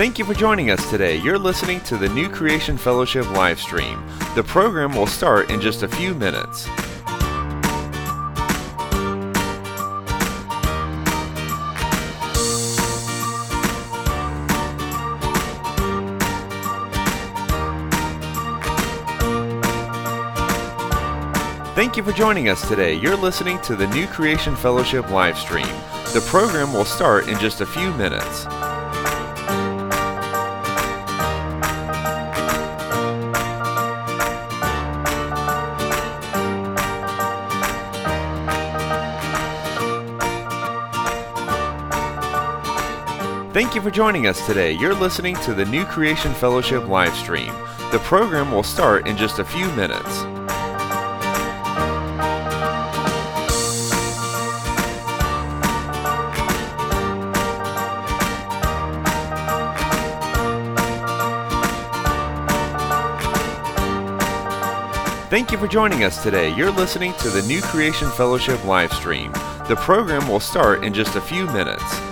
Thank 0.00 0.18
you 0.18 0.24
for 0.24 0.32
joining 0.32 0.70
us 0.70 0.88
today. 0.88 1.16
You're 1.16 1.38
listening 1.38 1.78
to 1.82 1.98
the 1.98 2.08
New 2.08 2.30
Creation 2.30 2.78
Fellowship 2.78 3.30
live 3.32 3.60
stream. 3.60 4.02
The 4.34 4.42
program 4.42 4.94
will 4.94 5.06
start 5.06 5.50
in 5.50 5.60
just 5.60 5.82
a 5.82 5.88
few 5.88 6.14
minutes. 6.14 6.64
Thank 21.74 21.98
you 21.98 22.02
for 22.02 22.12
joining 22.12 22.48
us 22.48 22.66
today. 22.66 22.94
You're 22.94 23.16
listening 23.16 23.60
to 23.60 23.76
the 23.76 23.86
New 23.88 24.06
Creation 24.06 24.56
Fellowship 24.56 25.10
live 25.10 25.36
stream. 25.36 25.66
The 26.14 26.24
program 26.26 26.72
will 26.72 26.86
start 26.86 27.28
in 27.28 27.38
just 27.38 27.60
a 27.60 27.66
few 27.66 27.92
minutes. 27.92 28.46
Thank 43.52 43.74
you 43.74 43.82
for 43.82 43.90
joining 43.90 44.28
us 44.28 44.46
today. 44.46 44.70
You're 44.70 44.94
listening 44.94 45.34
to 45.38 45.52
the 45.52 45.64
New 45.64 45.84
Creation 45.84 46.32
Fellowship 46.34 46.86
live 46.86 47.12
stream. 47.16 47.52
The 47.90 47.98
program 48.04 48.52
will 48.52 48.62
start 48.62 49.08
in 49.08 49.16
just 49.16 49.40
a 49.40 49.44
few 49.44 49.66
minutes. 49.72 50.22
Thank 65.28 65.50
you 65.50 65.58
for 65.58 65.66
joining 65.66 66.04
us 66.04 66.22
today. 66.22 66.54
You're 66.54 66.70
listening 66.70 67.14
to 67.14 67.30
the 67.30 67.42
New 67.48 67.60
Creation 67.62 68.10
Fellowship 68.10 68.64
live 68.64 68.92
stream. 68.92 69.32
The 69.66 69.76
program 69.80 70.28
will 70.28 70.38
start 70.38 70.84
in 70.84 70.94
just 70.94 71.16
a 71.16 71.20
few 71.20 71.46
minutes. 71.46 72.09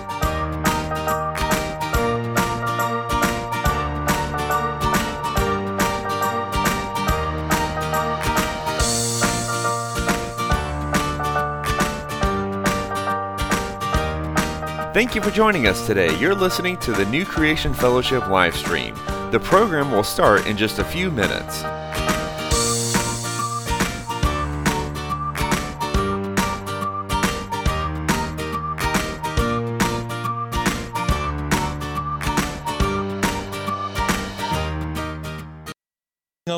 Thank 14.99 15.15
you 15.15 15.23
for 15.23 15.31
joining 15.31 15.69
us 15.69 15.87
today. 15.87 16.19
You're 16.19 16.35
listening 16.35 16.77
to 16.79 16.91
the 16.91 17.05
New 17.05 17.25
Creation 17.25 17.73
Fellowship 17.73 18.27
live 18.27 18.57
stream. 18.57 18.97
The 19.31 19.39
program 19.39 19.93
will 19.93 20.03
start 20.03 20.45
in 20.49 20.57
just 20.57 20.81
a 20.81 20.85
few 20.85 21.09
minutes. 21.13 21.63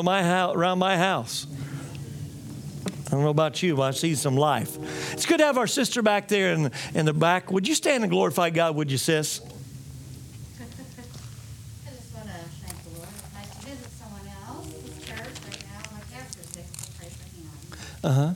My 0.03 0.23
house, 0.23 0.55
around 0.55 0.79
my 0.79 0.97
house. 0.97 1.45
I 3.11 3.15
don't 3.15 3.23
know 3.23 3.29
about 3.29 3.61
you, 3.61 3.75
but 3.75 3.81
I 3.81 3.91
see 3.91 4.15
some 4.15 4.37
life. 4.37 4.77
It's 5.11 5.25
good 5.25 5.39
to 5.39 5.45
have 5.45 5.57
our 5.57 5.67
sister 5.67 6.01
back 6.01 6.29
there 6.29 6.53
in, 6.53 6.71
in 6.93 7.05
the 7.05 7.11
back. 7.13 7.51
Would 7.51 7.67
you 7.67 7.75
stand 7.75 8.05
and 8.05 8.09
glorify 8.09 8.51
God, 8.51 8.77
would 8.77 8.89
you, 8.89 8.97
sis? 8.97 9.41
Nice 13.33 13.49
right 18.03 18.09
uh 18.09 18.13
huh. 18.13 18.33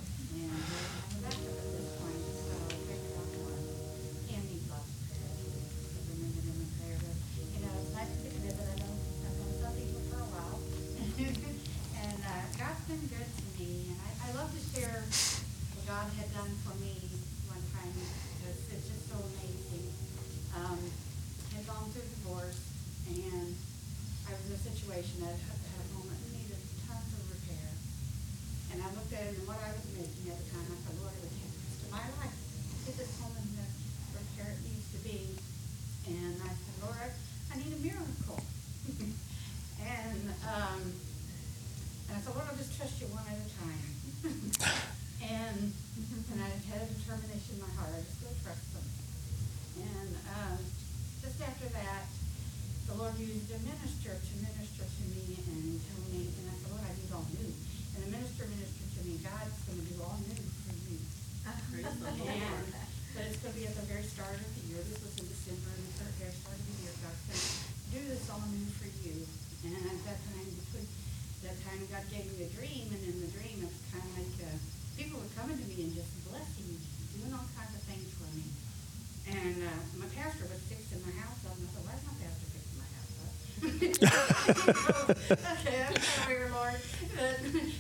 okay, 84.48 85.86
I'm 85.90 86.02
sorry, 86.02 86.50
Lord. 86.52 86.78
But, 87.16 87.40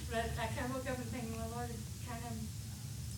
but 0.09 0.25
I 0.39 0.47
kind 0.47 0.65
of 0.65 0.73
woke 0.73 0.89
up 0.89 0.97
and 0.97 1.05
thinking, 1.13 1.37
well, 1.37 1.49
Lord, 1.53 1.69
kind 2.09 2.23
of 2.25 2.33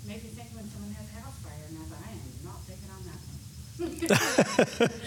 made 0.07 0.23
me 0.23 0.29
think 0.35 0.49
when 0.51 0.67
someone 0.67 0.91
has 0.99 1.07
a 1.07 1.21
house 1.23 1.39
fire, 1.39 1.63
and 1.69 1.79
as 1.79 1.91
I 1.95 2.11
am 2.11 2.19
not 2.43 2.59
taking 2.67 2.91
on 2.91 3.07
that 3.07 3.19
one. 3.23 4.99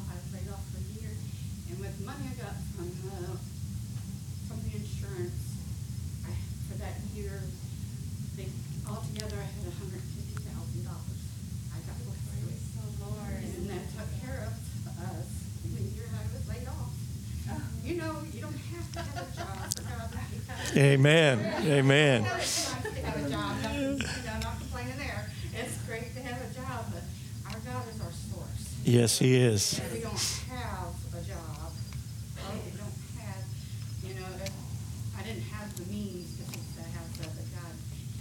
the 1.99 2.05
money 2.05 2.25
I 2.29 2.35
got 2.41 2.55
from, 2.75 2.89
uh, 3.11 3.35
from 4.47 4.57
the 4.67 4.71
insurance, 4.77 5.41
I, 6.27 6.31
for 6.69 6.75
that 6.79 6.95
year, 7.15 7.41
they, 8.35 8.47
altogether 8.87 9.37
I 9.39 9.47
had 9.47 9.65
a 9.67 9.75
hundred 9.79 10.01
and 10.01 10.09
fifty 10.15 10.37
thousand 10.45 10.83
dollars. 10.85 11.21
I 11.73 11.77
got 11.85 11.97
blessed 12.05 12.41
with. 12.47 12.61
Oh, 12.79 13.15
Lord. 13.15 13.43
And 13.43 13.65
that 13.69 13.83
took 13.95 14.09
care 14.23 14.47
of 14.47 14.53
us 15.01 15.29
in 15.65 15.69
the 15.75 15.83
year 15.95 16.07
I 16.11 16.23
was 16.33 16.45
laid 16.47 16.67
off. 16.67 16.93
You 17.83 17.97
know, 17.97 18.23
you 18.31 18.41
don't 18.41 18.55
have 18.55 18.87
to 18.93 18.99
have 19.01 19.17
a 19.17 19.35
job 19.35 19.57
for 19.75 19.83
God 19.83 20.77
Amen. 20.77 21.35
Amen. 21.67 22.23
know 22.23 22.35
it's 22.37 22.71
nice 22.71 22.83
to 22.95 23.01
have 23.03 23.17
a 23.25 23.29
job, 23.29 23.51
not, 23.63 23.73
you 23.75 23.97
know, 23.99 24.37
not 24.39 24.55
complaining 24.59 24.97
there. 24.97 25.27
It's 25.53 25.75
great 25.83 26.13
to 26.15 26.21
have 26.21 26.39
a 26.39 26.53
job, 26.53 26.85
but 26.93 27.03
our 27.51 27.59
God 27.67 27.83
is 27.91 27.99
our 27.99 28.13
source. 28.31 28.63
Yes, 28.85 29.19
He 29.19 29.35
is. 29.35 29.73
If 29.79 29.91
we 29.91 29.99
don't 29.99 30.15
have 30.47 30.95
a 31.11 31.21
job, 31.27 31.69
or 32.39 32.55
we 32.55 32.71
don't 32.79 32.97
have, 33.19 33.43
you 34.07 34.13
know, 34.15 34.29
if 34.45 34.53
I 35.19 35.23
didn't 35.27 35.43
have 35.51 35.67
the 35.75 35.85
means 35.91 36.37
to 36.39 36.43
fix 36.47 36.63
the 36.79 36.87
house 36.95 37.19
up, 37.27 37.33
but 37.35 37.47
God 37.51 37.73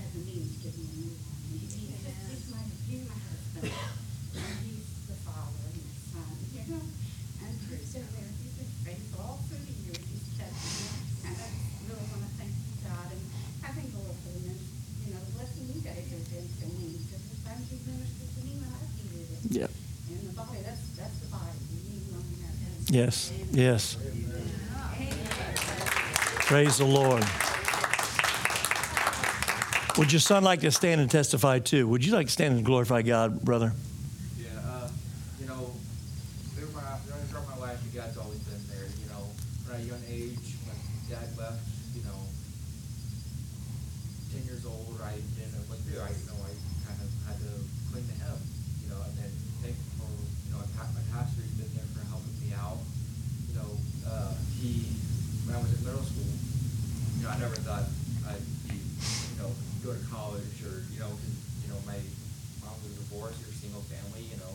had 0.03 0.09
the 0.17 0.23
means 0.27 0.57
to 0.59 0.59
give 0.67 0.75
me 0.75 0.85
a 0.91 0.97
new 1.07 1.13
one. 1.15 1.31
And 1.55 1.61
he- 1.61 1.69
He's, 1.71 2.03
he's 2.03 2.45
my, 2.51 2.65
he's 2.89 3.05
my 3.07 3.15
husband, 3.31 3.71
and 3.71 4.57
he's 4.67 4.89
the 5.07 5.17
father 5.23 5.63
and 5.71 5.79
the 5.87 5.95
son, 6.11 6.35
you 6.51 6.63
know? 6.75 6.83
And 7.47 7.53
he's 7.71 7.93
been 7.95 8.09
there, 8.11 8.31
he's 8.43 8.57
been 8.59 8.73
faithful 8.83 9.21
all 9.23 9.39
through 9.47 9.63
the 9.65 9.77
years, 9.87 10.03
he's 10.11 10.27
kept 10.35 10.51
me. 10.51 10.87
And 11.31 11.35
I 11.41 11.49
really 11.89 12.07
want 12.13 12.23
to 12.27 12.31
thank 12.37 12.53
God, 12.85 13.09
and 13.17 13.23
I 13.65 13.69
thank 13.73 13.89
the 13.97 14.01
Lord 14.05 14.19
for 14.23 14.31
the, 14.37 14.43
min- 14.45 14.67
you 15.07 15.11
know, 15.17 15.21
the 15.25 15.33
blessing 15.41 15.65
you 15.73 15.81
guys 15.81 16.05
have 16.05 16.27
been 16.29 16.47
to 16.47 16.67
me, 16.79 17.01
because 17.01 17.23
sometimes 17.33 17.65
you 17.73 17.77
minister 17.89 18.27
to 18.29 18.41
me 18.45 18.53
when 18.61 18.71
I 18.77 18.81
needed 18.93 19.27
it. 19.31 19.41
Yep. 19.65 19.71
And 20.11 20.21
the 20.31 20.35
body, 20.35 20.59
that's, 20.67 20.85
that's 20.99 21.19
the 21.23 21.31
body. 21.31 21.55
You 21.71 21.79
need 21.91 22.03
one 22.15 22.23
to 22.27 22.37
have 22.47 22.55
that. 22.55 22.79
Yes. 23.71 23.95
Praise 26.51 26.79
the 26.79 26.85
Lord. 26.85 27.23
Would 29.97 30.11
your 30.11 30.19
son 30.19 30.43
like 30.43 30.59
to 30.67 30.73
stand 30.73 31.01
and 31.01 31.09
testify 31.09 31.61
too? 31.61 31.87
Would 31.87 32.05
you 32.05 32.11
like 32.13 32.27
to 32.27 32.33
stand 32.33 32.57
and 32.57 32.67
glorify 32.67 33.03
God, 33.03 33.43
brother? 33.43 33.71
Yeah, 34.35 34.49
uh, 34.67 34.91
you 35.39 35.47
know, 35.47 35.71
through 36.59 36.75
my, 36.75 36.83
throughout 37.31 37.47
my 37.47 37.59
life, 37.63 37.79
God's 37.95 38.19
always 38.19 38.43
been 38.43 38.59
there. 38.75 38.91
You 38.91 39.07
know, 39.07 39.23
when 39.63 39.77
I 39.77 39.79
was 39.79 39.87
a 39.87 39.91
young 39.95 40.03
age, 40.11 40.51
when 40.67 40.75
dad 41.07 41.31
left, 41.39 41.63
you 41.95 42.03
know, 42.03 42.27
ten 44.35 44.43
years 44.51 44.67
old, 44.67 44.99
I 44.99 45.15
didn't 45.39 45.55
know 45.55 45.63
what 45.71 45.79
to 45.79 45.87
do. 45.87 45.95
I, 46.03 46.11
you 46.11 46.27
know, 46.27 46.43
I 46.43 46.51
kind 46.91 46.99
of 47.07 47.11
had 47.23 47.39
to 47.39 47.55
cling 47.95 48.03
to 48.11 48.17
him, 48.19 48.35
you 48.83 48.91
know, 48.91 48.99
and 48.99 49.15
then 49.15 49.31
thankful 49.63 49.95
for, 50.03 50.11
you 50.11 50.59
know, 50.59 50.59
my 50.59 50.67
pa- 50.75 50.91
my 50.91 51.07
pastor, 51.15 51.39
he's 51.47 51.55
been 51.55 51.71
there 51.79 51.87
for 51.95 52.03
helping 52.11 52.35
me 52.43 52.51
out. 52.59 52.83
You 53.51 53.59
know, 53.59 53.71
uh, 54.07 54.33
he, 54.63 54.87
when 55.43 55.59
I 55.59 55.61
was 55.61 55.75
in 55.75 55.83
middle 55.83 56.07
school, 56.07 56.31
you 57.19 57.27
know, 57.27 57.30
I 57.30 57.30
never 57.41 57.57
thought 57.65 57.89
I'd 58.29 58.45
be, 58.69 58.77
you 58.77 59.37
know, 59.41 59.49
go 59.81 59.97
to 59.97 60.03
college 60.13 60.61
or, 60.61 60.85
you 60.93 61.01
know, 61.01 61.09
'cause, 61.09 61.37
you 61.65 61.69
know, 61.73 61.81
my 61.89 61.97
mom 62.61 62.77
was 62.85 62.93
divorced, 63.01 63.41
we 63.41 63.49
were 63.49 63.57
single 63.57 63.81
family, 63.89 64.29
you 64.29 64.37
know. 64.37 64.53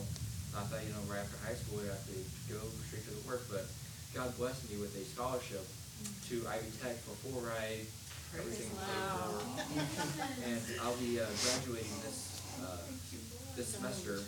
Not 0.54 0.70
that, 0.70 0.86
you 0.86 0.94
know, 0.94 1.02
right 1.10 1.20
after 1.26 1.36
high 1.42 1.58
school, 1.58 1.82
I'd 1.82 1.90
have 1.90 2.06
to 2.06 2.18
go 2.48 2.62
straight 2.88 3.04
to 3.10 3.14
the 3.18 3.26
work, 3.26 3.42
but 3.50 3.66
God 4.14 4.38
blessed 4.38 4.70
me 4.70 4.78
with 4.78 4.94
a 4.96 5.04
scholarship 5.04 5.66
to 6.30 6.46
Ivy 6.48 6.70
Tech 6.78 7.02
for 7.04 7.18
full 7.26 7.42
ride, 7.42 7.90
everything 8.38 8.70
paid 8.70 9.06
for. 9.18 9.34
And 10.46 10.62
I'll 10.86 10.96
be 11.02 11.20
uh, 11.20 11.26
graduating 11.42 11.92
this, 12.06 12.40
uh, 12.62 12.86
this 13.56 13.68
semester. 13.74 14.22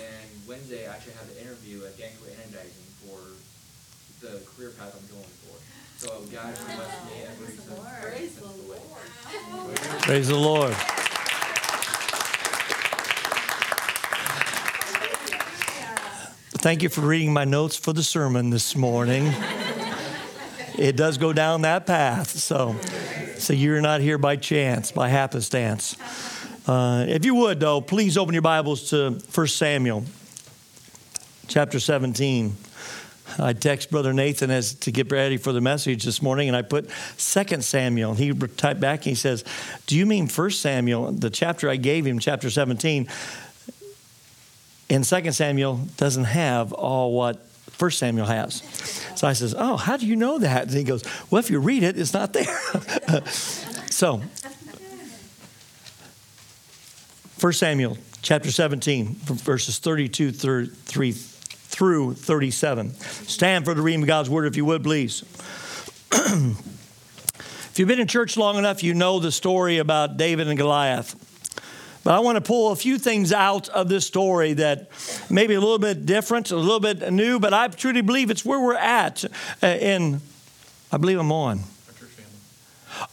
And 0.00 0.26
Wednesday, 0.48 0.88
I 0.88 0.94
actually 0.96 1.14
have 1.20 1.28
an 1.28 1.36
interview 1.44 1.84
at 1.84 1.98
Danco 1.98 2.24
Anodizing 2.24 2.88
for 3.04 3.20
the 4.24 4.40
career 4.56 4.70
path 4.70 4.96
I'm 4.96 5.06
going 5.12 5.28
for. 5.44 5.56
So 5.98 6.22
God 6.32 6.44
has 6.44 6.60
blessed 6.60 7.06
me 7.06 7.22
every 7.24 7.46
since, 7.48 7.64
since 7.64 8.34
the 8.36 8.70
way. 8.70 9.98
Praise 10.02 10.28
the 10.28 10.36
Lord. 10.36 10.72
Thank 16.60 16.84
you 16.84 16.88
for 16.88 17.00
reading 17.00 17.32
my 17.32 17.44
notes 17.44 17.76
for 17.76 17.92
the 17.92 18.04
sermon 18.04 18.50
this 18.50 18.76
morning. 18.76 19.32
It 20.76 20.94
does 20.94 21.18
go 21.18 21.32
down 21.32 21.62
that 21.62 21.84
path, 21.84 22.30
so 22.30 22.76
so 23.36 23.52
you're 23.52 23.80
not 23.80 24.00
here 24.00 24.18
by 24.18 24.36
chance, 24.36 24.92
by 24.92 25.08
happenstance. 25.08 25.96
Uh, 26.68 27.06
if 27.08 27.24
you 27.24 27.34
would, 27.34 27.58
though, 27.58 27.80
please 27.80 28.16
open 28.16 28.34
your 28.34 28.42
Bibles 28.42 28.90
to 28.90 29.18
1 29.34 29.46
Samuel, 29.48 30.04
chapter 31.48 31.80
17. 31.80 32.56
I 33.38 33.52
text 33.52 33.90
Brother 33.90 34.12
Nathan 34.12 34.50
as 34.50 34.74
to 34.74 34.92
get 34.92 35.10
ready 35.10 35.36
for 35.36 35.52
the 35.52 35.60
message 35.60 36.04
this 36.04 36.22
morning, 36.22 36.48
and 36.48 36.56
I 36.56 36.62
put 36.62 36.88
2 37.18 37.60
Samuel. 37.60 38.14
He 38.14 38.32
typed 38.32 38.80
back 38.80 39.00
and 39.00 39.06
he 39.06 39.14
says, 39.14 39.44
Do 39.86 39.96
you 39.96 40.06
mean 40.06 40.28
1 40.28 40.50
Samuel? 40.50 41.12
The 41.12 41.30
chapter 41.30 41.68
I 41.68 41.76
gave 41.76 42.06
him, 42.06 42.18
chapter 42.18 42.50
17, 42.50 43.08
in 44.88 45.02
2 45.02 45.32
Samuel 45.32 45.80
doesn't 45.96 46.24
have 46.24 46.72
all 46.72 47.12
what 47.12 47.44
1 47.78 47.90
Samuel 47.90 48.26
has. 48.26 48.62
So 49.14 49.26
I 49.28 49.32
says, 49.34 49.54
Oh, 49.56 49.76
how 49.76 49.96
do 49.96 50.06
you 50.06 50.16
know 50.16 50.38
that? 50.38 50.64
And 50.68 50.72
he 50.72 50.84
goes, 50.84 51.04
Well, 51.30 51.40
if 51.40 51.50
you 51.50 51.60
read 51.60 51.82
it, 51.82 51.98
it's 51.98 52.14
not 52.14 52.32
there. 52.32 52.58
so, 53.26 54.22
1 57.40 57.52
Samuel 57.52 57.98
chapter 58.22 58.50
17, 58.50 59.14
verses 59.14 59.78
32 59.78 60.32
through 60.32 60.66
3 60.66 61.12
through 61.68 62.14
37. 62.14 62.94
Stand 62.94 63.64
for 63.64 63.74
the 63.74 63.82
reading 63.82 64.02
of 64.02 64.08
God's 64.08 64.30
word, 64.30 64.46
if 64.46 64.56
you 64.56 64.64
would, 64.64 64.82
please. 64.82 65.22
if 66.12 67.74
you've 67.76 67.86
been 67.86 68.00
in 68.00 68.08
church 68.08 68.36
long 68.36 68.56
enough, 68.56 68.82
you 68.82 68.94
know 68.94 69.20
the 69.20 69.30
story 69.30 69.78
about 69.78 70.16
David 70.16 70.48
and 70.48 70.56
Goliath. 70.56 71.14
But 72.04 72.14
I 72.14 72.20
want 72.20 72.36
to 72.36 72.40
pull 72.40 72.72
a 72.72 72.76
few 72.76 72.98
things 72.98 73.34
out 73.34 73.68
of 73.68 73.90
this 73.90 74.06
story 74.06 74.54
that 74.54 74.88
maybe 75.28 75.52
a 75.54 75.60
little 75.60 75.78
bit 75.78 76.06
different, 76.06 76.50
a 76.50 76.56
little 76.56 76.80
bit 76.80 77.12
new, 77.12 77.38
but 77.38 77.52
I 77.52 77.68
truly 77.68 78.00
believe 78.00 78.30
it's 78.30 78.46
where 78.46 78.58
we're 78.58 78.74
at 78.74 79.24
uh, 79.62 79.66
in, 79.66 80.22
I 80.90 80.96
believe 80.96 81.18
I'm 81.18 81.30
on. 81.30 81.60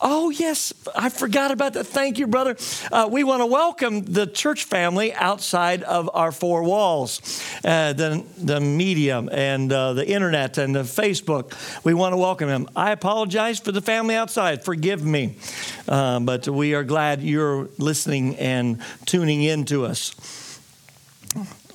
Oh, 0.01 0.29
yes, 0.29 0.73
I 0.93 1.07
forgot 1.09 1.51
about 1.51 1.73
that. 1.73 1.85
Thank 1.85 2.19
you, 2.19 2.27
brother. 2.27 2.57
Uh, 2.91 3.07
we 3.09 3.23
want 3.23 3.41
to 3.41 3.45
welcome 3.45 4.01
the 4.03 4.27
church 4.27 4.65
family 4.65 5.13
outside 5.13 5.83
of 5.83 6.09
our 6.13 6.33
four 6.33 6.63
walls 6.63 7.21
uh, 7.63 7.93
the, 7.93 8.25
the 8.37 8.59
media 8.59 9.19
and 9.19 9.71
uh, 9.71 9.93
the 9.93 10.05
internet 10.05 10.57
and 10.57 10.75
the 10.75 10.83
Facebook. 10.83 11.53
We 11.85 11.93
want 11.93 12.11
to 12.11 12.17
welcome 12.17 12.49
them. 12.49 12.67
I 12.75 12.91
apologize 12.91 13.59
for 13.59 13.71
the 13.71 13.81
family 13.81 14.15
outside. 14.15 14.65
Forgive 14.65 15.03
me. 15.05 15.37
Uh, 15.87 16.19
but 16.19 16.47
we 16.47 16.73
are 16.73 16.83
glad 16.83 17.21
you're 17.21 17.69
listening 17.77 18.35
and 18.35 18.81
tuning 19.05 19.43
in 19.43 19.63
to 19.65 19.85
us. 19.85 20.13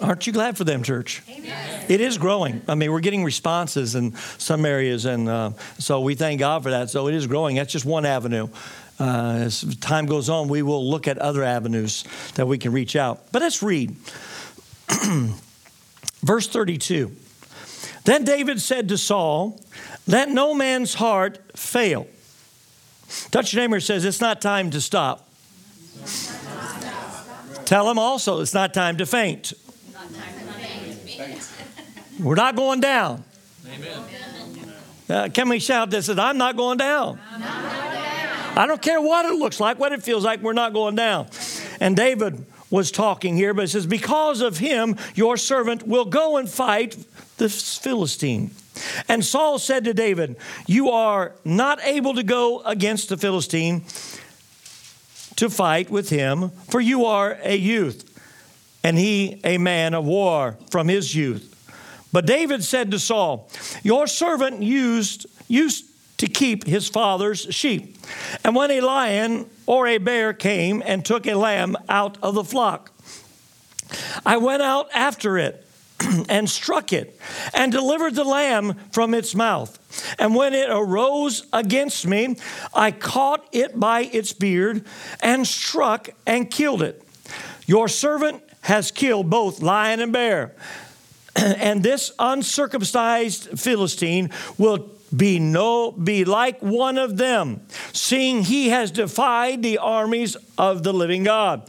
Aren't 0.01 0.27
you 0.27 0.33
glad 0.33 0.57
for 0.57 0.65
them, 0.65 0.83
church? 0.83 1.23
Amen. 1.29 1.85
It 1.89 2.01
is 2.01 2.17
growing. 2.17 2.63
I 2.67 2.75
mean, 2.75 2.91
we're 2.91 3.01
getting 3.01 3.23
responses 3.23 3.95
in 3.95 4.15
some 4.39 4.65
areas, 4.65 5.05
and 5.05 5.29
uh, 5.29 5.51
so 5.79 6.01
we 6.01 6.15
thank 6.15 6.41
God 6.41 6.63
for 6.63 6.71
that. 6.71 6.89
So 6.89 7.09
it 7.09 7.15
is 7.15 7.27
growing. 7.27 7.57
That's 7.57 7.73
just 7.73 7.85
one 7.85 8.07
avenue. 8.07 8.49
Uh, 8.99 9.41
as 9.43 9.77
time 9.77 10.07
goes 10.07 10.29
on, 10.29 10.49
we 10.49 10.63
will 10.63 10.89
look 10.89 11.09
at 11.09 11.19
other 11.19 11.43
avenues 11.43 12.05
that 12.35 12.47
we 12.47 12.59
can 12.59 12.73
reach 12.73 12.97
out. 12.97 13.33
But 13.33 13.43
let's 13.43 13.63
read. 13.63 13.95
Verse 16.23 16.49
32. 16.49 17.15
Then 18.05 18.25
David 18.25 18.61
said 18.61 18.89
to 18.89 18.99
Saul, 18.99 19.61
Let 20.07 20.31
no 20.31 20.55
man's 20.55 20.95
heart 20.95 21.39
fail. 21.59 22.07
Touch 23.31 23.53
your 23.53 23.63
neighbor 23.63 23.81
says, 23.81 24.05
It's 24.05 24.21
not 24.21 24.41
time 24.41 24.71
to 24.71 24.81
stop. 24.81 25.29
Tell 27.65 27.91
him 27.91 27.99
also, 27.99 28.41
it's 28.41 28.55
not 28.55 28.75
time 28.75 28.97
to 28.97 29.07
faint. 29.07 29.53
We're 32.19 32.35
not 32.35 32.57
going 32.57 32.81
down. 32.81 33.25
Amen. 33.67 34.03
Uh, 35.09 35.29
can 35.29 35.49
we 35.49 35.59
shout 35.59 35.91
this? 35.91 36.09
I'm 36.09 36.39
not 36.39 36.57
going 36.57 36.79
down. 36.79 37.19
I 38.57 38.65
don't 38.67 38.83
care 38.83 39.01
what 39.01 39.25
it 39.27 39.35
looks 39.35 39.59
like, 39.59 39.79
what 39.79 39.93
it 39.93 40.03
feels 40.03 40.25
like, 40.25 40.41
we're 40.41 40.53
not 40.53 40.73
going 40.73 40.95
down. 40.95 41.29
And 41.81 41.97
David 41.97 42.45
was 42.71 42.91
talking 42.91 43.37
here, 43.37 43.55
but 43.55 43.65
it 43.65 43.69
says, 43.69 43.87
Because 43.87 44.41
of 44.41 44.59
him, 44.59 44.97
your 45.15 45.37
servant 45.37 45.87
will 45.87 46.05
go 46.05 46.37
and 46.37 46.49
fight 46.49 46.97
the 47.39 47.49
Philistine. 47.49 48.51
And 49.09 49.25
Saul 49.25 49.59
said 49.59 49.85
to 49.85 49.95
David, 49.95 50.37
You 50.67 50.91
are 50.91 51.33
not 51.45 51.81
able 51.83 52.15
to 52.15 52.23
go 52.23 52.61
against 52.61 53.09
the 53.09 53.17
Philistine 53.17 53.85
to 55.37 55.51
fight 55.51 55.91
with 55.91 56.11
him, 56.11 56.51
for 56.69 56.81
you 56.81 57.05
are 57.07 57.39
a 57.43 57.57
youth, 57.57 58.10
and 58.83 58.99
he 58.99 59.41
a 59.45 59.59
man 59.59 59.95
of 59.95 60.05
war 60.05 60.57
from 60.71 60.89
his 60.89 61.15
youth. 61.15 61.47
But 62.13 62.27
David 62.27 62.65
said 62.65 62.91
to 62.91 62.99
Saul, 62.99 63.49
Your 63.83 64.07
servant 64.07 64.63
used, 64.63 65.27
used 65.49 65.87
to 66.19 66.27
keep 66.27 66.67
his 66.67 66.89
father's 66.89 67.41
sheep. 67.55 67.97
And 68.45 68.55
when 68.55 68.71
a 68.71 68.81
lion 68.81 69.49
or 69.67 69.87
a 69.87 69.99
bear 69.99 70.33
came 70.33 70.83
and 70.85 71.05
took 71.05 71.27
a 71.27 71.35
lamb 71.35 71.77
out 71.89 72.19
of 72.23 72.35
the 72.35 72.45
flock, 72.45 72.93
I 74.25 74.37
went 74.37 74.63
out 74.63 74.89
after 74.93 75.39
it 75.39 75.67
and 76.29 76.49
struck 76.49 76.93
it 76.93 77.19
and 77.55 77.73
delivered 77.73 78.15
the 78.15 78.25
lamb 78.25 78.75
from 78.93 79.15
its 79.15 79.35
mouth. 79.35 79.79
And 80.19 80.35
when 80.35 80.55
it 80.55 80.69
arose 80.71 81.47
against 81.53 82.07
me, 82.07 82.37
I 82.75 82.91
caught 82.91 83.47
it 83.53 83.79
by 83.79 84.03
its 84.03 84.33
beard 84.33 84.85
and 85.21 85.47
struck 85.47 86.11
and 86.27 86.51
killed 86.51 86.83
it. 86.83 87.03
Your 87.67 87.89
servant 87.89 88.43
has 88.63 88.91
killed 88.91 89.31
both 89.31 89.61
lion 89.61 90.01
and 90.01 90.13
bear. 90.13 90.55
and 91.37 91.83
this 91.83 92.13
uncircumcised 92.19 93.59
Philistine 93.59 94.31
will 94.59 94.91
be 95.15 95.39
no 95.39 95.91
be 95.91 96.25
like 96.25 96.61
one 96.61 96.99
of 96.99 97.17
them, 97.17 97.63
seeing 97.93 98.43
he 98.43 98.69
has 98.69 98.91
defied 98.91 99.63
the 99.63 99.79
armies 99.79 100.37
of 100.57 100.83
the 100.83 100.93
living 100.93 101.25
God. 101.25 101.69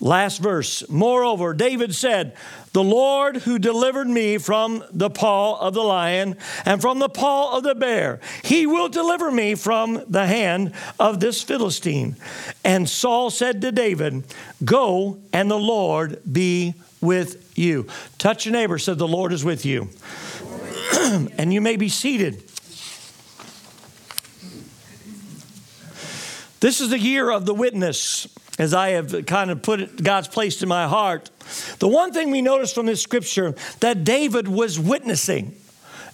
Last 0.00 0.38
verse. 0.38 0.88
Moreover, 0.88 1.52
David 1.52 1.94
said, 1.94 2.36
The 2.72 2.84
Lord 2.84 3.38
who 3.38 3.58
delivered 3.58 4.06
me 4.06 4.38
from 4.38 4.84
the 4.92 5.10
paw 5.10 5.58
of 5.58 5.74
the 5.74 5.82
lion 5.82 6.36
and 6.64 6.80
from 6.80 7.00
the 7.00 7.08
paw 7.08 7.56
of 7.56 7.64
the 7.64 7.74
bear, 7.74 8.20
he 8.44 8.64
will 8.64 8.88
deliver 8.88 9.30
me 9.32 9.56
from 9.56 10.04
the 10.08 10.26
hand 10.26 10.72
of 10.98 11.18
this 11.18 11.42
Philistine. 11.42 12.16
And 12.64 12.88
Saul 12.88 13.30
said 13.30 13.60
to 13.62 13.72
David, 13.72 14.22
Go, 14.64 15.18
and 15.32 15.50
the 15.50 15.58
Lord 15.58 16.20
be 16.30 16.74
with 17.00 17.58
you. 17.58 17.88
Touch 18.18 18.46
your 18.46 18.52
neighbor, 18.52 18.78
said, 18.78 18.98
The 18.98 19.08
Lord 19.08 19.32
is 19.32 19.44
with 19.44 19.66
you. 19.66 19.88
and 21.38 21.52
you 21.52 21.60
may 21.60 21.76
be 21.76 21.88
seated. 21.88 22.44
This 26.60 26.80
is 26.80 26.90
the 26.90 26.98
year 26.98 27.30
of 27.30 27.46
the 27.46 27.54
witness, 27.54 28.28
as 28.58 28.74
I 28.74 28.90
have 28.90 29.24
kind 29.26 29.50
of 29.50 29.62
put 29.62 29.80
it, 29.80 30.02
God's 30.02 30.28
placed 30.28 30.62
in 30.62 30.68
my 30.68 30.86
heart. 30.86 31.30
The 31.78 31.88
one 31.88 32.12
thing 32.12 32.30
we 32.30 32.42
notice 32.42 32.72
from 32.72 32.86
this 32.86 33.02
scripture 33.02 33.54
that 33.80 34.04
David 34.04 34.48
was 34.48 34.78
witnessing. 34.78 35.56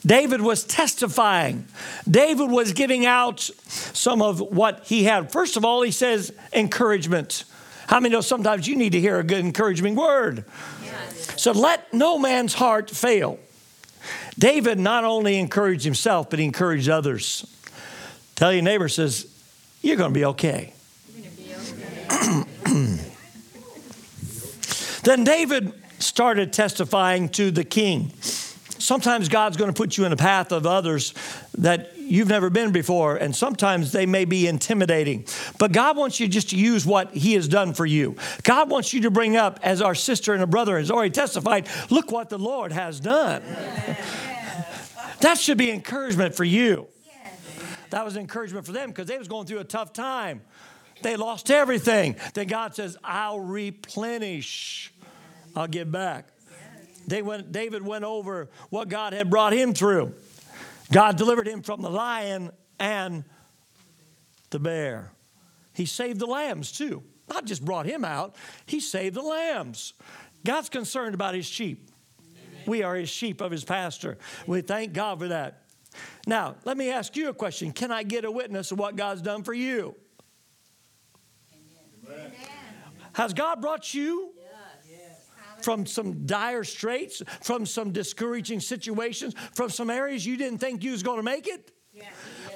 David 0.04 0.40
was 0.40 0.64
testifying. 0.64 1.66
David 2.08 2.50
was 2.50 2.72
giving 2.72 3.06
out 3.06 3.40
some 3.40 4.22
of 4.22 4.40
what 4.40 4.84
he 4.84 5.04
had. 5.04 5.32
First 5.32 5.56
of 5.56 5.64
all, 5.64 5.82
he 5.82 5.90
says 5.90 6.32
encouragement. 6.52 7.44
How 7.88 8.00
many 8.00 8.12
know 8.12 8.20
sometimes 8.20 8.68
you 8.68 8.76
need 8.76 8.92
to 8.92 9.00
hear 9.00 9.18
a 9.18 9.24
good 9.24 9.40
encouraging 9.40 9.96
word? 9.96 10.44
Yes. 10.84 11.40
So 11.40 11.52
let 11.52 11.92
no 11.92 12.18
man's 12.18 12.54
heart 12.54 12.90
fail. 12.90 13.38
David 14.38 14.78
not 14.78 15.04
only 15.04 15.38
encouraged 15.38 15.84
himself, 15.84 16.30
but 16.30 16.38
he 16.38 16.44
encouraged 16.44 16.88
others. 16.88 17.44
Tell 18.36 18.52
your 18.52 18.62
neighbor, 18.62 18.88
says, 18.88 19.26
you're 19.82 19.96
going 19.96 20.12
to 20.12 20.18
be 20.18 20.24
okay. 20.26 20.72
then 25.06 25.22
David 25.22 25.72
started 26.00 26.52
testifying 26.52 27.28
to 27.28 27.52
the 27.52 27.62
king. 27.62 28.12
Sometimes 28.20 29.28
God's 29.28 29.56
going 29.56 29.72
to 29.72 29.76
put 29.76 29.96
you 29.96 30.04
in 30.04 30.12
a 30.12 30.16
path 30.16 30.50
of 30.50 30.66
others 30.66 31.14
that 31.56 31.96
you've 31.96 32.28
never 32.28 32.50
been 32.50 32.72
before, 32.72 33.16
and 33.16 33.34
sometimes 33.34 33.92
they 33.92 34.04
may 34.04 34.24
be 34.24 34.48
intimidating. 34.48 35.24
But 35.58 35.70
God 35.70 35.96
wants 35.96 36.18
you 36.18 36.26
just 36.26 36.50
to 36.50 36.56
use 36.56 36.84
what 36.84 37.14
He 37.14 37.34
has 37.34 37.46
done 37.46 37.72
for 37.72 37.86
you. 37.86 38.16
God 38.42 38.68
wants 38.68 38.92
you 38.92 39.02
to 39.02 39.10
bring 39.10 39.36
up, 39.36 39.60
as 39.62 39.80
our 39.80 39.94
sister 39.94 40.34
and 40.34 40.42
a 40.42 40.46
brother 40.46 40.76
has 40.76 40.90
already 40.90 41.12
testified, 41.12 41.68
look 41.88 42.10
what 42.10 42.28
the 42.28 42.38
Lord 42.38 42.72
has 42.72 42.98
done. 42.98 43.42
that 45.20 45.38
should 45.38 45.56
be 45.56 45.70
encouragement 45.70 46.34
for 46.34 46.44
you. 46.44 46.88
That 47.90 48.04
was 48.04 48.16
encouragement 48.16 48.66
for 48.66 48.72
them 48.72 48.90
because 48.90 49.06
they 49.06 49.18
was 49.18 49.28
going 49.28 49.46
through 49.46 49.60
a 49.60 49.64
tough 49.64 49.92
time. 49.92 50.42
They 51.02 51.16
lost 51.16 51.50
everything. 51.50 52.16
Then 52.34 52.46
God 52.46 52.74
says, 52.74 52.96
I'll 53.04 53.40
replenish. 53.40 54.92
I'll 55.56 55.66
give 55.66 55.90
back. 55.90 56.28
They 57.06 57.22
went, 57.22 57.50
David 57.50 57.82
went 57.82 58.04
over 58.04 58.50
what 58.70 58.88
God 58.88 59.12
had 59.12 59.30
brought 59.30 59.52
him 59.52 59.72
through. 59.72 60.14
God 60.92 61.16
delivered 61.16 61.48
him 61.48 61.62
from 61.62 61.80
the 61.80 61.90
lion 61.90 62.50
and 62.78 63.24
the 64.50 64.58
bear. 64.58 65.10
He 65.72 65.86
saved 65.86 66.20
the 66.20 66.26
lambs 66.26 66.72
too. 66.72 67.02
Not 67.28 67.44
just 67.44 67.64
brought 67.64 67.86
him 67.86 68.04
out, 68.04 68.36
he 68.66 68.80
saved 68.80 69.14
the 69.16 69.22
lambs. 69.22 69.94
God's 70.44 70.68
concerned 70.68 71.14
about 71.14 71.34
his 71.34 71.46
sheep. 71.46 71.90
We 72.66 72.82
are 72.82 72.96
his 72.96 73.08
sheep 73.08 73.40
of 73.40 73.50
his 73.50 73.64
pasture. 73.64 74.18
We 74.46 74.60
thank 74.60 74.92
God 74.92 75.20
for 75.20 75.28
that. 75.28 75.62
Now, 76.26 76.56
let 76.64 76.76
me 76.76 76.90
ask 76.90 77.16
you 77.16 77.28
a 77.28 77.34
question. 77.34 77.72
Can 77.72 77.90
I 77.90 78.02
get 78.02 78.24
a 78.24 78.30
witness 78.30 78.72
of 78.72 78.78
what 78.78 78.96
God's 78.96 79.22
done 79.22 79.42
for 79.42 79.54
you? 79.54 79.94
Amen. 82.08 82.32
Has 83.12 83.32
God 83.32 83.60
brought 83.60 83.94
you 83.94 84.32
from 85.66 85.84
some 85.84 86.24
dire 86.26 86.62
straits, 86.62 87.24
from 87.42 87.66
some 87.66 87.90
discouraging 87.90 88.60
situations, 88.60 89.34
from 89.52 89.68
some 89.68 89.90
areas 89.90 90.24
you 90.24 90.36
didn't 90.36 90.58
think 90.58 90.84
you 90.84 90.92
was 90.92 91.02
going 91.02 91.16
to 91.16 91.24
make 91.24 91.48
it? 91.48 91.72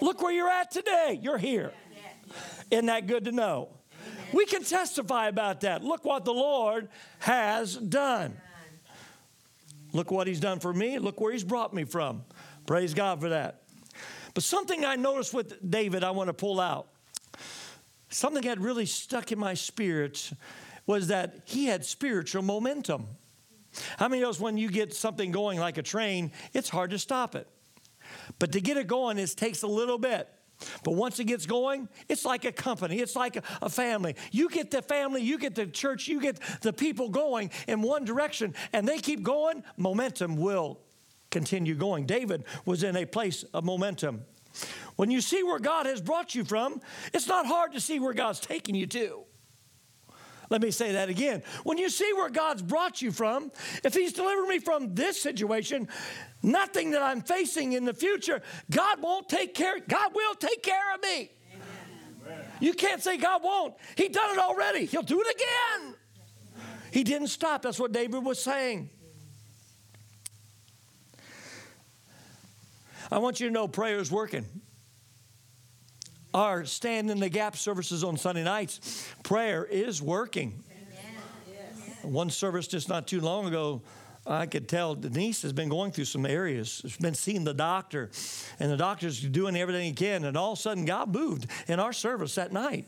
Look 0.00 0.22
where 0.22 0.32
you're 0.32 0.48
at 0.48 0.70
today. 0.70 1.18
You're 1.20 1.36
here. 1.36 1.72
Isn't 2.70 2.86
that 2.86 3.08
good 3.08 3.24
to 3.24 3.32
know? 3.32 3.70
We 4.32 4.46
can 4.46 4.62
testify 4.62 5.26
about 5.26 5.62
that. 5.62 5.82
Look 5.82 6.04
what 6.04 6.24
the 6.24 6.32
Lord 6.32 6.88
has 7.18 7.74
done. 7.74 8.36
Look 9.92 10.12
what 10.12 10.28
He's 10.28 10.38
done 10.38 10.60
for 10.60 10.72
me. 10.72 11.00
Look 11.00 11.20
where 11.20 11.32
He's 11.32 11.42
brought 11.42 11.74
me 11.74 11.82
from. 11.82 12.22
Praise 12.64 12.94
God 12.94 13.20
for 13.20 13.30
that. 13.30 13.62
But 14.34 14.44
something 14.44 14.84
I 14.84 14.94
noticed 14.94 15.34
with 15.34 15.68
David, 15.68 16.04
I 16.04 16.12
want 16.12 16.28
to 16.28 16.32
pull 16.32 16.60
out. 16.60 16.86
Something 18.08 18.44
that 18.44 18.60
really 18.60 18.86
stuck 18.86 19.32
in 19.32 19.38
my 19.40 19.54
spirit 19.54 20.30
was 20.86 21.08
that 21.08 21.42
he 21.44 21.66
had 21.66 21.84
spiritual 21.84 22.42
momentum. 22.42 23.06
How 23.98 24.08
many 24.08 24.22
knows 24.22 24.40
when 24.40 24.56
you 24.56 24.68
get 24.68 24.94
something 24.94 25.30
going 25.30 25.58
like 25.58 25.78
a 25.78 25.82
train, 25.82 26.32
it's 26.52 26.68
hard 26.68 26.90
to 26.90 26.98
stop 26.98 27.34
it. 27.34 27.46
But 28.38 28.52
to 28.52 28.60
get 28.60 28.76
it 28.76 28.86
going, 28.86 29.18
it 29.18 29.30
takes 29.36 29.62
a 29.62 29.68
little 29.68 29.98
bit. 29.98 30.28
But 30.84 30.92
once 30.92 31.18
it 31.18 31.24
gets 31.24 31.46
going, 31.46 31.88
it's 32.08 32.24
like 32.24 32.44
a 32.44 32.52
company, 32.52 32.98
it's 33.00 33.16
like 33.16 33.36
a, 33.62 33.68
family. 33.70 34.16
You 34.30 34.50
get 34.50 34.70
the 34.70 34.82
family, 34.82 35.22
you 35.22 35.38
get 35.38 35.54
the 35.54 35.66
church, 35.66 36.06
you 36.06 36.20
get 36.20 36.38
the 36.60 36.72
people 36.72 37.08
going 37.08 37.50
in 37.66 37.80
one 37.80 38.04
direction, 38.04 38.54
and 38.72 38.86
they 38.86 38.98
keep 38.98 39.22
going, 39.22 39.62
momentum 39.78 40.36
will 40.36 40.80
continue 41.30 41.74
going. 41.74 42.04
David 42.04 42.44
was 42.66 42.82
in 42.82 42.96
a 42.96 43.06
place 43.06 43.42
of 43.54 43.64
momentum. 43.64 44.22
When 44.96 45.10
you 45.10 45.20
see 45.20 45.42
where 45.42 45.60
God 45.60 45.86
has 45.86 46.00
brought 46.00 46.34
you 46.34 46.44
from, 46.44 46.80
it's 47.14 47.28
not 47.28 47.46
hard 47.46 47.72
to 47.72 47.80
see 47.80 48.00
where 48.00 48.12
God's 48.12 48.40
taking 48.40 48.74
you 48.74 48.86
to. 48.88 49.22
Let 50.50 50.62
me 50.62 50.72
say 50.72 50.92
that 50.92 51.08
again. 51.08 51.44
When 51.62 51.78
you 51.78 51.88
see 51.88 52.12
where 52.12 52.28
God's 52.28 52.60
brought 52.60 53.00
you 53.00 53.12
from, 53.12 53.52
if 53.84 53.94
He's 53.94 54.12
delivered 54.12 54.48
me 54.48 54.58
from 54.58 54.94
this 54.96 55.22
situation, 55.22 55.88
nothing 56.42 56.90
that 56.90 57.02
I'm 57.02 57.22
facing 57.22 57.72
in 57.72 57.84
the 57.84 57.94
future, 57.94 58.42
God 58.68 59.00
won't 59.00 59.28
take 59.28 59.54
care, 59.54 59.78
God 59.78 60.12
will 60.12 60.34
take 60.34 60.62
care 60.64 60.94
of 60.94 61.02
me. 61.02 61.30
Amen. 62.26 62.44
You 62.58 62.74
can't 62.74 63.00
say 63.00 63.16
God 63.16 63.44
won't. 63.44 63.74
He 63.96 64.08
done 64.08 64.30
it 64.30 64.38
already. 64.38 64.86
He'll 64.86 65.02
do 65.02 65.22
it 65.24 65.36
again. 65.36 65.94
He 66.90 67.04
didn't 67.04 67.28
stop. 67.28 67.62
That's 67.62 67.78
what 67.78 67.92
David 67.92 68.24
was 68.24 68.42
saying. 68.42 68.90
I 73.12 73.18
want 73.18 73.38
you 73.38 73.46
to 73.46 73.52
know 73.52 73.68
prayer 73.68 73.98
is 73.98 74.10
working. 74.10 74.44
Our 76.32 76.64
stand 76.64 77.10
in 77.10 77.18
the 77.18 77.28
gap 77.28 77.56
services 77.56 78.04
on 78.04 78.16
Sunday 78.16 78.44
nights, 78.44 79.08
prayer 79.22 79.64
is 79.64 80.00
working. 80.00 80.62
One 82.02 82.30
service 82.30 82.66
just 82.66 82.88
not 82.88 83.06
too 83.06 83.20
long 83.20 83.46
ago, 83.46 83.82
I 84.26 84.46
could 84.46 84.68
tell 84.68 84.94
Denise 84.94 85.42
has 85.42 85.52
been 85.52 85.68
going 85.68 85.92
through 85.92 86.04
some 86.04 86.24
areas. 86.24 86.80
She's 86.82 86.96
been 86.96 87.14
seeing 87.14 87.44
the 87.44 87.54
doctor, 87.54 88.10
and 88.58 88.70
the 88.70 88.76
doctor's 88.76 89.20
doing 89.20 89.56
everything 89.56 89.84
he 89.84 89.92
can. 89.92 90.24
And 90.24 90.36
all 90.36 90.52
of 90.52 90.58
a 90.58 90.62
sudden, 90.62 90.84
God 90.84 91.12
moved 91.12 91.46
in 91.66 91.80
our 91.80 91.92
service 91.92 92.36
that 92.36 92.52
night. 92.52 92.86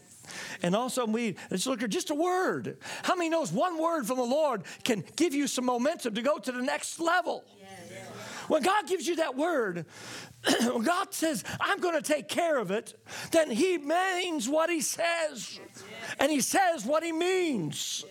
And 0.62 0.76
also, 0.76 1.04
we 1.04 1.36
just 1.50 1.66
look 1.66 1.82
at 1.82 1.90
just 1.90 2.10
a 2.10 2.14
word. 2.14 2.76
How 3.02 3.16
many 3.16 3.28
knows 3.28 3.50
one 3.50 3.78
word 3.78 4.06
from 4.06 4.18
the 4.18 4.24
Lord 4.24 4.62
can 4.84 5.04
give 5.16 5.34
you 5.34 5.46
some 5.46 5.64
momentum 5.64 6.14
to 6.14 6.22
go 6.22 6.38
to 6.38 6.52
the 6.52 6.62
next 6.62 7.00
level? 7.00 7.44
When 8.48 8.62
God 8.62 8.86
gives 8.86 9.06
you 9.06 9.16
that 9.16 9.36
word, 9.36 9.86
when 10.60 10.82
God 10.82 11.14
says, 11.14 11.44
I'm 11.60 11.78
going 11.78 11.94
to 11.94 12.02
take 12.02 12.28
care 12.28 12.58
of 12.58 12.70
it, 12.70 12.94
then 13.30 13.50
He 13.50 13.78
means 13.78 14.48
what 14.48 14.70
He 14.70 14.80
says. 14.80 15.60
And 16.18 16.30
He 16.30 16.40
says 16.40 16.84
what 16.84 17.02
He 17.02 17.12
means. 17.12 18.04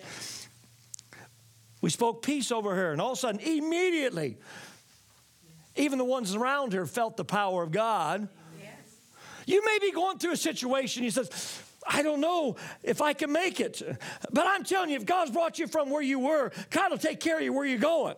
We 1.81 1.89
spoke 1.89 2.21
peace 2.23 2.51
over 2.51 2.75
her, 2.75 2.91
and 2.91 3.01
all 3.01 3.13
of 3.13 3.17
a 3.17 3.21
sudden, 3.21 3.41
immediately, 3.41 4.37
even 5.75 5.97
the 5.97 6.05
ones 6.05 6.35
around 6.35 6.73
her 6.73 6.85
felt 6.85 7.17
the 7.17 7.25
power 7.25 7.63
of 7.63 7.71
God. 7.71 8.27
You 9.47 9.65
may 9.65 9.79
be 9.81 9.91
going 9.91 10.19
through 10.19 10.33
a 10.33 10.37
situation, 10.37 11.01
he 11.03 11.09
says, 11.09 11.29
I 11.87 12.03
don't 12.03 12.21
know 12.21 12.57
if 12.83 13.01
I 13.01 13.13
can 13.13 13.31
make 13.31 13.59
it. 13.59 13.81
But 14.31 14.45
I'm 14.47 14.63
telling 14.63 14.91
you, 14.91 14.97
if 14.97 15.05
God's 15.05 15.31
brought 15.31 15.57
you 15.57 15.67
from 15.67 15.89
where 15.89 16.03
you 16.03 16.19
were, 16.19 16.51
God 16.69 16.91
will 16.91 16.99
take 16.99 17.19
care 17.19 17.37
of 17.37 17.43
you 17.43 17.51
where 17.51 17.65
you're 17.65 17.79
going. 17.79 18.15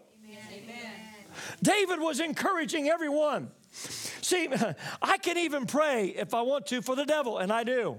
David 1.62 2.00
was 2.00 2.20
encouraging 2.20 2.90
everyone. 2.90 3.52
See, 3.74 4.48
I 5.02 5.18
can 5.18 5.38
even 5.38 5.66
pray 5.66 6.10
if 6.10 6.34
I 6.34 6.42
want 6.42 6.68
to 6.68 6.82
for 6.82 6.96
the 6.96 7.06
devil, 7.06 7.40
and 7.40 7.52
I 7.52 7.64
do. 7.64 7.98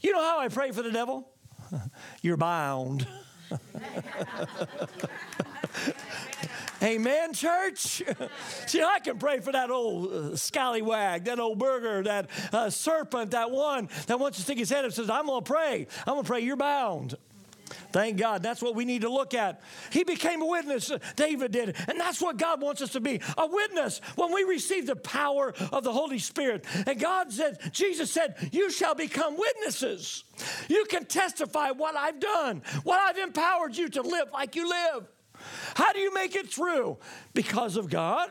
You 0.00 0.12
know 0.12 0.22
how 0.22 0.38
I 0.40 0.48
pray 0.48 0.70
for 0.70 0.82
the 0.82 0.90
devil? 0.90 1.28
You're 2.22 2.36
bound. 2.36 3.06
Amen, 6.82 7.32
church. 7.32 8.02
See, 8.66 8.82
I 8.82 8.98
can 8.98 9.18
pray 9.18 9.40
for 9.40 9.52
that 9.52 9.70
old 9.70 10.12
uh, 10.12 10.36
scallywag, 10.36 11.26
that 11.26 11.38
old 11.38 11.58
burger, 11.58 12.02
that 12.02 12.28
uh, 12.52 12.70
serpent, 12.70 13.32
that 13.32 13.50
one 13.50 13.88
that 14.06 14.18
wants 14.18 14.38
to 14.38 14.42
stick 14.42 14.58
his 14.58 14.70
head 14.70 14.80
up 14.80 14.86
and 14.86 14.94
says, 14.94 15.10
I'm 15.10 15.26
going 15.26 15.44
to 15.44 15.48
pray. 15.48 15.86
I'm 16.06 16.14
going 16.14 16.24
to 16.24 16.28
pray. 16.28 16.40
You're 16.40 16.56
bound. 16.56 17.14
Thank 17.92 18.18
God. 18.18 18.42
That's 18.42 18.62
what 18.62 18.74
we 18.74 18.84
need 18.84 19.02
to 19.02 19.08
look 19.08 19.34
at. 19.34 19.60
He 19.90 20.04
became 20.04 20.42
a 20.42 20.46
witness, 20.46 20.90
uh, 20.90 20.98
David 21.16 21.52
did. 21.52 21.76
And 21.88 21.98
that's 21.98 22.20
what 22.20 22.36
God 22.36 22.60
wants 22.60 22.82
us 22.82 22.90
to 22.90 23.00
be 23.00 23.20
a 23.36 23.46
witness 23.46 24.00
when 24.16 24.32
we 24.32 24.44
receive 24.44 24.86
the 24.86 24.96
power 24.96 25.54
of 25.70 25.84
the 25.84 25.92
Holy 25.92 26.18
Spirit. 26.18 26.64
And 26.86 26.98
God 26.98 27.32
said, 27.32 27.58
Jesus 27.72 28.10
said, 28.10 28.36
You 28.52 28.70
shall 28.70 28.94
become 28.94 29.36
witnesses. 29.36 30.24
You 30.68 30.84
can 30.86 31.04
testify 31.04 31.70
what 31.70 31.96
I've 31.96 32.20
done, 32.20 32.62
what 32.84 33.00
I've 33.00 33.18
empowered 33.18 33.76
you 33.76 33.88
to 33.90 34.02
live 34.02 34.28
like 34.32 34.56
you 34.56 34.68
live. 34.68 35.08
How 35.74 35.92
do 35.92 35.98
you 35.98 36.14
make 36.14 36.34
it 36.34 36.48
through? 36.48 36.98
Because 37.34 37.76
of 37.76 37.90
God. 37.90 38.30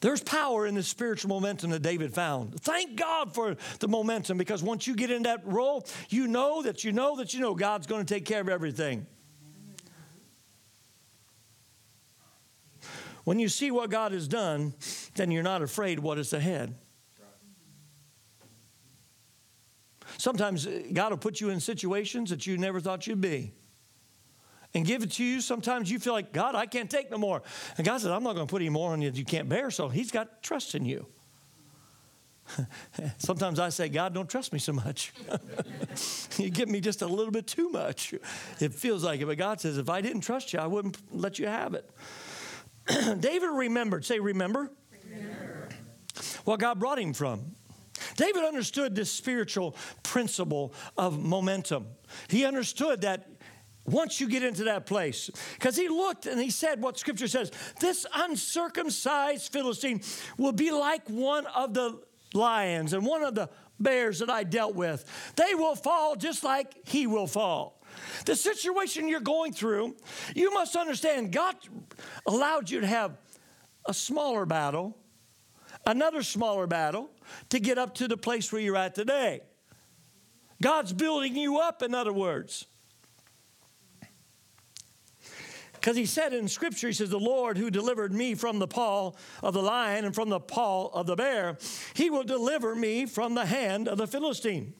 There's 0.00 0.22
power 0.22 0.66
in 0.66 0.74
the 0.74 0.82
spiritual 0.82 1.28
momentum 1.28 1.70
that 1.70 1.82
David 1.82 2.14
found. 2.14 2.58
Thank 2.62 2.96
God 2.96 3.34
for 3.34 3.56
the 3.80 3.88
momentum 3.88 4.38
because 4.38 4.62
once 4.62 4.86
you 4.86 4.94
get 4.94 5.10
in 5.10 5.24
that 5.24 5.46
role, 5.46 5.86
you 6.08 6.26
know 6.26 6.62
that 6.62 6.84
you 6.84 6.92
know 6.92 7.16
that 7.16 7.34
you 7.34 7.40
know 7.40 7.54
God's 7.54 7.86
going 7.86 8.04
to 8.04 8.14
take 8.14 8.24
care 8.24 8.40
of 8.40 8.48
everything. 8.48 9.06
When 13.24 13.38
you 13.38 13.48
see 13.48 13.70
what 13.70 13.90
God 13.90 14.12
has 14.12 14.26
done, 14.26 14.74
then 15.14 15.30
you're 15.30 15.42
not 15.42 15.60
afraid 15.60 15.98
what 15.98 16.18
is 16.18 16.32
ahead. 16.32 16.74
Sometimes 20.16 20.66
uh, 20.66 20.82
God 20.92 21.10
will 21.10 21.18
put 21.18 21.40
you 21.40 21.50
in 21.50 21.60
situations 21.60 22.30
that 22.30 22.46
you 22.46 22.58
never 22.58 22.80
thought 22.80 23.06
you'd 23.06 23.20
be 23.20 23.52
and 24.74 24.84
give 24.84 25.02
it 25.02 25.12
to 25.12 25.24
you. 25.24 25.40
Sometimes 25.40 25.90
you 25.90 25.98
feel 25.98 26.12
like, 26.12 26.32
God, 26.32 26.54
I 26.54 26.66
can't 26.66 26.90
take 26.90 27.10
no 27.10 27.18
more. 27.18 27.42
And 27.76 27.86
God 27.86 28.00
said, 28.00 28.10
I'm 28.10 28.22
not 28.22 28.34
going 28.34 28.46
to 28.46 28.50
put 28.50 28.62
any 28.62 28.70
more 28.70 28.92
on 28.92 29.02
you 29.02 29.10
that 29.10 29.18
you 29.18 29.24
can't 29.24 29.48
bear. 29.48 29.70
So 29.70 29.88
He's 29.88 30.10
got 30.10 30.42
trust 30.42 30.74
in 30.74 30.84
you. 30.84 31.06
Sometimes 33.18 33.58
I 33.58 33.68
say, 33.68 33.88
God, 33.88 34.14
don't 34.14 34.28
trust 34.28 34.52
me 34.52 34.58
so 34.58 34.72
much. 34.72 35.12
you 36.36 36.50
give 36.50 36.68
me 36.68 36.80
just 36.80 37.02
a 37.02 37.06
little 37.06 37.32
bit 37.32 37.46
too 37.46 37.68
much. 37.70 38.14
It 38.60 38.74
feels 38.74 39.04
like 39.04 39.20
it. 39.20 39.26
But 39.26 39.38
God 39.38 39.60
says, 39.60 39.78
if 39.78 39.88
I 39.88 40.00
didn't 40.00 40.22
trust 40.22 40.52
you, 40.52 40.58
I 40.58 40.66
wouldn't 40.66 40.98
let 41.12 41.38
you 41.38 41.46
have 41.46 41.74
it. 41.74 41.88
David 43.20 43.50
remembered, 43.52 44.04
say, 44.04 44.18
remember, 44.18 44.70
remember. 45.04 45.68
what 46.44 46.60
God 46.60 46.80
brought 46.80 46.98
him 46.98 47.12
from. 47.12 47.54
David 48.16 48.44
understood 48.44 48.94
this 48.94 49.12
spiritual 49.12 49.76
principle 50.02 50.72
of 50.96 51.22
momentum. 51.22 51.86
He 52.28 52.44
understood 52.44 53.02
that 53.02 53.28
once 53.90 54.20
you 54.20 54.28
get 54.28 54.42
into 54.42 54.64
that 54.64 54.86
place. 54.86 55.30
Because 55.54 55.76
he 55.76 55.88
looked 55.88 56.26
and 56.26 56.40
he 56.40 56.50
said 56.50 56.82
what 56.82 56.98
scripture 56.98 57.28
says 57.28 57.50
this 57.80 58.06
uncircumcised 58.14 59.52
Philistine 59.52 60.02
will 60.38 60.52
be 60.52 60.70
like 60.70 61.08
one 61.08 61.46
of 61.46 61.74
the 61.74 62.00
lions 62.34 62.92
and 62.92 63.04
one 63.04 63.22
of 63.22 63.34
the 63.34 63.48
bears 63.78 64.18
that 64.20 64.30
I 64.30 64.44
dealt 64.44 64.74
with. 64.74 65.32
They 65.36 65.54
will 65.54 65.74
fall 65.74 66.16
just 66.16 66.44
like 66.44 66.86
he 66.86 67.06
will 67.06 67.26
fall. 67.26 67.82
The 68.24 68.36
situation 68.36 69.08
you're 69.08 69.20
going 69.20 69.52
through, 69.52 69.96
you 70.34 70.52
must 70.52 70.76
understand 70.76 71.32
God 71.32 71.56
allowed 72.26 72.70
you 72.70 72.80
to 72.80 72.86
have 72.86 73.18
a 73.86 73.94
smaller 73.94 74.46
battle, 74.46 74.96
another 75.86 76.22
smaller 76.22 76.66
battle 76.66 77.10
to 77.48 77.58
get 77.58 77.78
up 77.78 77.94
to 77.96 78.06
the 78.06 78.16
place 78.16 78.52
where 78.52 78.60
you're 78.60 78.76
at 78.76 78.94
today. 78.94 79.40
God's 80.62 80.92
building 80.92 81.36
you 81.36 81.58
up, 81.58 81.82
in 81.82 81.94
other 81.94 82.12
words. 82.12 82.66
Because 85.80 85.96
he 85.96 86.04
said 86.04 86.34
in 86.34 86.46
scripture, 86.46 86.88
he 86.88 86.92
says, 86.92 87.08
The 87.08 87.18
Lord 87.18 87.56
who 87.56 87.70
delivered 87.70 88.12
me 88.12 88.34
from 88.34 88.58
the 88.58 88.66
paw 88.66 89.12
of 89.42 89.54
the 89.54 89.62
lion 89.62 90.04
and 90.04 90.14
from 90.14 90.28
the 90.28 90.38
paw 90.38 90.88
of 90.88 91.06
the 91.06 91.16
bear, 91.16 91.56
he 91.94 92.10
will 92.10 92.22
deliver 92.22 92.74
me 92.74 93.06
from 93.06 93.34
the 93.34 93.46
hand 93.46 93.88
of 93.88 93.96
the 93.96 94.06
Philistine. 94.06 94.74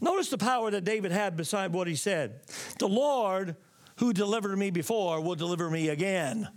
Notice 0.00 0.30
the 0.30 0.38
power 0.38 0.70
that 0.70 0.84
David 0.84 1.12
had 1.12 1.36
beside 1.36 1.72
what 1.74 1.86
he 1.86 1.94
said. 1.94 2.40
The 2.78 2.88
Lord 2.88 3.56
who 3.98 4.14
delivered 4.14 4.56
me 4.56 4.70
before 4.70 5.20
will 5.20 5.34
deliver 5.34 5.68
me 5.68 5.90
again. 5.90 6.48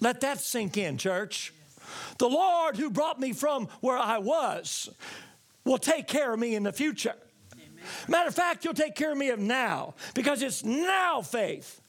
Let 0.00 0.20
that 0.22 0.40
sink 0.40 0.76
in, 0.76 0.98
church. 0.98 1.54
The 2.18 2.28
Lord 2.28 2.76
who 2.76 2.90
brought 2.90 3.20
me 3.20 3.32
from 3.32 3.68
where 3.80 3.98
I 3.98 4.18
was 4.18 4.90
will 5.64 5.78
take 5.78 6.08
care 6.08 6.34
of 6.34 6.40
me 6.40 6.56
in 6.56 6.64
the 6.64 6.72
future. 6.72 7.14
Matter 8.08 8.28
of 8.28 8.34
fact, 8.34 8.64
you'll 8.64 8.74
take 8.74 8.94
care 8.94 9.12
of 9.12 9.18
me 9.18 9.30
of 9.30 9.38
now 9.38 9.94
because 10.14 10.42
it's 10.42 10.64
now 10.64 11.22
faith. 11.22 11.80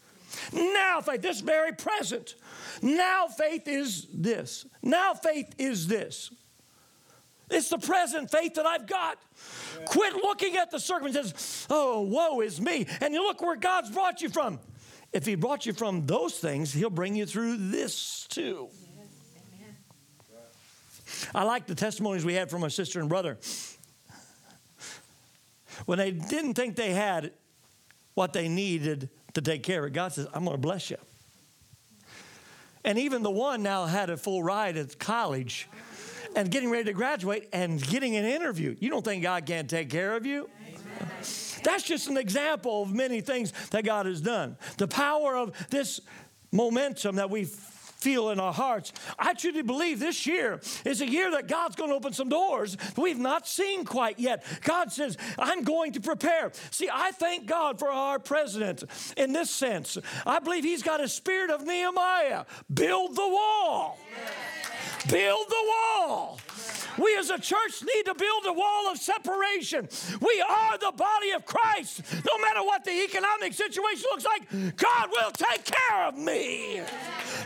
Now 0.53 1.01
faith, 1.01 1.21
this 1.21 1.41
very 1.41 1.73
present. 1.73 2.35
Now 2.81 3.27
faith 3.27 3.67
is 3.67 4.07
this. 4.13 4.65
Now 4.81 5.13
faith 5.13 5.53
is 5.57 5.87
this. 5.87 6.31
It's 7.49 7.69
the 7.69 7.77
present 7.77 8.31
faith 8.31 8.53
that 8.55 8.65
I've 8.65 8.87
got. 8.87 9.17
Yeah. 9.77 9.85
Quit 9.85 10.13
looking 10.15 10.55
at 10.55 10.71
the 10.71 10.79
circumstances. 10.79 11.67
Oh, 11.69 12.01
woe 12.01 12.39
is 12.41 12.61
me. 12.61 12.87
And 13.01 13.13
you 13.13 13.23
look 13.23 13.41
where 13.41 13.57
God's 13.57 13.89
brought 13.89 14.21
you 14.21 14.29
from. 14.29 14.59
If 15.11 15.25
He 15.25 15.35
brought 15.35 15.65
you 15.65 15.73
from 15.73 16.05
those 16.05 16.39
things, 16.39 16.71
He'll 16.71 16.89
bring 16.89 17.15
you 17.15 17.25
through 17.25 17.57
this 17.57 18.25
too. 18.29 18.69
I 21.35 21.43
like 21.43 21.67
the 21.67 21.75
testimonies 21.75 22.25
we 22.25 22.33
had 22.33 22.49
from 22.49 22.63
our 22.63 22.69
sister 22.69 22.99
and 22.99 23.09
brother 23.09 23.37
when 25.85 25.97
they 25.97 26.11
didn't 26.11 26.53
think 26.53 26.75
they 26.75 26.91
had 26.93 27.31
what 28.13 28.33
they 28.33 28.47
needed 28.47 29.09
to 29.33 29.41
take 29.41 29.63
care 29.63 29.83
of 29.83 29.87
it, 29.87 29.93
God 29.93 30.13
says, 30.13 30.27
I'm 30.33 30.43
going 30.43 30.55
to 30.55 30.61
bless 30.61 30.89
you. 30.89 30.97
And 32.83 32.97
even 32.97 33.23
the 33.23 33.31
one 33.31 33.61
now 33.61 33.85
had 33.85 34.09
a 34.09 34.17
full 34.17 34.43
ride 34.43 34.75
at 34.75 34.97
college 34.97 35.69
and 36.35 36.49
getting 36.49 36.69
ready 36.69 36.85
to 36.85 36.93
graduate 36.93 37.47
and 37.53 37.81
getting 37.81 38.15
an 38.15 38.25
interview. 38.25 38.75
You 38.79 38.89
don't 38.89 39.05
think 39.05 39.23
God 39.23 39.45
can't 39.45 39.69
take 39.69 39.89
care 39.89 40.15
of 40.15 40.25
you? 40.25 40.49
Amen. 40.67 41.11
That's 41.63 41.83
just 41.83 42.07
an 42.07 42.17
example 42.17 42.83
of 42.83 42.93
many 42.93 43.21
things 43.21 43.53
that 43.69 43.85
God 43.85 44.05
has 44.07 44.21
done. 44.21 44.57
The 44.77 44.87
power 44.87 45.37
of 45.37 45.53
this 45.69 46.01
momentum 46.51 47.17
that 47.17 47.29
we 47.29 47.47
feel 48.01 48.29
in 48.31 48.39
our 48.39 48.53
hearts. 48.53 48.91
I 49.17 49.33
truly 49.33 49.61
believe 49.61 49.99
this 49.99 50.25
year 50.25 50.59
is 50.85 51.01
a 51.01 51.07
year 51.07 51.31
that 51.31 51.47
God's 51.47 51.75
going 51.75 51.89
to 51.89 51.95
open 51.95 52.13
some 52.13 52.29
doors 52.29 52.77
we've 52.97 53.19
not 53.19 53.47
seen 53.47 53.85
quite 53.85 54.19
yet. 54.19 54.43
God 54.63 54.91
says, 54.91 55.17
I'm 55.37 55.63
going 55.63 55.93
to 55.93 56.01
prepare. 56.01 56.51
See, 56.71 56.89
I 56.91 57.11
thank 57.11 57.45
God 57.45 57.79
for 57.79 57.89
our 57.89 58.19
president 58.19 58.83
in 59.17 59.33
this 59.33 59.49
sense. 59.49 59.97
I 60.25 60.39
believe 60.39 60.63
he's 60.63 60.83
got 60.83 61.01
a 61.01 61.07
spirit 61.07 61.51
of 61.51 61.65
Nehemiah. 61.65 62.45
Build 62.73 63.15
the 63.15 63.27
wall. 63.27 63.99
Build 65.09 65.47
the 65.49 65.63
wall. 65.67 66.39
We 66.97 67.15
as 67.17 67.29
a 67.29 67.39
church 67.39 67.81
need 67.81 68.03
to 68.05 68.15
build 68.15 68.45
a 68.45 68.53
wall 68.53 68.91
of 68.91 68.97
separation. 68.97 69.87
We 70.21 70.43
are 70.47 70.77
the 70.77 70.91
body 70.95 71.31
of 71.31 71.45
Christ. 71.45 72.01
No 72.25 72.37
matter 72.41 72.63
what 72.63 72.83
the 72.83 73.03
economic 73.03 73.53
situation 73.53 74.05
looks 74.11 74.25
like, 74.25 74.77
God 74.77 75.09
will 75.11 75.31
take 75.31 75.65
care 75.65 76.07
of 76.07 76.17
me. 76.17 76.81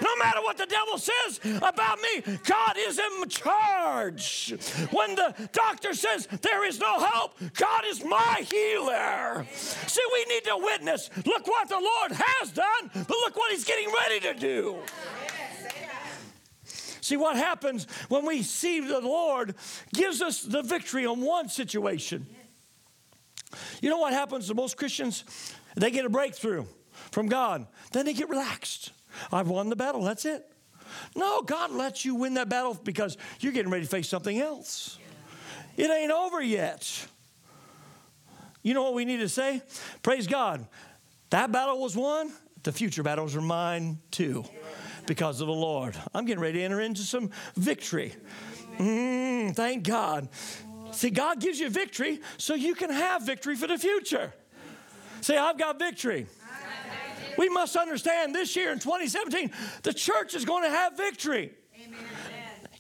No 0.02 0.16
matter 0.18 0.42
what 0.42 0.58
the 0.58 0.66
devil 0.66 0.98
says 0.98 1.40
about 1.62 2.00
me, 2.00 2.38
God 2.46 2.76
is 2.78 3.00
in 3.00 3.30
charge. 3.30 4.54
When 4.92 5.16
the 5.16 5.34
doctor 5.54 5.94
says 5.94 6.28
there 6.42 6.66
is 6.66 6.80
no 6.80 7.00
hope, 7.00 7.34
God 7.56 7.84
is 7.88 8.04
my 8.04 8.46
healer. 8.50 9.46
See, 9.52 10.02
we 10.14 10.26
need 10.34 10.44
to 10.46 10.58
witness. 10.58 11.10
Look 11.26 11.48
what 11.48 11.70
the 11.70 11.80
Lord 11.80 12.12
has 12.12 12.52
done, 12.52 12.90
but 12.94 13.10
look 13.10 13.36
what 13.36 13.52
He's 13.52 13.66
getting 13.66 13.90
ready 14.04 14.20
to 14.22 14.34
do. 14.34 14.78
See, 17.06 17.18
what 17.18 17.38
happens 17.38 17.86
when 18.10 18.26
we 18.26 18.42
see 18.42 18.80
the 18.80 19.00
Lord 19.00 19.54
gives 19.94 20.24
us 20.24 20.42
the 20.42 20.64
victory 20.64 21.06
on 21.06 21.22
one 21.22 21.50
situation. 21.50 22.26
You 23.80 23.92
know 23.92 24.00
what 24.00 24.12
happens 24.12 24.48
to 24.48 24.56
most 24.56 24.76
Christians? 24.76 25.24
They 25.76 25.92
get 25.92 26.06
a 26.06 26.10
breakthrough 26.10 26.66
from 27.12 27.28
God, 27.28 27.68
then 27.92 28.08
they 28.08 28.14
get 28.14 28.28
relaxed. 28.28 28.92
I've 29.32 29.50
won 29.50 29.70
the 29.70 29.76
battle, 29.76 30.02
that's 30.02 30.26
it. 30.26 30.52
No, 31.16 31.44
God 31.44 31.70
lets 31.70 32.06
you 32.06 32.16
win 32.16 32.34
that 32.34 32.50
battle 32.50 32.74
because 32.74 33.18
you're 33.40 33.54
getting 33.54 33.72
ready 33.72 33.84
to 33.84 33.90
face 33.90 34.10
something 34.10 34.40
else. 34.40 34.98
It 35.78 35.92
ain't 35.92 36.12
over 36.12 36.42
yet. 36.42 37.06
You 38.64 38.74
know 38.74 38.82
what 38.82 38.96
we 38.96 39.06
need 39.06 39.18
to 39.18 39.30
say? 39.30 39.62
Praise 40.02 40.26
God. 40.26 40.68
That 41.30 41.52
battle 41.52 41.80
was 41.80 41.96
won, 41.96 42.32
the 42.64 42.72
future 42.72 43.04
battles 43.04 43.36
are 43.36 43.42
mine 43.42 44.00
too 44.10 44.44
because 45.06 45.42
of 45.42 45.48
the 45.48 45.54
Lord. 45.54 45.96
I'm 46.14 46.26
getting 46.26 46.42
ready 46.42 46.60
to 46.60 46.64
enter 46.64 46.82
into 46.82 47.02
some 47.02 47.30
victory. 47.56 48.14
Mm, 48.78 49.56
thank 49.56 49.88
God. 49.88 50.30
See, 50.92 51.10
God 51.10 51.40
gives 51.40 51.60
you 51.60 51.70
victory 51.70 52.22
so 52.38 52.54
you 52.56 52.76
can 52.76 52.90
have 52.90 53.24
victory 53.24 53.56
for 53.56 53.68
the 53.68 53.78
future. 53.78 54.34
Say, 55.22 55.38
I've 55.38 55.58
got 55.58 55.80
victory. 55.80 56.28
We 57.38 57.50
must 57.50 57.76
understand 57.76 58.34
this 58.34 58.56
year 58.56 58.72
in 58.72 58.80
2017, 58.80 59.52
the 59.84 59.94
church 59.94 60.36
is 60.36 60.46
going 60.46 60.64
to 60.64 60.70
have 60.70 60.96
victory. 60.96 61.52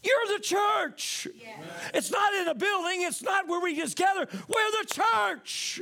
You're 0.03 0.37
the 0.37 0.43
church. 0.43 1.27
It's 1.93 2.11
not 2.11 2.33
in 2.35 2.47
a 2.47 2.55
building, 2.55 3.01
it's 3.01 3.23
not 3.23 3.47
where 3.47 3.59
we 3.59 3.75
just 3.75 3.97
gather. 3.97 4.27
We're 4.31 4.83
the 4.83 4.87
church. 4.93 5.81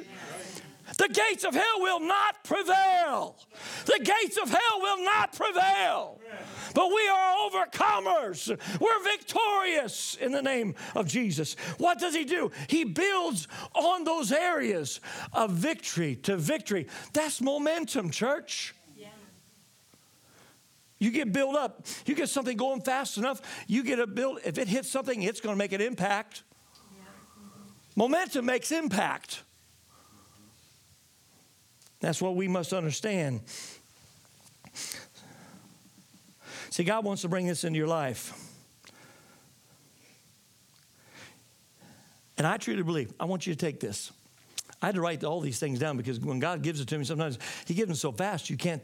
The 0.97 1.07
gates 1.07 1.43
of 1.43 1.53
hell 1.53 1.79
will 1.79 1.99
not 1.99 2.43
prevail. 2.43 3.35
The 3.85 3.99
gates 4.03 4.37
of 4.37 4.49
hell 4.49 4.79
will 4.79 5.03
not 5.03 5.35
prevail. 5.35 6.19
But 6.73 6.89
we 6.89 7.07
are 7.07 7.49
overcomers. 7.49 8.47
We're 8.79 9.03
victorious 9.03 10.15
in 10.19 10.31
the 10.31 10.41
name 10.41 10.75
of 10.95 11.07
Jesus. 11.07 11.55
What 11.77 11.99
does 11.99 12.15
he 12.15 12.25
do? 12.25 12.51
He 12.67 12.83
builds 12.83 13.47
on 13.73 14.03
those 14.03 14.31
areas 14.31 14.99
of 15.31 15.51
victory 15.51 16.15
to 16.17 16.37
victory. 16.37 16.87
That's 17.13 17.41
momentum, 17.41 18.11
church. 18.11 18.75
You 21.03 21.11
get 21.11 21.33
built 21.33 21.57
up. 21.57 21.85
You 22.05 22.15
get 22.15 22.29
something 22.29 22.55
going 22.55 22.79
fast 22.79 23.17
enough, 23.17 23.41
you 23.67 23.83
get 23.83 23.99
a 23.99 24.07
build. 24.07 24.39
If 24.45 24.57
it 24.57 24.69
hits 24.69 24.89
something, 24.89 25.21
it's 25.21 25.41
going 25.41 25.53
to 25.53 25.57
make 25.57 25.73
an 25.73 25.81
impact. 25.81 26.43
Momentum 27.97 28.45
makes 28.45 28.71
impact. 28.71 29.42
That's 32.03 32.21
what 32.21 32.35
we 32.35 32.49
must 32.49 32.73
understand. 32.73 33.39
See, 36.69 36.83
God 36.83 37.05
wants 37.05 37.21
to 37.21 37.29
bring 37.29 37.47
this 37.47 37.63
into 37.63 37.77
your 37.77 37.87
life. 37.87 38.33
And 42.37 42.45
I 42.45 42.57
truly 42.57 42.83
believe, 42.83 43.13
I 43.21 43.23
want 43.23 43.47
you 43.47 43.53
to 43.53 43.57
take 43.57 43.79
this. 43.79 44.11
I 44.81 44.87
had 44.87 44.95
to 44.95 45.01
write 45.01 45.23
all 45.23 45.39
these 45.39 45.59
things 45.59 45.79
down 45.79 45.95
because 45.95 46.19
when 46.19 46.39
God 46.39 46.61
gives 46.61 46.81
it 46.81 46.89
to 46.89 46.97
me, 46.97 47.05
sometimes 47.05 47.39
He 47.65 47.73
gives 47.73 47.87
them 47.87 47.95
so 47.95 48.11
fast 48.11 48.49
you 48.49 48.57
can't 48.57 48.81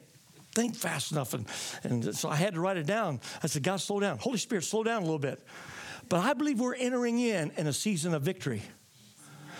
think 0.56 0.78
fast 0.78 1.12
enough. 1.12 1.34
And, 1.34 1.46
and 1.84 2.16
so 2.16 2.30
I 2.30 2.38
had 2.38 2.54
to 2.54 2.62
write 2.62 2.78
it 2.78 2.86
down. 2.86 3.20
I 3.44 3.48
said, 3.48 3.64
God, 3.64 3.82
slow 3.82 4.00
down. 4.00 4.18
Holy 4.20 4.38
Spirit, 4.38 4.64
slow 4.64 4.86
down 4.86 5.02
a 5.02 5.06
little 5.06 5.20
bit. 5.20 5.46
But 6.08 6.22
I 6.22 6.34
believe 6.36 6.62
we're 6.62 6.74
entering 6.74 7.20
in 7.20 7.52
in 7.58 7.68
a 7.68 7.74
season 7.74 8.14
of 8.14 8.22
victory. 8.22 8.62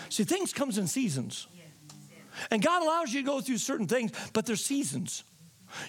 See, 0.08 0.24
things 0.24 0.54
comes 0.54 0.78
in 0.78 0.86
seasons. 0.86 1.46
And 2.50 2.62
God 2.62 2.82
allows 2.82 3.12
you 3.12 3.20
to 3.22 3.26
go 3.26 3.40
through 3.40 3.58
certain 3.58 3.86
things, 3.86 4.12
but 4.32 4.46
there's 4.46 4.64
seasons. 4.64 5.24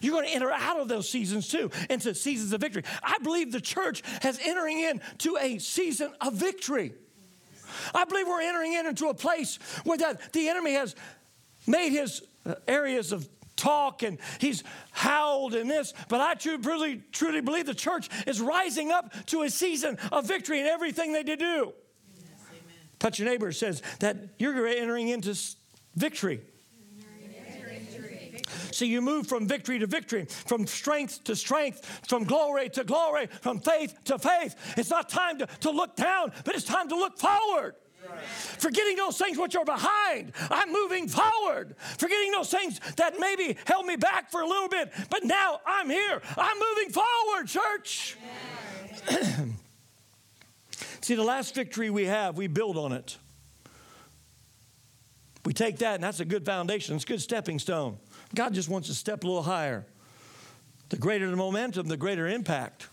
You're 0.01 0.13
going 0.13 0.27
to 0.27 0.33
enter 0.33 0.51
out 0.51 0.79
of 0.79 0.87
those 0.87 1.09
seasons 1.09 1.47
too, 1.47 1.71
into 1.89 2.13
seasons 2.13 2.53
of 2.53 2.61
victory. 2.61 2.83
I 3.03 3.17
believe 3.23 3.51
the 3.51 3.61
church 3.61 4.03
has 4.21 4.39
entering 4.43 4.79
into 4.79 5.37
a 5.39 5.57
season 5.57 6.13
of 6.21 6.33
victory. 6.33 6.93
I 7.93 8.05
believe 8.05 8.27
we're 8.27 8.41
entering 8.41 8.73
in 8.73 8.85
into 8.85 9.07
a 9.07 9.13
place 9.13 9.57
where 9.83 9.97
that 9.97 10.33
the 10.33 10.49
enemy 10.49 10.73
has 10.73 10.95
made 11.67 11.91
his 11.91 12.21
uh, 12.45 12.55
areas 12.67 13.11
of 13.11 13.27
talk 13.55 14.03
and 14.03 14.17
he's 14.39 14.63
howled 14.91 15.53
in 15.53 15.67
this, 15.67 15.93
but 16.09 16.19
I 16.19 16.33
truly, 16.33 17.03
truly 17.11 17.41
believe 17.41 17.65
the 17.65 17.73
church 17.73 18.09
is 18.25 18.41
rising 18.41 18.91
up 18.91 19.13
to 19.27 19.43
a 19.43 19.49
season 19.49 19.97
of 20.11 20.27
victory 20.27 20.59
in 20.59 20.65
everything 20.65 21.13
they 21.13 21.23
do. 21.23 21.35
Yes, 21.35 22.23
Touch 22.99 23.19
your 23.19 23.29
neighbor 23.29 23.51
says 23.51 23.81
that 23.99 24.17
you're 24.37 24.67
entering 24.67 25.09
into 25.09 25.35
victory. 25.95 26.41
So 28.71 28.85
you 28.85 29.01
move 29.01 29.27
from 29.27 29.47
victory 29.47 29.79
to 29.79 29.87
victory, 29.87 30.25
from 30.25 30.65
strength 30.65 31.23
to 31.25 31.35
strength, 31.35 31.85
from 32.07 32.23
glory 32.23 32.69
to 32.69 32.83
glory, 32.83 33.27
from 33.27 33.59
faith 33.59 33.95
to 34.05 34.17
faith. 34.17 34.55
It's 34.77 34.89
not 34.89 35.09
time 35.09 35.37
to, 35.39 35.45
to 35.45 35.71
look 35.71 35.95
down, 35.95 36.31
but 36.45 36.55
it's 36.55 36.63
time 36.63 36.89
to 36.89 36.95
look 36.95 37.19
forward. 37.19 37.75
Forgetting 38.57 38.95
those 38.97 39.17
things 39.17 39.37
which 39.37 39.55
are 39.55 39.65
behind, 39.65 40.33
I'm 40.49 40.71
moving 40.71 41.07
forward. 41.07 41.75
Forgetting 41.97 42.31
those 42.31 42.49
things 42.49 42.79
that 42.97 43.19
maybe 43.19 43.57
held 43.65 43.85
me 43.85 43.95
back 43.95 44.31
for 44.31 44.41
a 44.41 44.47
little 44.47 44.67
bit, 44.69 44.91
but 45.09 45.23
now 45.23 45.59
I'm 45.65 45.89
here. 45.89 46.21
I'm 46.37 46.57
moving 46.57 46.91
forward, 46.91 47.47
church. 47.47 48.17
See, 51.01 51.15
the 51.15 51.23
last 51.23 51.55
victory 51.55 51.89
we 51.89 52.05
have, 52.05 52.37
we 52.37 52.47
build 52.47 52.77
on 52.77 52.91
it. 52.91 53.17
We 55.45 55.53
take 55.53 55.79
that, 55.79 55.95
and 55.95 56.03
that's 56.03 56.19
a 56.19 56.25
good 56.25 56.45
foundation. 56.45 56.95
It's 56.95 57.03
a 57.03 57.07
good 57.07 57.21
stepping 57.21 57.57
stone. 57.57 57.97
God 58.35 58.53
just 58.53 58.69
wants 58.69 58.87
to 58.89 58.93
step 58.93 59.23
a 59.23 59.27
little 59.27 59.43
higher. 59.43 59.85
The 60.89 60.97
greater 60.97 61.29
the 61.29 61.35
momentum, 61.35 61.87
the 61.87 61.97
greater 61.97 62.27
impact. 62.27 62.87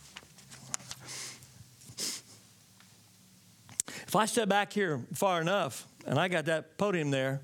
If 4.06 4.16
I 4.16 4.24
step 4.24 4.48
back 4.48 4.72
here 4.72 5.00
far 5.12 5.40
enough 5.42 5.86
and 6.06 6.18
I 6.18 6.28
got 6.28 6.46
that 6.46 6.78
podium 6.78 7.10
there 7.10 7.42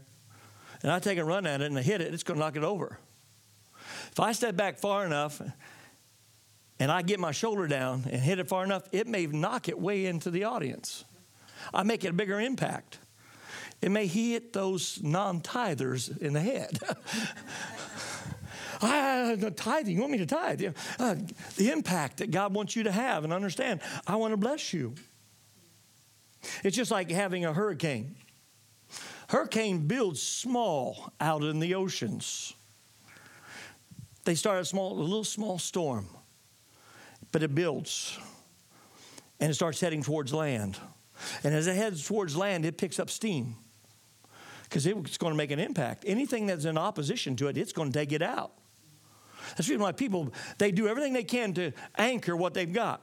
and 0.83 0.91
I 0.91 0.99
take 0.99 1.19
a 1.19 1.25
run 1.25 1.45
at 1.47 1.61
it 1.61 1.67
and 1.67 1.79
I 1.79 1.83
hit 1.83 2.01
it, 2.01 2.15
it's 2.15 2.23
going 2.23 2.39
to 2.39 2.45
knock 2.45 2.57
it 2.57 2.65
over. 2.65 2.99
If 4.11 4.19
I 4.19 4.33
step 4.33 4.57
back 4.57 4.79
far 4.79 5.05
enough 5.05 5.43
and 6.79 6.91
I 6.91 7.03
get 7.03 7.21
my 7.21 7.33
shoulder 7.33 7.67
down 7.67 8.05
and 8.11 8.19
hit 8.19 8.39
it 8.39 8.49
far 8.49 8.65
enough, 8.65 8.85
it 8.93 9.07
may 9.07 9.27
knock 9.27 9.69
it 9.69 9.79
way 9.79 10.07
into 10.07 10.31
the 10.31 10.45
audience. 10.45 11.05
I 11.75 11.83
make 11.83 12.03
it 12.03 12.09
a 12.09 12.13
bigger 12.15 12.41
impact. 12.41 12.99
It 13.85 13.91
may 13.91 14.07
hit 14.07 14.55
those 14.55 15.03
non 15.03 15.43
tithers 15.43 16.17
in 16.23 16.33
the 16.33 16.41
head. 16.41 16.79
I, 18.81 19.35
the 19.39 19.51
tithing, 19.51 19.95
you 19.95 20.01
want 20.01 20.13
me 20.13 20.19
to 20.19 20.27
tithe? 20.27 20.65
Uh, 20.99 21.17
the 21.57 21.71
impact 21.71 22.17
that 22.17 22.31
God 22.31 22.55
wants 22.55 22.75
you 22.77 22.85
to 22.85 22.91
have 22.91 23.25
and 23.25 23.33
understand. 23.33 23.81
I 24.07 24.17
want 24.17 24.33
to 24.33 24.39
bless 24.39 24.73
you. 24.73 24.95
It's 26.63 26.75
just 26.75 26.91
like 26.91 27.11
having 27.11 27.45
a 27.45 27.53
hurricane. 27.53 28.17
Hurricane 29.29 29.87
builds 29.87 30.23
small 30.23 31.13
out 31.21 31.43
in 31.43 31.61
the 31.61 31.75
oceans. 31.75 32.55
They 34.25 34.35
start 34.35 34.63
a 34.63 34.65
small, 34.65 34.99
a 34.99 35.03
little 35.03 35.25
small 35.25 35.59
storm, 35.59 36.09
but 37.33 37.43
it 37.43 37.55
builds 37.55 38.19
and 39.41 39.51
it 39.51 39.55
starts 39.55 39.79
heading 39.79 40.03
towards 40.03 40.33
land. 40.33 40.79
And 41.43 41.55
as 41.55 41.67
it 41.67 41.77
heads 41.77 42.07
towards 42.07 42.35
land, 42.35 42.65
it 42.65 42.79
picks 42.79 42.99
up 42.99 43.11
steam 43.11 43.57
because 44.75 44.87
it's 44.87 45.19
going 45.19 45.33
to 45.33 45.37
make 45.37 45.53
an 45.53 45.61
impact. 45.61 46.03
Anything 46.05 46.47
that's 46.47 46.65
in 46.65 46.77
opposition 46.77 47.37
to 47.37 47.47
it, 47.47 47.57
it's 47.57 47.73
going 47.73 47.93
to 47.93 47.97
take 47.97 48.11
it 48.11 48.23
out. 48.23 48.55
That's 49.51 49.69
the 49.69 49.75
reason 49.75 49.83
why 49.83 49.93
people 49.93 50.33
they 50.59 50.73
do 50.73 50.89
everything 50.89 51.13
they 51.13 51.23
can 51.23 51.55
to 51.55 51.71
anchor 51.97 52.35
what 52.35 52.55
they've 52.55 52.73
got. 52.73 53.01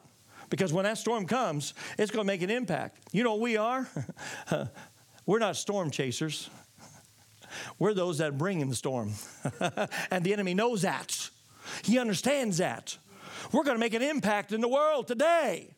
Because 0.50 0.74
when 0.74 0.84
that 0.84 0.98
storm 0.98 1.26
comes, 1.26 1.74
it's 1.98 2.12
going 2.12 2.26
to 2.26 2.28
make 2.28 2.42
an 2.42 2.50
impact. 2.50 3.00
You 3.14 3.24
know 3.24 3.32
what 3.36 3.40
we 3.40 3.56
are? 3.56 3.88
We're 5.26 5.40
not 5.40 5.56
storm 5.56 5.92
chasers. 5.92 6.50
We're 7.80 7.94
those 7.94 8.18
that 8.18 8.38
bring 8.38 8.60
in 8.60 8.68
the 8.68 8.76
storm. 8.76 9.14
and 10.12 10.26
the 10.26 10.34
enemy 10.34 10.54
knows 10.54 10.82
that. 10.82 11.30
He 11.86 12.00
understands 12.00 12.58
that. 12.58 12.98
We're 13.54 13.64
going 13.64 13.76
to 13.76 13.80
make 13.80 13.94
an 13.94 14.02
impact 14.02 14.52
in 14.52 14.60
the 14.60 14.68
world 14.68 15.08
today. 15.08 15.74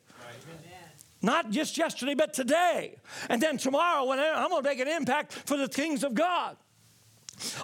Not 1.24 1.50
just 1.50 1.78
yesterday, 1.78 2.14
but 2.14 2.34
today. 2.34 2.98
And 3.30 3.42
then 3.42 3.58
tomorrow, 3.58 4.06
when 4.06 4.20
I'm 4.20 4.50
going 4.50 4.62
to 4.62 4.70
make 4.70 4.80
an 4.80 4.88
impact 4.88 5.34
for 5.34 5.58
the 5.58 5.68
things 5.68 6.04
of 6.04 6.14
God. 6.14 6.58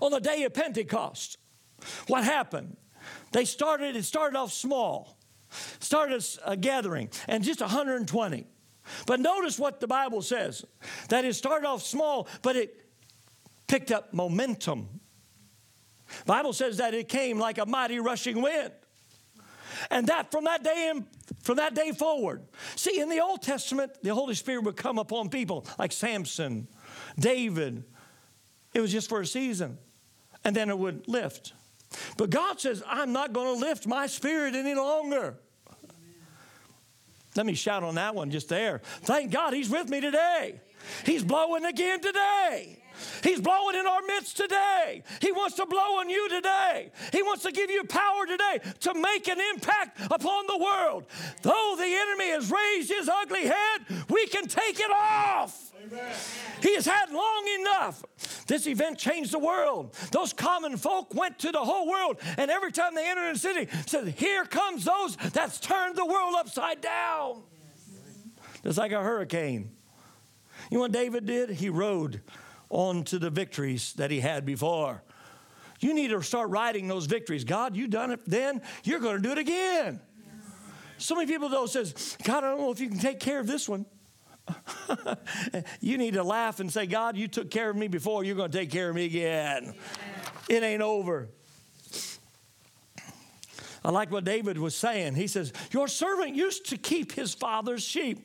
On 0.02 0.12
the 0.12 0.19
day 0.19 0.43
of 0.43 0.54
Pentecost, 0.54 1.38
what 2.08 2.24
happened? 2.24 2.76
They 3.32 3.45
started, 3.45 3.95
it 3.95 4.04
started 4.04 4.36
off 4.36 4.52
small 4.52 5.19
started 5.80 6.26
a 6.45 6.56
gathering, 6.56 7.10
and 7.28 7.43
just 7.43 7.62
120. 7.62 8.45
But 9.06 9.19
notice 9.19 9.60
what 9.60 9.80
the 9.80 9.88
Bible 9.88 10.22
says 10.22 10.65
that 11.10 11.26
it 11.26 11.36
started 11.36 11.67
off 11.67 11.84
small, 11.84 12.28
but 12.41 12.56
it 12.56 12.86
picked 13.67 13.91
up 13.91 14.13
momentum. 14.13 14.88
Bible 16.26 16.54
says 16.54 16.78
that 16.78 16.93
it 16.93 17.08
came 17.08 17.38
like 17.38 17.60
a 17.60 17.65
mighty 17.65 18.00
rushing 18.00 18.41
wind. 18.41 18.72
And 19.91 20.08
that 20.08 20.32
from 20.32 20.45
that 20.45 20.63
day 20.63 20.89
in, 20.89 21.06
from 21.50 21.58
that 21.58 21.74
day 21.74 21.92
forward. 21.92 22.44
See, 22.76 23.00
in 23.00 23.10
the 23.10 23.22
Old 23.22 23.42
Testament, 23.42 24.04
the 24.04 24.14
Holy 24.14 24.36
Spirit 24.36 24.66
would 24.66 24.78
come 24.78 25.00
upon 25.00 25.30
people 25.30 25.66
like 25.80 25.92
Samson, 25.92 26.68
David. 27.18 27.86
It 28.76 28.82
was 28.82 28.92
just 28.92 29.10
for 29.10 29.22
a 29.22 29.26
season. 29.26 29.80
And 30.46 30.56
then 30.56 30.70
it 30.70 30.78
would 30.78 31.08
lift. 31.08 31.54
But 32.18 32.30
God 32.30 32.60
says, 32.60 32.84
I'm 32.86 33.14
not 33.14 33.34
going 33.34 33.60
to 33.60 33.66
lift 33.66 33.88
my 33.88 34.06
spirit 34.06 34.54
any 34.54 34.76
longer. 34.76 35.40
Let 37.36 37.48
me 37.48 37.56
shout 37.56 37.84
on 37.84 37.96
that 37.96 38.14
one 38.14 38.30
just 38.30 38.48
there. 38.48 38.84
Thank 39.02 39.32
God 39.32 39.54
He's 39.54 39.72
with 39.72 39.90
me 39.90 40.02
today. 40.02 40.62
He's 41.04 41.24
blowing 41.24 41.66
again 41.66 42.00
today. 42.00 42.79
He's 43.24 43.42
blowing 43.42 43.76
in 43.76 43.86
our 43.86 44.02
midst 44.02 44.38
today. 44.38 45.04
He 45.22 45.32
wants 45.32 45.56
to 45.58 45.66
blow 45.66 46.00
on 46.00 46.10
you 46.10 46.30
today. 46.30 46.92
He 47.12 47.22
wants 47.22 47.44
to 47.44 47.52
give 47.52 47.70
you 47.70 47.84
power 47.84 48.26
today 48.26 48.60
to 48.82 48.94
make 48.94 49.28
an 49.28 49.40
impact 49.54 50.00
upon 50.12 50.48
the 50.48 50.58
world. 50.58 51.06
Though 51.42 51.76
the 51.78 51.86
enemy 51.86 52.30
has 52.32 52.52
raised 52.52 52.90
his 52.90 53.10
ugly 53.10 53.44
head, 53.44 54.06
we 54.10 54.28
can 54.28 54.48
take 54.48 54.80
it 54.80 54.92
off. 54.92 55.72
Amen. 55.86 56.16
He 56.62 56.76
has 56.76 56.86
had 56.86 57.12
long 57.12 57.48
enough. 57.60 58.04
This 58.48 58.68
event 58.68 58.98
changed 58.98 59.32
the 59.32 59.40
world. 59.40 59.96
Those 60.12 60.34
common 60.34 60.78
folk 60.78 61.14
went 61.14 61.40
to 61.40 61.52
the 61.52 61.60
whole 61.60 61.90
world, 61.90 62.18
and 62.38 62.52
every 62.52 62.72
time 62.72 62.96
they 62.96 63.10
entered 63.10 63.36
a 63.36 63.38
city, 63.38 63.68
said, 63.86 64.08
Here 64.10 64.46
comes 64.46 64.86
those 64.86 65.16
that's 65.34 65.60
turned 65.60 65.96
the 65.96 66.06
world 66.06 66.36
upside 66.38 66.82
down. 66.82 67.44
It's 68.64 68.78
like 68.78 68.92
a 68.92 69.02
hurricane. 69.02 69.72
You 70.70 70.78
know 70.78 70.82
what 70.82 70.92
David 70.92 71.26
did? 71.26 71.50
He 71.50 71.70
rode 71.70 72.22
on 72.69 73.03
to 73.05 73.19
the 73.19 73.29
victories 73.29 73.93
that 73.93 74.12
he 74.12 74.19
had 74.19 74.45
before. 74.45 75.03
You 75.79 75.93
need 75.93 76.10
to 76.10 76.21
start 76.21 76.49
writing 76.49 76.88
those 76.88 77.05
victories. 77.05 77.43
God, 77.43 77.75
you 77.75 77.88
done 77.88 78.12
it 78.12 78.19
then, 78.25 78.62
you're 78.84 78.99
going 78.99 79.15
to 79.15 79.21
do 79.21 79.32
it 79.32 79.38
again. 79.38 80.01
So 80.97 81.15
many 81.15 81.32
people 81.32 81.49
though 81.49 81.65
says, 81.65 82.17
God, 82.23 82.43
I 82.43 82.49
don't 82.49 82.60
know 82.60 82.71
if 82.71 82.79
you 82.79 82.89
can 82.89 82.99
take 82.99 83.19
care 83.19 83.39
of 83.39 83.47
this 83.47 83.69
one. 83.69 83.86
you 85.79 85.97
need 85.97 86.15
to 86.15 86.23
laugh 86.23 86.60
and 86.60 86.71
say, 86.71 86.86
God, 86.86 87.15
you 87.15 87.27
took 87.27 87.49
care 87.49 87.69
of 87.69 87.75
me 87.75 87.88
before, 87.88 88.23
you're 88.23 88.36
going 88.36 88.51
to 88.51 88.58
take 88.58 88.71
care 88.71 88.89
of 88.89 88.95
me 88.95 89.05
again. 89.05 89.73
It 90.49 90.63
ain't 90.63 90.82
over. 90.82 91.29
I 93.84 93.91
like 93.91 94.12
what 94.12 94.25
David 94.25 94.58
was 94.58 94.75
saying. 94.75 95.15
He 95.15 95.27
says, 95.27 95.53
Your 95.71 95.88
servant 95.88 96.36
used 96.36 96.69
to 96.69 96.77
keep 96.77 97.13
his 97.13 97.34
father's 97.34 97.84
sheep. 97.84 98.19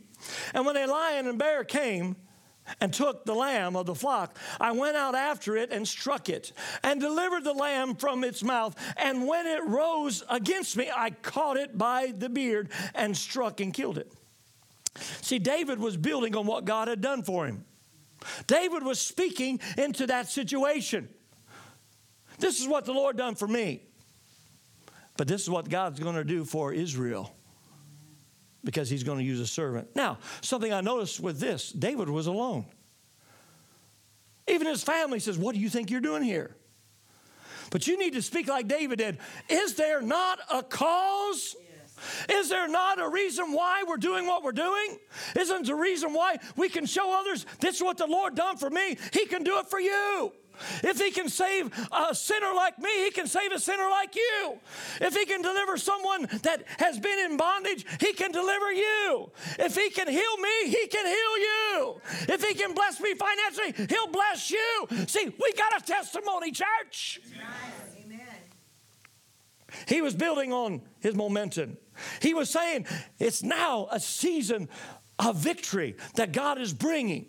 And 0.53 0.67
when 0.67 0.77
a 0.77 0.87
lion 0.87 1.29
and 1.29 1.39
bear 1.39 1.65
came, 1.65 2.17
and 2.81 2.93
took 2.93 3.25
the 3.25 3.35
lamb 3.35 3.77
of 3.77 3.87
the 3.87 3.95
flock. 3.95 4.37
I 4.61 4.73
went 4.73 4.97
out 4.97 5.15
after 5.15 5.57
it 5.57 5.71
and 5.71 5.87
struck 5.87 6.29
it 6.29 6.53
and 6.83 7.01
delivered 7.01 7.45
the 7.45 7.53
lamb 7.53 7.97
from 7.97 8.25
its 8.25 8.43
mouth. 8.43 8.75
And 8.97 9.27
when 9.27 9.47
it 9.47 9.65
rose 9.67 10.23
against 10.29 10.77
me, 10.77 10.91
I 10.95 11.11
caught 11.11 11.57
it 11.57 11.77
by 11.77 12.13
the 12.17 12.29
beard 12.29 12.71
and 12.95 13.17
struck 13.17 13.61
and 13.61 13.73
killed 13.73 13.99
it. 13.99 14.13
See, 15.23 15.39
David 15.39 15.79
was 15.79 15.97
building 15.97 16.37
on 16.37 16.47
what 16.47 16.65
God 16.65 16.89
had 16.89 17.01
done 17.01 17.23
for 17.23 17.47
him. 17.47 17.65
David 18.47 18.83
was 18.83 19.01
speaking 19.01 19.61
into 19.77 20.07
that 20.07 20.29
situation. 20.29 21.09
This 22.39 22.61
is 22.61 22.69
what 22.69 22.85
the 22.85 22.93
Lord 22.93 23.17
done 23.17 23.35
for 23.35 23.49
me. 23.49 23.83
But 25.17 25.29
this 25.29 25.43
is 25.43 25.51
what 25.51 25.69
God's 25.69 26.01
going 26.01 26.17
to 26.17 26.25
do 26.25 26.45
for 26.45 26.73
Israel 26.73 27.34
because 28.65 28.89
he's 28.89 29.05
going 29.05 29.19
to 29.19 29.25
use 29.25 29.41
a 29.41 29.47
servant. 29.47 29.95
Now, 29.95 30.19
something 30.41 30.73
I 30.73 30.81
noticed 30.81 31.21
with 31.21 31.39
this 31.39 31.71
David 31.71 32.09
was 32.09 32.27
alone. 32.27 32.67
Even 34.47 34.67
his 34.67 34.83
family 34.83 35.21
says, 35.21 35.39
What 35.39 35.55
do 35.55 35.61
you 35.61 35.69
think 35.69 35.91
you're 35.91 36.01
doing 36.01 36.23
here? 36.23 36.57
But 37.71 37.87
you 37.87 37.99
need 37.99 38.13
to 38.13 38.23
speak 38.23 38.47
like 38.47 38.69
David 38.69 38.99
did. 38.99 39.19
Is 39.49 39.75
there 39.75 40.01
not 40.01 40.39
a 40.53 40.63
cause? 40.63 41.57
Is 42.29 42.49
there 42.49 42.69
not 42.69 43.01
a 43.01 43.09
reason 43.09 43.53
why 43.53 43.85
we're 43.87 43.97
doing 43.97 44.27
what 44.27 44.43
we're 44.43 44.53
doing? 44.53 44.99
Isn't 45.39 45.67
the 45.67 45.75
reason 45.75 46.13
why 46.13 46.37
we 46.57 46.69
can 46.69 46.87
show 46.87 47.19
others 47.19 47.47
this 47.61 47.77
is 47.77 47.83
what 47.83 47.97
the 47.97 48.07
Lord 48.07 48.35
done 48.35 48.57
for 48.57 48.71
me? 48.71 48.97
He 49.13 49.27
can 49.27 49.43
do 49.43 49.59
it 49.59 49.67
for 49.67 49.81
you. 49.81 50.33
If 50.83 51.01
he 51.01 51.11
can 51.11 51.29
save 51.29 51.71
a 51.93 52.15
sinner 52.15 52.53
like 52.55 52.79
me, 52.79 53.05
he 53.05 53.11
can 53.11 53.27
save 53.27 53.53
a 53.53 53.59
sinner 53.59 53.89
like 53.91 54.15
you. 54.15 54.59
If 55.01 55.15
he 55.15 55.27
can 55.27 55.43
deliver 55.43 55.77
someone 55.77 56.29
that 56.43 56.65
has 56.79 56.99
been 56.99 57.19
in 57.31 57.37
bondage, 57.37 57.85
he 58.01 58.13
can 58.13 58.33
deliver 58.33 58.73
you. 58.73 59.31
If 59.59 59.75
he 59.75 59.91
can 59.91 60.09
heal 60.09 60.37
me, 60.39 60.67
he 60.67 60.87
can 60.87 61.07
heal 61.07 61.39
you. 61.39 62.01
If 62.29 62.45
he 62.45 62.55
can 62.55 62.75
bless 62.75 63.01
me 63.01 63.15
financially, 63.15 63.87
he'll 63.89 64.09
bless 64.09 64.51
you. 64.51 64.87
See, 65.07 65.27
we 65.27 65.53
got 65.55 65.81
a 65.81 65.85
testimony, 65.85 66.51
church. 66.51 67.21
Amen. 68.05 68.19
He 69.89 70.03
was 70.03 70.15
building 70.15 70.53
on 70.53 70.83
his 71.01 71.15
momentum. 71.15 71.79
He 72.21 72.35
was 72.35 72.51
saying, 72.51 72.87
it's 73.19 73.43
now 73.43 73.89
a 73.91 74.01
season 74.01 74.69
of 75.19 75.37
victory 75.37 75.97
that 76.15 76.33
God 76.33 76.61
is 76.61 76.73
bringing 76.73 77.27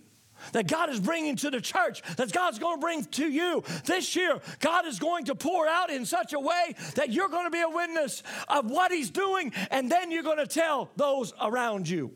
that 0.53 0.67
God 0.67 0.89
is 0.89 0.99
bringing 0.99 1.35
to 1.37 1.49
the 1.49 1.61
church, 1.61 2.01
that 2.17 2.31
God's 2.31 2.59
going 2.59 2.77
to 2.77 2.81
bring 2.81 3.03
to 3.05 3.27
you 3.27 3.63
this 3.85 4.15
year. 4.15 4.39
God 4.59 4.85
is 4.85 4.99
going 4.99 5.25
to 5.25 5.35
pour 5.35 5.67
out 5.67 5.89
in 5.89 6.05
such 6.05 6.33
a 6.33 6.39
way 6.39 6.75
that 6.95 7.11
you're 7.11 7.29
going 7.29 7.45
to 7.45 7.51
be 7.51 7.61
a 7.61 7.69
witness 7.69 8.23
of 8.47 8.69
what 8.69 8.91
He's 8.91 9.09
doing, 9.09 9.53
and 9.71 9.91
then 9.91 10.11
you're 10.11 10.23
going 10.23 10.37
to 10.37 10.47
tell 10.47 10.89
those 10.95 11.33
around 11.41 11.87
you. 11.89 12.11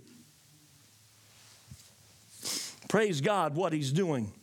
Praise 2.88 3.22
God, 3.22 3.56
what 3.56 3.74
He's 3.74 3.92
doing. 3.92 4.34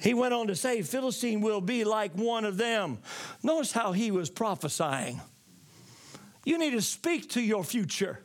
He 0.00 0.14
went 0.14 0.32
on 0.32 0.46
to 0.46 0.54
say, 0.54 0.82
Philistine 0.82 1.40
will 1.40 1.60
be 1.60 1.84
like 1.84 2.12
one 2.14 2.44
of 2.44 2.56
them. 2.56 2.98
Notice 3.42 3.72
how 3.72 3.92
he 3.92 4.10
was 4.10 4.30
prophesying. 4.30 5.20
You 6.44 6.58
need 6.58 6.70
to 6.70 6.82
speak 6.82 7.30
to 7.30 7.40
your 7.40 7.64
future. 7.64 8.20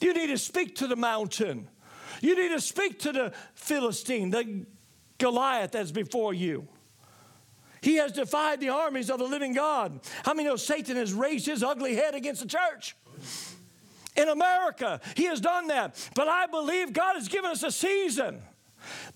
You 0.00 0.14
need 0.14 0.28
to 0.28 0.38
speak 0.38 0.76
to 0.76 0.86
the 0.86 0.96
mountain. 0.96 1.68
You 2.22 2.36
need 2.36 2.54
to 2.54 2.60
speak 2.60 3.00
to 3.00 3.12
the 3.12 3.32
Philistine, 3.54 4.30
the 4.30 4.64
Goliath 5.18 5.72
that's 5.72 5.90
before 5.90 6.32
you. 6.32 6.66
He 7.82 7.96
has 7.96 8.12
defied 8.12 8.60
the 8.60 8.68
armies 8.68 9.10
of 9.10 9.18
the 9.18 9.24
living 9.24 9.52
God. 9.52 10.00
How 10.24 10.32
many 10.32 10.48
know 10.48 10.56
Satan 10.56 10.96
has 10.96 11.12
raised 11.12 11.46
his 11.46 11.64
ugly 11.64 11.96
head 11.96 12.14
against 12.14 12.40
the 12.40 12.48
church? 12.48 12.96
In 14.16 14.28
America, 14.28 15.00
he 15.16 15.24
has 15.24 15.40
done 15.40 15.66
that. 15.66 15.96
But 16.14 16.28
I 16.28 16.46
believe 16.46 16.92
God 16.92 17.14
has 17.14 17.28
given 17.28 17.50
us 17.50 17.64
a 17.64 17.72
season. 17.72 18.40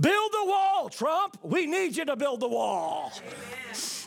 Build 0.00 0.32
the 0.32 0.46
wall, 0.46 0.88
Trump. 0.88 1.38
We 1.42 1.66
need 1.66 1.96
you 1.96 2.04
to 2.04 2.16
build 2.16 2.40
the 2.40 2.48
wall. 2.48 3.12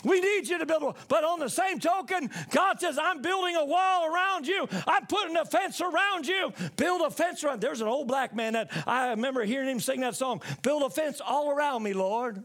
We 0.03 0.21
need 0.21 0.47
you 0.47 0.57
to 0.57 0.65
build 0.65 0.81
a 0.81 0.85
wall. 0.85 0.97
But 1.07 1.23
on 1.23 1.39
the 1.39 1.49
same 1.49 1.79
token, 1.79 2.29
God 2.51 2.79
says, 2.79 2.97
I'm 3.01 3.21
building 3.21 3.55
a 3.55 3.65
wall 3.65 4.13
around 4.13 4.47
you. 4.47 4.67
I'm 4.87 5.05
putting 5.07 5.35
a 5.37 5.45
fence 5.45 5.81
around 5.81 6.27
you. 6.27 6.53
Build 6.77 7.01
a 7.01 7.11
fence 7.11 7.43
around. 7.43 7.61
There's 7.61 7.81
an 7.81 7.87
old 7.87 8.07
black 8.07 8.35
man 8.35 8.53
that 8.53 8.71
I 8.87 9.09
remember 9.09 9.43
hearing 9.43 9.69
him 9.69 9.79
sing 9.79 10.01
that 10.01 10.15
song. 10.15 10.41
Build 10.61 10.83
a 10.83 10.89
fence 10.89 11.21
all 11.21 11.51
around 11.51 11.83
me, 11.83 11.93
Lord. 11.93 12.43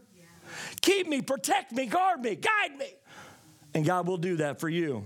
Keep 0.81 1.07
me, 1.07 1.21
protect 1.21 1.71
me, 1.71 1.85
guard 1.85 2.21
me, 2.21 2.35
guide 2.35 2.77
me. 2.77 2.93
And 3.73 3.85
God 3.85 4.07
will 4.07 4.17
do 4.17 4.37
that 4.37 4.59
for 4.59 4.69
you. 4.69 5.05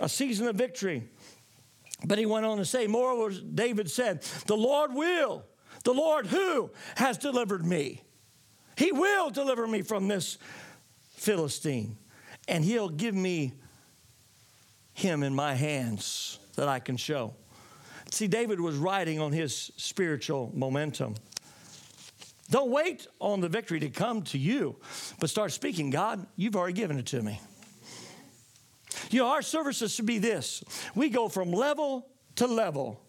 A 0.00 0.08
season 0.08 0.46
of 0.46 0.56
victory. 0.56 1.08
But 2.04 2.18
he 2.18 2.26
went 2.26 2.46
on 2.46 2.58
to 2.58 2.64
say, 2.64 2.86
moreover, 2.86 3.34
David 3.34 3.90
said, 3.90 4.22
The 4.46 4.56
Lord 4.56 4.92
will, 4.94 5.44
the 5.86 5.94
Lord 5.94 6.26
who 6.26 6.68
has 6.96 7.16
delivered 7.16 7.64
me. 7.64 8.02
He 8.76 8.90
will 8.90 9.30
deliver 9.30 9.68
me 9.68 9.82
from 9.82 10.08
this 10.08 10.36
Philistine, 11.14 11.96
and 12.48 12.64
he'll 12.64 12.88
give 12.88 13.14
me 13.14 13.52
him 14.94 15.22
in 15.22 15.32
my 15.32 15.54
hands 15.54 16.40
that 16.56 16.66
I 16.66 16.80
can 16.80 16.96
show. 16.96 17.34
See, 18.10 18.26
David 18.26 18.60
was 18.60 18.76
riding 18.76 19.20
on 19.20 19.30
his 19.30 19.70
spiritual 19.76 20.50
momentum. 20.54 21.14
Don't 22.50 22.70
wait 22.70 23.06
on 23.20 23.40
the 23.40 23.48
victory 23.48 23.78
to 23.78 23.88
come 23.88 24.22
to 24.22 24.38
you, 24.38 24.76
but 25.20 25.30
start 25.30 25.52
speaking. 25.52 25.90
God, 25.90 26.26
you've 26.34 26.56
already 26.56 26.74
given 26.74 26.98
it 26.98 27.06
to 27.06 27.22
me. 27.22 27.40
You 29.10 29.20
know, 29.20 29.28
our 29.28 29.42
services 29.42 29.94
should 29.94 30.06
be 30.06 30.18
this 30.18 30.64
we 30.96 31.10
go 31.10 31.28
from 31.28 31.52
level 31.52 32.08
to 32.36 32.48
level, 32.48 33.00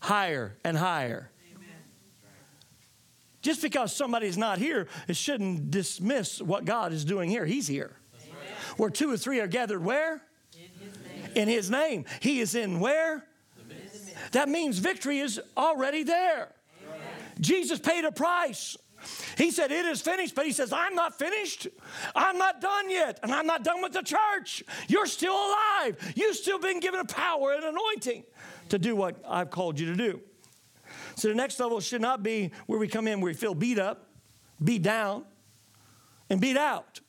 higher 0.00 0.56
and 0.64 0.78
higher. 0.78 1.30
Just 3.48 3.62
because 3.62 3.96
somebody's 3.96 4.36
not 4.36 4.58
here, 4.58 4.88
it 5.08 5.16
shouldn't 5.16 5.70
dismiss 5.70 6.38
what 6.42 6.66
God 6.66 6.92
is 6.92 7.02
doing 7.02 7.30
here. 7.30 7.46
He's 7.46 7.66
here. 7.66 7.96
Amen. 8.22 8.36
Where 8.76 8.90
two 8.90 9.10
or 9.10 9.16
three 9.16 9.40
are 9.40 9.46
gathered 9.46 9.82
where? 9.82 10.20
In 11.34 11.48
his 11.48 11.70
name. 11.70 12.04
He 12.20 12.40
is 12.40 12.54
in 12.54 12.78
where? 12.78 13.24
That 14.32 14.50
means 14.50 14.80
victory 14.80 15.20
is 15.20 15.40
already 15.56 16.02
there. 16.02 16.52
Amen. 16.86 17.00
Jesus 17.40 17.78
paid 17.78 18.04
a 18.04 18.12
price. 18.12 18.76
He 19.38 19.50
said, 19.50 19.72
It 19.72 19.86
is 19.86 20.02
finished, 20.02 20.34
but 20.34 20.44
he 20.44 20.52
says, 20.52 20.70
I'm 20.70 20.94
not 20.94 21.18
finished. 21.18 21.68
I'm 22.14 22.36
not 22.36 22.60
done 22.60 22.90
yet, 22.90 23.18
and 23.22 23.32
I'm 23.32 23.46
not 23.46 23.64
done 23.64 23.80
with 23.80 23.94
the 23.94 24.02
church. 24.02 24.62
You're 24.88 25.06
still 25.06 25.32
alive. 25.32 26.12
You've 26.14 26.36
still 26.36 26.58
been 26.58 26.80
given 26.80 27.00
a 27.00 27.06
power 27.06 27.52
and 27.52 27.64
anointing 27.64 28.24
to 28.68 28.78
do 28.78 28.94
what 28.94 29.16
I've 29.26 29.48
called 29.48 29.80
you 29.80 29.86
to 29.86 29.96
do. 29.96 30.20
So 31.18 31.26
the 31.26 31.34
next 31.34 31.58
level 31.58 31.80
should 31.80 32.00
not 32.00 32.22
be 32.22 32.52
where 32.66 32.78
we 32.78 32.86
come 32.86 33.08
in 33.08 33.20
where 33.20 33.30
we 33.30 33.34
feel 33.34 33.52
beat 33.52 33.78
up, 33.78 34.06
beat 34.62 34.82
down, 34.82 35.24
and 36.30 36.40
beat 36.40 36.56
out. 36.56 37.00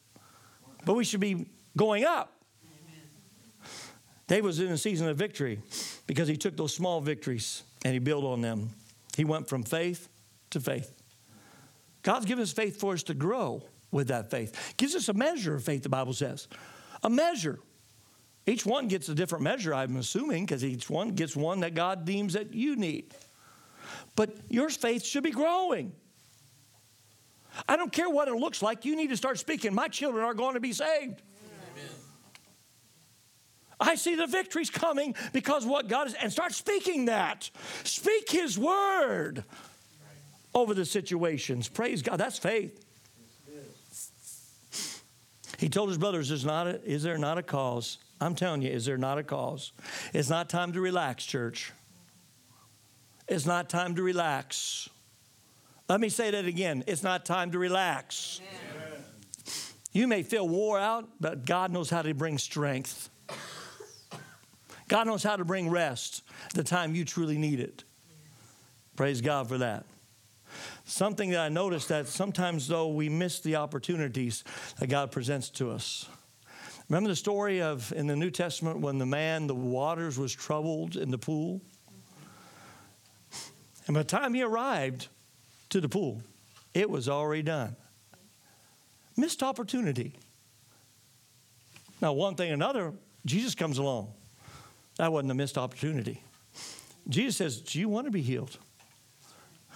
But 0.84 0.96
we 0.96 1.04
should 1.04 1.20
be 1.20 1.46
going 1.78 2.06
up. 2.06 2.34
Amen. 2.64 3.04
David 4.26 4.46
was 4.46 4.60
in 4.60 4.72
a 4.72 4.78
season 4.78 5.08
of 5.08 5.16
victory 5.16 5.62
because 6.08 6.28
he 6.28 6.38
took 6.38 6.58
those 6.58 6.74
small 6.74 7.02
victories 7.02 7.62
and 7.86 7.94
he 7.94 8.00
built 8.00 8.26
on 8.26 8.42
them. 8.42 8.72
He 9.16 9.26
went 9.26 9.48
from 9.48 9.62
faith 9.62 10.10
to 10.50 10.60
faith. 10.60 10.92
God's 12.02 12.26
given 12.26 12.42
us 12.42 12.52
faith 12.52 12.80
for 12.80 12.94
us 12.94 13.04
to 13.04 13.14
grow 13.14 13.62
with 13.92 14.08
that 14.08 14.32
faith. 14.32 14.74
Gives 14.78 14.96
us 14.96 15.08
a 15.10 15.14
measure 15.14 15.54
of 15.54 15.64
faith, 15.64 15.84
the 15.84 15.90
Bible 15.90 16.14
says. 16.14 16.48
A 17.04 17.12
measure. 17.12 17.60
Each 18.48 18.66
one 18.66 18.88
gets 18.88 19.08
a 19.08 19.14
different 19.14 19.44
measure, 19.44 19.72
I'm 19.72 19.98
assuming, 19.98 20.46
because 20.46 20.66
each 20.66 20.90
one 20.90 21.10
gets 21.10 21.36
one 21.36 21.60
that 21.60 21.76
God 21.76 22.06
deems 22.06 22.34
that 22.34 22.56
you 22.56 22.76
need 22.76 23.14
but 24.16 24.36
your 24.50 24.70
faith 24.70 25.04
should 25.04 25.24
be 25.24 25.32
growing. 25.32 25.94
I 27.68 27.76
don't 27.76 27.92
care 27.92 28.10
what 28.10 28.28
it 28.28 28.36
looks 28.36 28.62
like, 28.62 28.86
you 28.86 28.96
need 28.96 29.10
to 29.10 29.18
start 29.18 29.40
speaking. 29.40 29.74
My 29.74 29.88
children 29.88 30.24
are 30.24 30.34
going 30.34 30.54
to 30.54 30.60
be 30.60 30.72
saved. 30.74 31.22
Amen. 31.22 31.90
I 33.80 33.96
see 33.96 34.16
the 34.16 34.28
victories 34.28 34.70
coming 34.70 35.16
because 35.34 35.66
what 35.66 35.88
God 35.88 36.08
is, 36.08 36.14
and 36.16 36.32
start 36.32 36.54
speaking 36.54 37.06
that. 37.06 37.50
Speak 37.84 38.30
His 38.30 38.58
word 38.58 39.44
over 40.54 40.74
the 40.74 40.86
situations. 40.86 41.68
Praise 41.68 42.02
God. 42.02 42.18
That's 42.18 42.38
faith. 42.38 42.86
He 45.60 45.68
told 45.68 45.90
his 45.90 45.98
brothers, 45.98 46.32
is, 46.32 46.46
not 46.46 46.68
a, 46.68 46.82
is 46.86 47.04
there 47.04 47.18
not 47.18 47.38
a 47.38 47.44
cause? 47.44 47.98
I'm 48.22 48.34
telling 48.34 48.62
you, 48.62 48.70
is 48.70 48.86
there 48.86 48.98
not 48.98 49.18
a 49.18 49.24
cause? 49.24 49.74
It's 50.14 50.30
not 50.30 50.50
time 50.50 50.72
to 50.72 50.80
relax, 50.80 51.26
church. 51.26 51.74
It's 53.30 53.46
not 53.46 53.70
time 53.70 53.96
to 53.96 54.04
relax. 54.04 54.90
Let 55.88 56.02
me 56.02 56.10
say 56.10 56.32
that 56.32 56.46
again. 56.46 56.84
It's 56.88 57.04
not 57.04 57.26
time 57.26 57.52
to 57.52 57.60
relax. 57.60 58.42
Amen. 58.42 59.04
You 59.94 60.08
may 60.08 60.24
feel 60.24 60.48
wore 60.48 60.80
out, 60.80 61.08
but 61.20 61.46
God 61.46 61.72
knows 61.72 61.92
how 61.92 62.02
to 62.02 62.14
bring 62.14 62.40
strength. 62.40 63.10
God 64.88 65.06
knows 65.06 65.22
how 65.22 65.36
to 65.36 65.46
bring 65.46 65.70
rest 65.70 66.24
the 66.56 66.64
time 66.64 66.96
you 66.96 67.06
truly 67.06 67.38
need 67.38 67.60
it. 67.60 67.84
Praise 68.96 69.22
God 69.22 69.48
for 69.48 69.60
that. 69.60 69.86
Something 70.86 71.30
that 71.30 71.40
I 71.40 71.50
noticed 71.50 71.90
that 71.90 72.08
sometimes, 72.08 72.68
though, 72.68 72.88
we 72.88 73.10
miss 73.10 73.40
the 73.42 73.58
opportunities 73.58 74.44
that 74.80 74.88
God 74.88 75.12
presents 75.12 75.50
to 75.52 75.70
us. 75.70 76.10
Remember 76.90 77.10
the 77.10 77.16
story 77.16 77.62
of 77.62 77.94
in 77.94 78.08
the 78.08 78.16
New 78.16 78.32
Testament 78.32 78.80
when 78.80 78.98
the 78.98 79.06
man, 79.06 79.46
the 79.46 79.54
waters 79.54 80.18
was 80.18 80.34
troubled 80.34 80.96
in 80.96 81.12
the 81.12 81.20
pool? 81.20 81.62
And 83.90 83.96
by 83.96 84.04
the 84.04 84.08
time 84.08 84.36
he 84.36 84.44
arrived 84.44 85.08
to 85.72 85.82
the 85.82 85.90
pool, 85.90 86.22
it 86.76 86.88
was 86.88 87.10
already 87.10 87.42
done. 87.42 87.76
Missed 89.18 89.42
opportunity. 89.42 90.14
Now, 92.00 92.14
one 92.14 92.36
thing 92.36 92.52
another, 92.52 92.94
Jesus 93.26 93.56
comes 93.56 93.80
along. 93.80 94.14
That 94.98 95.12
wasn't 95.12 95.32
a 95.32 95.34
missed 95.34 95.58
opportunity. 95.58 96.24
Jesus 97.08 97.38
says, 97.38 97.62
Do 97.62 97.80
you 97.80 97.90
want 97.90 98.06
to 98.06 98.12
be 98.12 98.22
healed? 98.22 98.60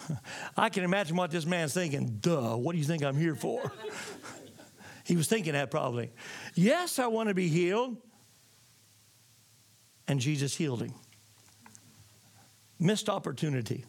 I 0.55 0.69
can 0.69 0.83
imagine 0.83 1.17
what 1.17 1.31
this 1.31 1.47
man's 1.47 1.73
thinking. 1.73 2.19
Duh, 2.21 2.55
what 2.55 2.73
do 2.73 2.77
you 2.77 2.85
think 2.85 3.03
I'm 3.03 3.17
here 3.17 3.33
for? 3.33 3.71
he 5.05 5.15
was 5.15 5.27
thinking 5.27 5.53
that 5.53 5.71
probably. 5.71 6.11
Yes, 6.53 6.99
I 6.99 7.07
want 7.07 7.29
to 7.29 7.33
be 7.33 7.47
healed. 7.47 7.97
And 10.07 10.19
Jesus 10.19 10.55
healed 10.55 10.83
him. 10.83 10.93
Missed 12.79 13.09
opportunity. 13.09 13.85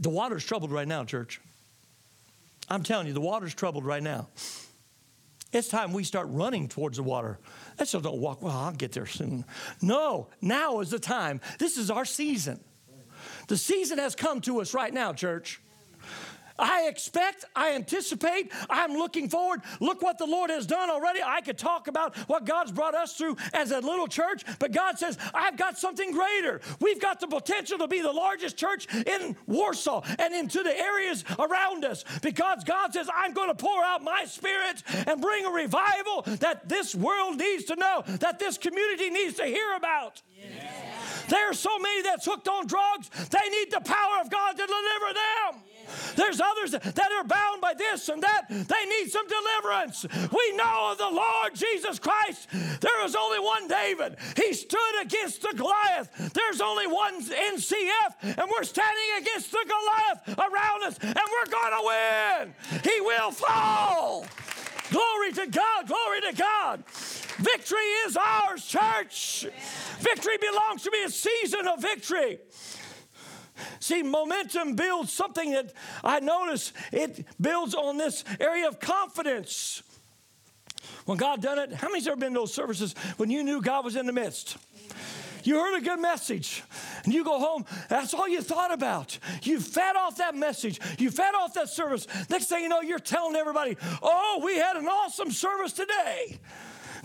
The 0.00 0.10
water's 0.10 0.44
troubled 0.44 0.72
right 0.72 0.88
now, 0.88 1.04
church. 1.04 1.40
I'm 2.68 2.82
telling 2.82 3.06
you, 3.06 3.12
the 3.12 3.20
water's 3.20 3.54
troubled 3.54 3.84
right 3.84 4.02
now. 4.02 4.28
It's 5.52 5.68
time 5.68 5.92
we 5.92 6.04
start 6.04 6.26
running 6.30 6.68
towards 6.68 6.96
the 6.96 7.02
water. 7.02 7.38
Let's 7.78 7.92
just 7.92 8.04
don't 8.04 8.18
walk, 8.18 8.42
well, 8.42 8.56
I'll 8.56 8.72
get 8.72 8.92
there 8.92 9.06
soon. 9.06 9.44
No, 9.80 10.28
now 10.40 10.80
is 10.80 10.90
the 10.90 10.98
time. 10.98 11.40
This 11.58 11.76
is 11.76 11.90
our 11.90 12.04
season. 12.04 12.60
The 13.48 13.56
season 13.56 13.98
has 13.98 14.14
come 14.14 14.40
to 14.42 14.60
us 14.60 14.74
right 14.74 14.92
now, 14.92 15.12
church. 15.12 15.60
I 16.58 16.86
expect, 16.88 17.44
I 17.54 17.74
anticipate, 17.74 18.52
I'm 18.70 18.92
looking 18.92 19.28
forward. 19.28 19.60
Look 19.80 20.02
what 20.02 20.18
the 20.18 20.26
Lord 20.26 20.50
has 20.50 20.66
done 20.66 20.90
already. 20.90 21.20
I 21.24 21.40
could 21.40 21.58
talk 21.58 21.88
about 21.88 22.16
what 22.28 22.44
God's 22.44 22.72
brought 22.72 22.94
us 22.94 23.14
through 23.16 23.36
as 23.52 23.70
a 23.70 23.80
little 23.80 24.06
church, 24.06 24.44
but 24.58 24.72
God 24.72 24.98
says, 24.98 25.18
I've 25.34 25.56
got 25.56 25.78
something 25.78 26.12
greater. 26.12 26.60
We've 26.80 27.00
got 27.00 27.20
the 27.20 27.26
potential 27.26 27.78
to 27.78 27.88
be 27.88 28.00
the 28.00 28.12
largest 28.12 28.56
church 28.56 28.86
in 28.94 29.36
Warsaw 29.46 30.02
and 30.18 30.34
into 30.34 30.62
the 30.62 30.76
areas 30.76 31.24
around 31.38 31.84
us 31.84 32.04
because 32.22 32.64
God 32.64 32.92
says, 32.92 33.08
I'm 33.14 33.32
going 33.32 33.48
to 33.48 33.54
pour 33.54 33.84
out 33.84 34.02
my 34.02 34.24
spirit 34.24 34.82
and 35.06 35.20
bring 35.20 35.44
a 35.44 35.50
revival 35.50 36.22
that 36.38 36.68
this 36.68 36.94
world 36.94 37.38
needs 37.38 37.64
to 37.64 37.76
know, 37.76 38.02
that 38.06 38.38
this 38.38 38.58
community 38.58 39.10
needs 39.10 39.34
to 39.36 39.44
hear 39.44 39.74
about. 39.76 40.22
There 41.28 41.50
are 41.50 41.54
so 41.54 41.78
many 41.78 42.02
that's 42.02 42.24
hooked 42.24 42.48
on 42.48 42.66
drugs, 42.66 43.10
they 43.30 43.48
need 43.50 43.70
the 43.70 43.80
power 43.80 44.20
of 44.20 44.30
God 44.30 44.52
to 44.52 44.66
deliver 44.66 45.12
them. 45.12 45.65
There's 46.14 46.40
others 46.40 46.72
that 46.72 47.12
are 47.12 47.24
bound 47.24 47.60
by 47.60 47.74
this 47.74 48.08
and 48.08 48.22
that. 48.22 48.46
They 48.48 48.84
need 49.00 49.10
some 49.10 49.26
deliverance. 49.26 50.06
We 50.12 50.56
know 50.56 50.92
of 50.92 50.98
the 50.98 51.10
Lord 51.10 51.54
Jesus 51.54 51.98
Christ. 51.98 52.48
There 52.80 53.04
is 53.04 53.14
only 53.14 53.40
one 53.40 53.68
David. 53.68 54.16
He 54.36 54.52
stood 54.52 55.02
against 55.02 55.42
the 55.42 55.54
Goliath. 55.56 56.32
There's 56.32 56.60
only 56.60 56.86
one 56.86 57.22
NCF, 57.22 58.22
and 58.22 58.50
we're 58.50 58.64
standing 58.64 59.10
against 59.18 59.52
the 59.52 59.64
Goliath 59.66 60.38
around 60.38 60.82
us, 60.84 60.98
and 61.02 61.14
we're 61.14 61.50
going 61.50 61.72
to 61.72 61.82
win. 61.84 62.82
He 62.82 63.00
will 63.00 63.30
fall. 63.30 64.26
Glory 64.90 65.32
to 65.32 65.46
God, 65.46 65.88
glory 65.88 66.20
to 66.20 66.32
God. 66.32 66.84
Victory 67.38 67.86
is 68.06 68.16
ours, 68.16 68.64
church. 68.64 69.46
Victory 69.98 70.38
belongs 70.38 70.82
to 70.82 70.90
me, 70.90 71.04
a 71.04 71.10
season 71.10 71.66
of 71.66 71.82
victory. 71.82 72.38
See, 73.80 74.02
momentum 74.02 74.74
builds 74.74 75.12
something 75.12 75.52
that 75.52 75.72
I 76.04 76.20
notice 76.20 76.72
it 76.92 77.26
builds 77.40 77.74
on 77.74 77.96
this 77.96 78.24
area 78.40 78.68
of 78.68 78.80
confidence. 78.80 79.82
When 81.04 81.18
God 81.18 81.42
done 81.42 81.58
it, 81.58 81.72
how 81.72 81.88
many's 81.88 82.06
ever 82.06 82.16
been 82.16 82.32
to 82.32 82.40
those 82.40 82.54
services 82.54 82.94
when 83.16 83.30
you 83.30 83.42
knew 83.44 83.60
God 83.60 83.84
was 83.84 83.96
in 83.96 84.06
the 84.06 84.12
midst? 84.12 84.56
You 85.46 85.60
heard 85.60 85.78
a 85.78 85.80
good 85.80 86.00
message, 86.00 86.64
and 87.04 87.14
you 87.14 87.22
go 87.22 87.38
home, 87.38 87.64
that's 87.88 88.12
all 88.12 88.28
you 88.28 88.42
thought 88.42 88.72
about. 88.72 89.16
You 89.42 89.60
fed 89.60 89.94
off 89.94 90.16
that 90.16 90.34
message, 90.34 90.80
you 90.98 91.10
fed 91.12 91.36
off 91.36 91.54
that 91.54 91.68
service. 91.68 92.08
Next 92.28 92.46
thing 92.46 92.64
you 92.64 92.68
know, 92.68 92.80
you're 92.80 92.98
telling 92.98 93.36
everybody, 93.36 93.76
oh, 94.02 94.42
we 94.44 94.56
had 94.56 94.76
an 94.76 94.86
awesome 94.86 95.30
service 95.30 95.72
today. 95.72 96.38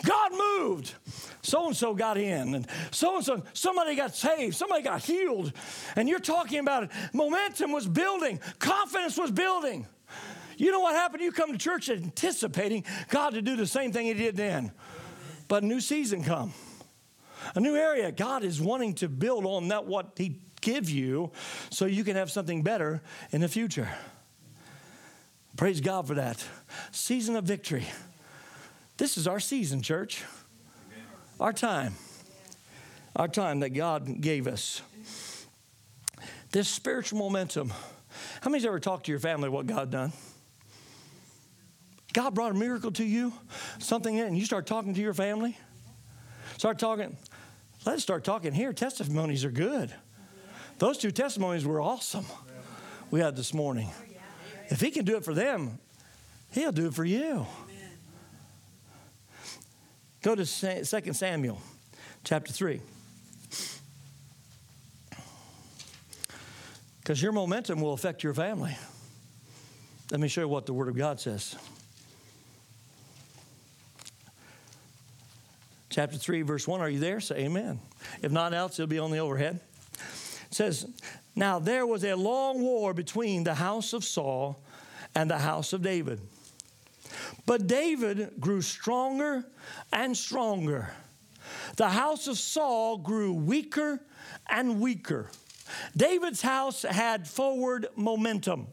God 0.04 0.32
moved. 0.32 0.96
So 1.42 1.68
and 1.68 1.76
so 1.76 1.94
got 1.94 2.18
in, 2.18 2.56
and 2.56 2.68
so 2.92 3.16
and 3.16 3.26
so, 3.26 3.44
somebody 3.54 3.96
got 3.96 4.16
saved, 4.16 4.56
somebody 4.56 4.84
got 4.84 5.04
healed. 5.04 5.54
And 5.96 6.08
you're 6.08 6.20
talking 6.20 6.60
about 6.60 6.84
it. 6.84 6.92
Momentum 7.14 7.72
was 7.72 7.88
building, 7.88 8.40
confidence 8.60 9.18
was 9.18 9.32
building. 9.32 9.88
You 10.58 10.72
know 10.72 10.82
what 10.82 10.94
happened? 10.94 11.24
You 11.24 11.32
come 11.32 11.52
to 11.52 11.58
church 11.58 11.90
anticipating 11.90 12.86
God 13.10 13.34
to 13.34 13.42
do 13.42 13.56
the 13.56 13.66
same 13.66 13.92
thing 13.92 14.06
He 14.06 14.14
did 14.14 14.38
then. 14.38 14.72
But 15.48 15.64
a 15.64 15.66
new 15.66 15.82
season 15.82 16.24
come, 16.24 16.54
a 17.56 17.60
new 17.60 17.76
area. 17.76 18.12
God 18.12 18.44
is 18.44 18.62
wanting 18.62 18.94
to 18.96 19.10
build 19.10 19.46
on 19.46 19.70
that 19.70 19.86
what 19.86 20.12
He 20.18 20.40
give 20.62 20.90
you, 20.90 21.32
so 21.72 21.86
you 21.86 22.04
can 22.04 22.16
have 22.16 22.30
something 22.30 22.62
better 22.62 23.02
in 23.32 23.42
the 23.42 23.48
future. 23.48 23.90
Praise 25.58 25.82
God 25.82 26.08
for 26.08 26.14
that 26.14 26.46
season 26.92 27.36
of 27.36 27.44
victory. 27.44 27.86
This 28.98 29.18
is 29.18 29.28
our 29.28 29.40
season, 29.40 29.82
church. 29.82 30.24
Our 31.42 31.54
time. 31.54 31.96
Our 33.16 33.28
time 33.28 33.62
that 33.62 33.72
God 33.72 34.22
gave 34.22 34.46
us. 34.46 34.84
This 36.52 36.70
spiritual 36.70 37.18
momentum. 37.18 37.74
How 38.42 38.52
many's 38.52 38.64
ever 38.64 38.80
talked 38.80 39.08
to 39.08 39.12
your 39.12 39.20
family 39.20 39.50
what 39.50 39.66
God 39.66 39.90
done? 39.90 40.14
God 42.14 42.36
brought 42.36 42.52
a 42.52 42.54
miracle 42.54 42.92
to 42.92 43.04
you, 43.04 43.34
something 43.80 44.16
in, 44.16 44.28
and 44.28 44.38
you 44.38 44.46
start 44.46 44.68
talking 44.68 44.94
to 44.94 45.02
your 45.02 45.16
family. 45.16 45.58
Start 46.58 46.78
talking. 46.78 47.18
Let's 47.88 48.04
start 48.04 48.24
talking 48.24 48.54
here. 48.54 48.72
Testimonies 48.72 49.44
are 49.44 49.52
good. 49.52 49.92
Those 50.78 51.00
two 51.00 51.10
testimonies 51.10 51.66
were 51.66 51.82
awesome. 51.82 52.26
We 53.10 53.20
had 53.20 53.36
this 53.36 53.52
morning. 53.52 53.90
If 54.68 54.80
He 54.80 54.92
can 54.92 55.06
do 55.06 55.18
it 55.18 55.26
for 55.26 55.34
them, 55.34 55.80
He'll 56.52 56.72
do 56.72 56.86
it 56.86 56.94
for 56.94 57.06
you. 57.06 57.48
Go 60.22 60.36
to 60.36 60.46
2 60.46 61.14
Samuel 61.14 61.60
chapter 62.24 62.54
3. 62.54 62.80
Because 67.00 67.22
your 67.22 67.32
momentum 67.32 67.82
will 67.82 67.94
affect 67.94 68.24
your 68.24 68.36
family. 68.36 68.78
Let 70.12 70.20
me 70.20 70.28
show 70.28 70.42
you 70.42 70.48
what 70.48 70.68
the 70.68 70.74
Word 70.74 70.90
of 70.90 70.96
God 70.96 71.20
says. 71.20 71.56
Chapter 75.90 76.18
3, 76.18 76.44
verse 76.44 76.68
1. 76.68 76.80
Are 76.82 76.90
you 76.90 77.00
there? 77.00 77.20
Say 77.20 77.40
amen. 77.40 77.80
If 78.22 78.32
not 78.32 78.54
else, 78.54 78.80
it'll 78.80 78.88
be 78.88 79.00
on 79.00 79.10
the 79.10 79.18
overhead. 79.18 79.60
It 79.96 80.54
says, 80.54 80.86
Now 81.36 81.58
there 81.58 81.88
was 81.88 82.04
a 82.06 82.16
long 82.16 82.62
war 82.62 82.94
between 82.94 83.44
the 83.44 83.56
house 83.56 83.94
of 83.94 84.04
Saul 84.04 84.62
and 85.16 85.30
the 85.30 85.40
house 85.40 85.74
of 85.74 85.82
David. 85.82 86.20
But 87.46 87.68
David 87.68 88.34
grew 88.40 88.62
stronger 88.62 89.46
and 89.92 90.16
stronger. 90.16 90.92
The 91.78 91.90
house 91.90 92.28
of 92.28 92.38
Saul 92.38 92.98
grew 92.98 93.34
weaker 93.34 94.00
and 94.50 94.80
weaker. 94.80 95.30
David's 95.96 96.42
house 96.42 96.84
had 96.84 97.28
forward 97.28 97.88
momentum. 97.96 98.68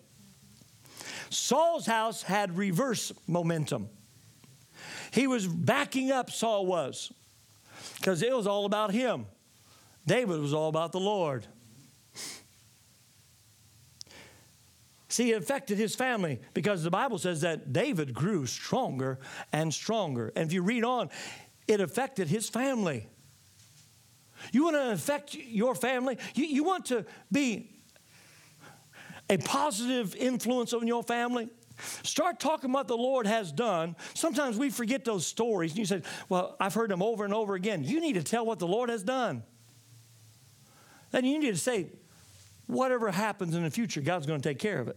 Saul's 1.30 1.86
house 1.86 2.22
had 2.22 2.56
reverse 2.56 3.12
momentum. 3.26 3.88
He 5.10 5.26
was 5.26 5.46
backing 5.46 6.10
up, 6.10 6.30
Saul 6.30 6.66
was, 6.66 7.12
because 7.96 8.22
it 8.22 8.34
was 8.34 8.46
all 8.46 8.64
about 8.64 8.92
him. 8.92 9.26
David 10.06 10.40
was 10.40 10.54
all 10.54 10.68
about 10.68 10.92
the 10.92 11.00
Lord. 11.00 11.46
See, 15.08 15.32
it 15.32 15.42
affected 15.42 15.78
his 15.78 15.94
family 15.94 16.40
because 16.52 16.82
the 16.82 16.90
Bible 16.90 17.18
says 17.18 17.40
that 17.40 17.72
David 17.72 18.12
grew 18.12 18.44
stronger 18.44 19.18
and 19.52 19.72
stronger. 19.72 20.32
And 20.36 20.46
if 20.46 20.52
you 20.52 20.62
read 20.62 20.84
on, 20.84 21.08
it 21.66 21.80
affected 21.80 22.28
his 22.28 22.48
family. 22.48 23.08
You 24.52 24.64
want 24.64 24.76
to 24.76 24.90
affect 24.92 25.34
your 25.34 25.74
family? 25.74 26.18
You, 26.34 26.44
you 26.44 26.62
want 26.62 26.86
to 26.86 27.06
be 27.32 27.70
a 29.30 29.38
positive 29.38 30.14
influence 30.14 30.72
on 30.72 30.86
your 30.86 31.02
family? 31.02 31.48
Start 32.02 32.38
talking 32.40 32.70
about 32.70 32.88
the 32.88 32.96
Lord 32.96 33.26
has 33.26 33.50
done. 33.52 33.96
Sometimes 34.14 34.58
we 34.58 34.68
forget 34.68 35.04
those 35.04 35.26
stories. 35.26 35.72
And 35.72 35.78
you 35.78 35.86
say, 35.86 36.02
Well, 36.28 36.56
I've 36.60 36.74
heard 36.74 36.90
them 36.90 37.02
over 37.02 37.24
and 37.24 37.32
over 37.32 37.54
again. 37.54 37.84
You 37.84 38.00
need 38.00 38.14
to 38.14 38.22
tell 38.22 38.44
what 38.44 38.58
the 38.58 38.66
Lord 38.66 38.90
has 38.90 39.02
done. 39.02 39.42
Then 41.12 41.24
you 41.24 41.38
need 41.38 41.52
to 41.52 41.56
say, 41.56 41.86
whatever 42.68 43.10
happens 43.10 43.56
in 43.56 43.64
the 43.64 43.70
future, 43.70 44.00
God's 44.00 44.26
going 44.26 44.40
to 44.40 44.48
take 44.48 44.60
care 44.60 44.78
of 44.78 44.86
it. 44.86 44.96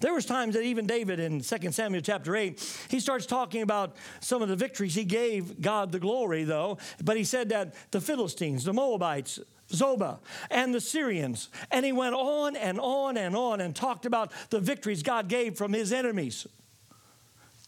There 0.00 0.14
was 0.14 0.24
times 0.24 0.54
that 0.54 0.62
even 0.62 0.86
David 0.86 1.18
in 1.18 1.40
2 1.40 1.72
Samuel 1.72 2.02
chapter 2.02 2.36
8, 2.36 2.86
he 2.88 3.00
starts 3.00 3.26
talking 3.26 3.62
about 3.62 3.96
some 4.20 4.42
of 4.42 4.48
the 4.48 4.56
victories 4.56 4.94
he 4.94 5.04
gave 5.04 5.60
God 5.60 5.90
the 5.92 5.98
glory, 5.98 6.44
though. 6.44 6.78
But 7.02 7.16
he 7.16 7.24
said 7.24 7.48
that 7.48 7.74
the 7.90 8.00
Philistines, 8.00 8.64
the 8.64 8.72
Moabites, 8.72 9.40
Zobah, 9.70 10.18
and 10.50 10.74
the 10.74 10.80
Syrians. 10.80 11.48
And 11.70 11.84
he 11.84 11.92
went 11.92 12.14
on 12.14 12.56
and 12.56 12.78
on 12.78 13.16
and 13.16 13.34
on 13.36 13.60
and 13.60 13.74
talked 13.74 14.06
about 14.06 14.30
the 14.50 14.60
victories 14.60 15.02
God 15.02 15.28
gave 15.28 15.56
from 15.56 15.72
his 15.72 15.92
enemies. 15.92 16.46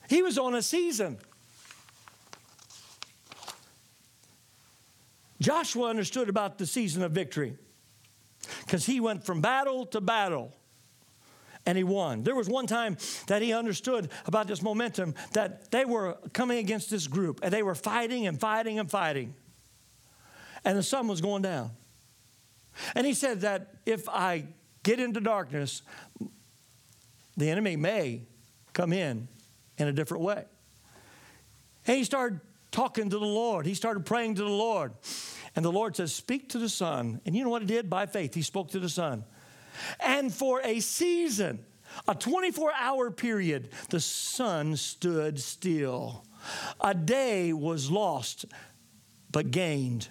He 0.09 0.23
was 0.23 0.39
on 0.39 0.55
a 0.55 0.63
season. 0.63 1.19
Joshua 5.41 5.89
understood 5.89 6.29
about 6.29 6.59
the 6.59 6.67
season 6.67 7.03
of 7.03 7.13
victory 7.13 7.57
because 8.65 8.87
he 8.87 9.01
went 9.01 9.25
from 9.25 9.41
battle 9.41 9.87
to 9.87 10.01
battle 10.01 10.53
and 11.67 11.77
he 11.77 11.85
won. 11.85 12.23
There 12.23 12.35
was 12.35 12.49
one 12.49 12.67
time 12.67 12.97
that 13.27 13.43
he 13.43 13.53
understood 13.53 14.11
about 14.25 14.47
this 14.47 14.63
momentum 14.63 15.15
that 15.33 15.71
they 15.71 15.85
were 15.85 16.17
coming 16.33 16.59
against 16.59 16.91
this 16.91 17.09
group 17.09 17.41
and 17.43 17.53
they 17.53 17.63
were 17.63 17.75
fighting 17.75 18.27
and 18.27 18.41
fighting 18.41 18.79
and 18.79 18.91
fighting. 18.91 19.35
And 20.65 20.79
the 20.79 20.83
sun 20.83 21.09
was 21.09 21.21
going 21.21 21.43
down. 21.43 21.71
And 22.95 23.07
he 23.07 23.15
said 23.15 23.41
that 23.43 23.75
if 23.85 24.09
I 24.09 24.45
get 24.83 25.01
into 25.01 25.21
darkness, 25.21 25.83
the 27.37 27.51
enemy 27.51 27.77
may 27.77 28.23
come 28.73 28.93
in 28.93 29.29
in 29.79 29.89
a 29.89 29.93
different 29.93 30.23
way. 30.23 30.45
And 31.87 31.97
he 31.97 32.05
started 32.05 32.41
talking 32.71 33.11
to 33.11 33.19
the 33.19 33.25
Lord. 33.25 33.67
He 33.67 33.75
started 33.75 34.07
praying 34.07 34.37
to 34.37 34.43
the 34.43 34.49
Lord. 34.49 34.93
And 35.55 35.65
the 35.65 35.73
Lord 35.73 35.97
says, 35.97 36.15
Speak 36.15 36.51
to 36.51 36.59
the 36.59 36.69
sun. 36.69 37.21
And 37.25 37.35
you 37.35 37.45
know 37.45 37.51
what 37.51 37.63
he 37.63 37.69
did? 37.69 37.89
By 37.89 38.07
faith, 38.07 38.35
he 38.35 38.43
spoke 38.43 38.71
to 38.73 38.79
the 38.79 38.89
sun. 38.89 39.25
And 40.01 40.33
for 40.33 40.61
a 40.63 40.81
season, 40.81 41.65
a 42.07 42.15
24 42.15 42.73
hour 42.75 43.11
period, 43.11 43.71
the 43.91 44.01
sun 44.01 44.77
stood 44.77 45.41
still. 45.41 46.25
A 46.81 46.95
day 46.95 47.53
was 47.53 47.91
lost, 47.91 48.45
but 49.31 49.51
gained 49.51 50.09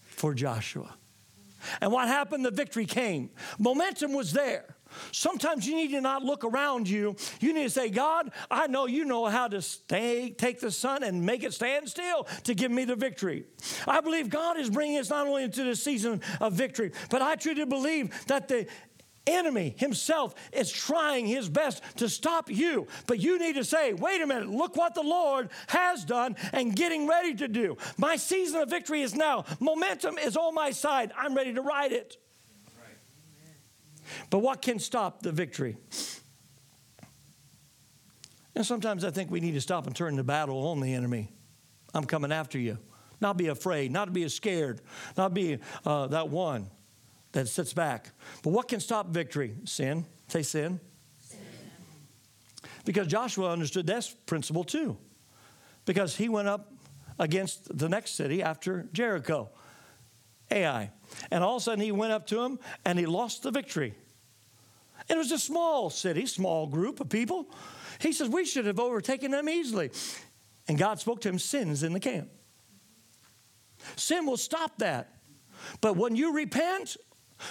for 0.00 0.34
Joshua. 0.34 0.94
And 1.80 1.92
what 1.92 2.08
happened? 2.08 2.44
The 2.44 2.50
victory 2.50 2.86
came. 2.86 3.30
Momentum 3.58 4.12
was 4.12 4.32
there. 4.32 4.73
Sometimes 5.12 5.66
you 5.66 5.76
need 5.76 5.90
to 5.92 6.00
not 6.00 6.22
look 6.22 6.44
around 6.44 6.88
you. 6.88 7.16
You 7.40 7.52
need 7.52 7.64
to 7.64 7.70
say, 7.70 7.88
God, 7.88 8.30
I 8.50 8.66
know 8.66 8.86
you 8.86 9.04
know 9.04 9.26
how 9.26 9.48
to 9.48 9.62
stay, 9.62 10.30
take 10.30 10.60
the 10.60 10.70
sun 10.70 11.02
and 11.02 11.24
make 11.24 11.42
it 11.42 11.54
stand 11.54 11.88
still 11.88 12.26
to 12.44 12.54
give 12.54 12.70
me 12.70 12.84
the 12.84 12.96
victory. 12.96 13.44
I 13.86 14.00
believe 14.00 14.30
God 14.30 14.58
is 14.58 14.70
bringing 14.70 14.98
us 14.98 15.10
not 15.10 15.26
only 15.26 15.44
into 15.44 15.64
the 15.64 15.76
season 15.76 16.20
of 16.40 16.52
victory, 16.52 16.92
but 17.10 17.22
I 17.22 17.36
truly 17.36 17.64
believe 17.64 18.26
that 18.26 18.48
the 18.48 18.66
enemy 19.26 19.74
himself 19.78 20.34
is 20.52 20.70
trying 20.70 21.26
his 21.26 21.48
best 21.48 21.82
to 21.96 22.08
stop 22.08 22.50
you. 22.50 22.86
But 23.06 23.20
you 23.20 23.38
need 23.38 23.54
to 23.54 23.64
say, 23.64 23.92
wait 23.92 24.20
a 24.20 24.26
minute, 24.26 24.48
look 24.48 24.76
what 24.76 24.94
the 24.94 25.02
Lord 25.02 25.50
has 25.68 26.04
done 26.04 26.36
and 26.52 26.74
getting 26.74 27.06
ready 27.06 27.34
to 27.36 27.48
do. 27.48 27.76
My 27.96 28.16
season 28.16 28.60
of 28.60 28.70
victory 28.70 29.02
is 29.02 29.14
now. 29.14 29.44
Momentum 29.60 30.18
is 30.18 30.36
on 30.36 30.54
my 30.54 30.70
side. 30.70 31.12
I'm 31.16 31.34
ready 31.34 31.54
to 31.54 31.62
ride 31.62 31.92
it. 31.92 32.16
But 34.30 34.38
what 34.38 34.62
can 34.62 34.78
stop 34.78 35.22
the 35.22 35.32
victory? 35.32 35.76
And 38.54 38.64
sometimes 38.64 39.04
I 39.04 39.10
think 39.10 39.30
we 39.30 39.40
need 39.40 39.54
to 39.54 39.60
stop 39.60 39.86
and 39.86 39.96
turn 39.96 40.16
the 40.16 40.24
battle 40.24 40.68
on 40.68 40.80
the 40.80 40.94
enemy. 40.94 41.32
I'm 41.92 42.04
coming 42.04 42.32
after 42.32 42.58
you. 42.58 42.78
Not 43.20 43.36
be 43.36 43.48
afraid, 43.48 43.90
not 43.90 44.12
be 44.12 44.28
scared, 44.28 44.80
not 45.16 45.34
be 45.34 45.58
uh, 45.84 46.08
that 46.08 46.28
one 46.28 46.70
that 47.32 47.48
sits 47.48 47.72
back. 47.72 48.10
But 48.42 48.50
what 48.50 48.68
can 48.68 48.80
stop 48.80 49.08
victory? 49.08 49.54
Sin. 49.64 50.06
Say 50.28 50.42
sin. 50.42 50.80
sin. 51.20 51.38
Because 52.84 53.06
Joshua 53.06 53.50
understood 53.50 53.86
that 53.86 54.12
principle 54.26 54.64
too. 54.64 54.96
Because 55.84 56.16
he 56.16 56.28
went 56.28 56.48
up 56.48 56.72
against 57.18 57.76
the 57.76 57.88
next 57.88 58.14
city 58.14 58.42
after 58.42 58.88
Jericho, 58.92 59.50
Ai. 60.54 60.90
And 61.30 61.44
all 61.44 61.56
of 61.56 61.62
a 61.62 61.64
sudden 61.64 61.84
he 61.84 61.92
went 61.92 62.12
up 62.12 62.26
to 62.28 62.40
him 62.40 62.58
and 62.84 62.98
he 62.98 63.06
lost 63.06 63.42
the 63.42 63.50
victory. 63.50 63.94
It 65.08 65.16
was 65.16 65.32
a 65.32 65.38
small 65.38 65.90
city, 65.90 66.26
small 66.26 66.66
group 66.66 67.00
of 67.00 67.08
people. 67.08 67.50
He 67.98 68.12
says, 68.12 68.28
We 68.28 68.44
should 68.44 68.66
have 68.66 68.80
overtaken 68.80 69.30
them 69.30 69.48
easily. 69.48 69.90
And 70.66 70.78
God 70.78 70.98
spoke 70.98 71.20
to 71.22 71.28
him, 71.28 71.38
Sin's 71.38 71.82
in 71.82 71.92
the 71.92 72.00
camp. 72.00 72.30
Sin 73.96 74.24
will 74.24 74.38
stop 74.38 74.78
that. 74.78 75.10
But 75.80 75.96
when 75.96 76.16
you 76.16 76.34
repent, 76.34 76.96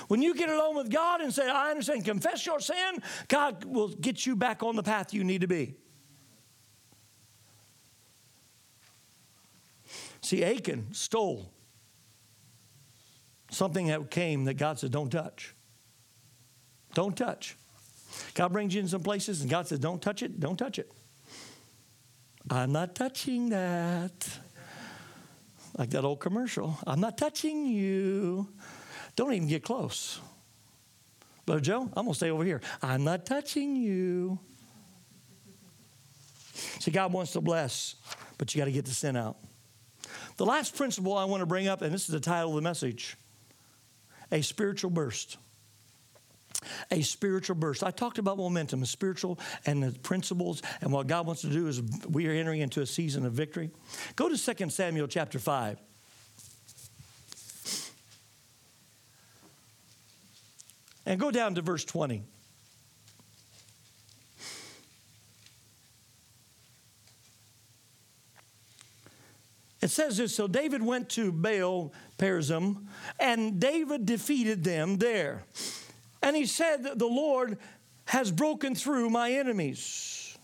when 0.07 0.21
you 0.21 0.33
get 0.33 0.49
alone 0.49 0.75
with 0.75 0.89
God 0.89 1.21
and 1.21 1.33
say, 1.33 1.47
I 1.47 1.69
understand, 1.69 2.05
confess 2.05 2.45
your 2.45 2.59
sin, 2.59 3.03
God 3.27 3.65
will 3.65 3.89
get 3.89 4.25
you 4.25 4.35
back 4.35 4.63
on 4.63 4.75
the 4.75 4.83
path 4.83 5.13
you 5.13 5.23
need 5.23 5.41
to 5.41 5.47
be. 5.47 5.75
See, 10.21 10.43
Achan 10.43 10.93
stole 10.93 11.52
something 13.53 13.87
that 13.87 14.09
came 14.09 14.45
that 14.45 14.55
God 14.55 14.79
said, 14.79 14.91
don't 14.91 15.11
touch. 15.11 15.53
Don't 16.93 17.15
touch. 17.15 17.55
God 18.33 18.51
brings 18.51 18.75
you 18.75 18.81
in 18.81 18.87
some 18.87 19.01
places 19.01 19.41
and 19.41 19.49
God 19.49 19.67
says, 19.67 19.79
don't 19.79 20.01
touch 20.01 20.21
it, 20.21 20.39
don't 20.39 20.57
touch 20.57 20.79
it. 20.79 20.91
I'm 22.49 22.71
not 22.71 22.95
touching 22.95 23.49
that. 23.49 24.11
Like 25.77 25.89
that 25.91 26.03
old 26.03 26.19
commercial. 26.19 26.77
I'm 26.85 26.99
not 26.99 27.17
touching 27.17 27.65
you. 27.65 28.47
Don't 29.15 29.33
even 29.33 29.47
get 29.47 29.63
close. 29.63 30.19
Brother 31.45 31.61
Joe, 31.61 31.81
I'm 31.81 32.05
going 32.05 32.09
to 32.09 32.13
stay 32.13 32.29
over 32.29 32.43
here. 32.43 32.61
I'm 32.81 33.03
not 33.03 33.25
touching 33.25 33.75
you. 33.75 34.39
See, 36.79 36.91
God 36.91 37.11
wants 37.11 37.31
to 37.33 37.41
bless, 37.41 37.95
but 38.37 38.53
you 38.53 38.59
got 38.61 38.65
to 38.65 38.71
get 38.71 38.85
the 38.85 38.91
sin 38.91 39.17
out. 39.17 39.37
The 40.37 40.45
last 40.45 40.75
principle 40.75 41.17
I 41.17 41.25
want 41.25 41.41
to 41.41 41.45
bring 41.45 41.67
up, 41.67 41.81
and 41.81 41.93
this 41.93 42.03
is 42.03 42.13
the 42.13 42.19
title 42.19 42.49
of 42.51 42.55
the 42.55 42.61
message 42.61 43.17
a 44.31 44.41
spiritual 44.41 44.89
burst. 44.89 45.37
A 46.91 47.01
spiritual 47.01 47.55
burst. 47.55 47.83
I 47.83 47.91
talked 47.91 48.17
about 48.19 48.37
momentum, 48.37 48.83
a 48.83 48.85
spiritual 48.85 49.39
and 49.65 49.83
the 49.83 49.91
principles, 49.99 50.61
and 50.81 50.91
what 50.91 51.07
God 51.07 51.27
wants 51.27 51.41
to 51.41 51.49
do 51.49 51.67
is 51.67 51.81
we 52.09 52.27
are 52.27 52.31
entering 52.31 52.61
into 52.61 52.81
a 52.81 52.85
season 52.85 53.25
of 53.25 53.33
victory. 53.33 53.69
Go 54.15 54.29
to 54.29 54.37
2 54.37 54.69
Samuel 54.69 55.07
chapter 55.07 55.39
5. 55.39 55.79
And 61.05 61.19
go 61.19 61.31
down 61.31 61.55
to 61.55 61.61
verse 61.61 61.83
20. 61.83 62.23
Says 69.93 70.17
this 70.17 70.35
So 70.35 70.47
David 70.47 70.83
went 70.83 71.09
to 71.09 71.31
Baal 71.31 71.93
Perazim, 72.17 72.85
and 73.19 73.59
David 73.59 74.05
defeated 74.05 74.63
them 74.63 74.97
there. 74.97 75.43
And 76.21 76.35
he 76.35 76.45
said 76.45 76.83
the 76.83 77.05
Lord 77.05 77.57
has 78.05 78.31
broken 78.31 78.75
through 78.75 79.09
my 79.09 79.31
enemies 79.31 80.37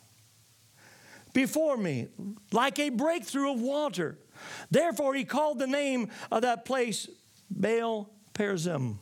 before 1.33 1.77
me 1.77 2.07
like 2.51 2.79
a 2.79 2.89
breakthrough 2.89 3.53
of 3.53 3.61
water. 3.61 4.17
Therefore, 4.71 5.13
he 5.13 5.25
called 5.25 5.59
the 5.59 5.67
name 5.67 6.09
of 6.31 6.43
that 6.43 6.65
place 6.65 7.09
Baal 7.49 8.09
Perazim. 8.33 8.97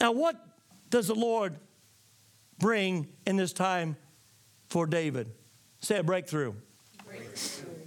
Now, 0.00 0.12
what 0.12 0.36
does 0.88 1.08
the 1.08 1.14
Lord 1.14 1.56
bring 2.58 3.08
in 3.26 3.36
this 3.36 3.52
time 3.52 3.96
for 4.68 4.86
David? 4.86 5.30
Say 5.80 5.98
a 5.98 6.02
breakthrough. 6.02 6.54
breakthrough. 7.04 7.79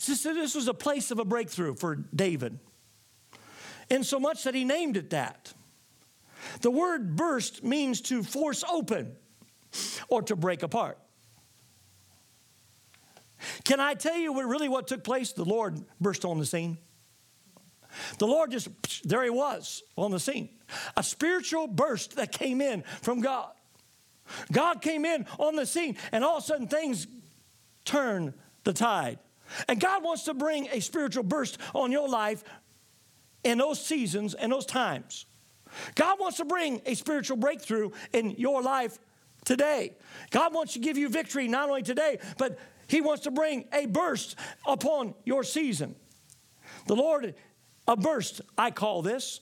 So 0.00 0.32
this 0.32 0.54
was 0.54 0.66
a 0.66 0.72
place 0.72 1.10
of 1.10 1.18
a 1.18 1.26
breakthrough 1.26 1.74
for 1.74 1.94
David. 1.94 2.58
In 3.90 4.02
so 4.02 4.18
much 4.18 4.44
that 4.44 4.54
he 4.54 4.64
named 4.64 4.96
it 4.96 5.10
that. 5.10 5.52
The 6.62 6.70
word 6.70 7.16
burst 7.16 7.62
means 7.62 8.00
to 8.02 8.22
force 8.22 8.64
open 8.64 9.12
or 10.08 10.22
to 10.22 10.34
break 10.34 10.62
apart. 10.62 10.98
Can 13.64 13.78
I 13.78 13.92
tell 13.92 14.16
you 14.16 14.32
what 14.32 14.46
really 14.46 14.70
what 14.70 14.86
took 14.86 15.04
place? 15.04 15.32
The 15.32 15.44
Lord 15.44 15.84
burst 16.00 16.24
on 16.24 16.38
the 16.38 16.46
scene. 16.46 16.78
The 18.16 18.26
Lord 18.26 18.52
just, 18.52 18.68
there 19.06 19.22
he 19.22 19.28
was 19.28 19.82
on 19.96 20.12
the 20.12 20.20
scene. 20.20 20.48
A 20.96 21.02
spiritual 21.02 21.66
burst 21.66 22.16
that 22.16 22.32
came 22.32 22.62
in 22.62 22.84
from 23.02 23.20
God. 23.20 23.50
God 24.50 24.80
came 24.80 25.04
in 25.04 25.26
on 25.38 25.56
the 25.56 25.66
scene, 25.66 25.98
and 26.10 26.24
all 26.24 26.38
of 26.38 26.44
a 26.44 26.46
sudden 26.46 26.68
things 26.68 27.06
turn 27.84 28.32
the 28.64 28.72
tide. 28.72 29.18
And 29.68 29.80
God 29.80 30.02
wants 30.02 30.24
to 30.24 30.34
bring 30.34 30.68
a 30.68 30.80
spiritual 30.80 31.22
burst 31.22 31.58
on 31.74 31.92
your 31.92 32.08
life 32.08 32.44
in 33.44 33.58
those 33.58 33.84
seasons 33.84 34.34
and 34.34 34.52
those 34.52 34.66
times. 34.66 35.26
God 35.94 36.18
wants 36.18 36.38
to 36.38 36.44
bring 36.44 36.82
a 36.86 36.94
spiritual 36.94 37.36
breakthrough 37.36 37.90
in 38.12 38.30
your 38.30 38.62
life 38.62 38.98
today. 39.44 39.96
God 40.30 40.52
wants 40.52 40.74
to 40.74 40.78
give 40.78 40.98
you 40.98 41.08
victory 41.08 41.48
not 41.48 41.68
only 41.68 41.82
today, 41.82 42.18
but 42.38 42.58
He 42.86 43.00
wants 43.00 43.24
to 43.24 43.30
bring 43.30 43.66
a 43.72 43.86
burst 43.86 44.36
upon 44.66 45.14
your 45.24 45.44
season. 45.44 45.94
The 46.86 46.96
Lord 46.96 47.34
a 47.86 47.96
burst, 47.96 48.40
I 48.56 48.70
call 48.70 49.02
this. 49.02 49.40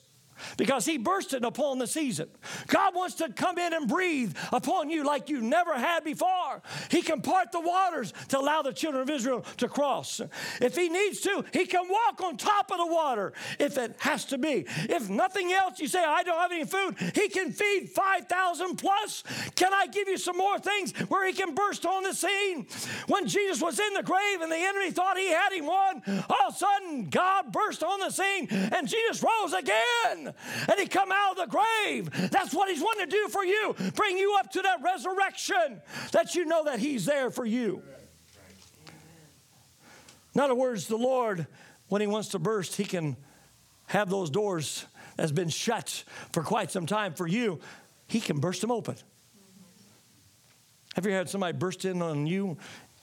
Because 0.56 0.84
he 0.84 0.98
bursted 0.98 1.44
upon 1.44 1.78
the 1.78 1.86
season. 1.86 2.28
God 2.66 2.94
wants 2.94 3.16
to 3.16 3.32
come 3.32 3.58
in 3.58 3.72
and 3.72 3.88
breathe 3.88 4.36
upon 4.52 4.90
you 4.90 5.04
like 5.04 5.28
you 5.28 5.40
never 5.40 5.74
had 5.74 6.04
before. 6.04 6.62
He 6.90 7.02
can 7.02 7.20
part 7.20 7.52
the 7.52 7.60
waters 7.60 8.12
to 8.28 8.38
allow 8.38 8.62
the 8.62 8.72
children 8.72 9.02
of 9.02 9.10
Israel 9.10 9.44
to 9.58 9.68
cross. 9.68 10.20
If 10.60 10.76
he 10.76 10.88
needs 10.88 11.20
to, 11.20 11.44
he 11.52 11.66
can 11.66 11.88
walk 11.88 12.20
on 12.22 12.36
top 12.36 12.70
of 12.70 12.78
the 12.78 12.86
water 12.86 13.32
if 13.58 13.78
it 13.78 13.96
has 14.00 14.24
to 14.26 14.38
be. 14.38 14.66
If 14.88 15.08
nothing 15.08 15.52
else, 15.52 15.80
you 15.80 15.88
say, 15.88 16.04
I 16.04 16.22
don't 16.22 16.40
have 16.40 16.52
any 16.52 16.64
food, 16.64 16.96
he 17.14 17.28
can 17.28 17.52
feed 17.52 17.90
5,000 17.90 18.76
plus. 18.76 19.24
Can 19.54 19.72
I 19.72 19.86
give 19.86 20.08
you 20.08 20.18
some 20.18 20.36
more 20.36 20.58
things 20.58 20.92
where 21.08 21.26
he 21.26 21.32
can 21.32 21.54
burst 21.54 21.86
on 21.86 22.02
the 22.02 22.12
scene? 22.12 22.66
When 23.06 23.26
Jesus 23.26 23.60
was 23.60 23.78
in 23.78 23.94
the 23.94 24.02
grave 24.02 24.40
and 24.40 24.50
the 24.50 24.56
enemy 24.56 24.90
thought 24.90 25.16
he 25.16 25.28
had 25.28 25.52
him 25.52 25.66
won, 25.66 26.02
all 26.28 26.48
of 26.48 26.54
a 26.54 26.56
sudden 26.56 27.08
God 27.10 27.52
burst 27.52 27.82
on 27.82 28.00
the 28.00 28.10
scene 28.10 28.48
and 28.50 28.88
Jesus 28.88 29.22
rose 29.22 29.52
again 29.52 30.27
and 30.68 30.80
he 30.80 30.86
come 30.86 31.10
out 31.12 31.38
of 31.38 31.50
the 31.50 31.56
grave. 31.56 32.30
That's 32.30 32.54
what 32.54 32.68
he's 32.68 32.82
wanting 32.82 33.06
to 33.06 33.10
do 33.10 33.28
for 33.28 33.44
you. 33.44 33.74
Bring 33.94 34.18
you 34.18 34.36
up 34.38 34.50
to 34.52 34.62
that 34.62 34.82
resurrection 34.82 35.82
that 36.12 36.34
you 36.34 36.44
know 36.44 36.64
that 36.64 36.78
he's 36.78 37.04
there 37.04 37.30
for 37.30 37.44
you. 37.44 37.82
In 40.34 40.40
other 40.40 40.54
words, 40.54 40.86
the 40.86 40.96
Lord, 40.96 41.46
when 41.88 42.00
he 42.00 42.06
wants 42.06 42.28
to 42.28 42.38
burst, 42.38 42.76
he 42.76 42.84
can 42.84 43.16
have 43.86 44.10
those 44.10 44.30
doors 44.30 44.86
that's 45.16 45.32
been 45.32 45.48
shut 45.48 46.04
for 46.32 46.42
quite 46.42 46.70
some 46.70 46.86
time 46.86 47.12
for 47.12 47.26
you, 47.26 47.58
he 48.06 48.20
can 48.20 48.38
burst 48.38 48.60
them 48.60 48.70
open. 48.70 48.96
Have 50.94 51.06
you 51.06 51.12
had 51.12 51.28
somebody 51.28 51.56
burst 51.56 51.84
in 51.84 52.00
on 52.02 52.26
you 52.26 52.56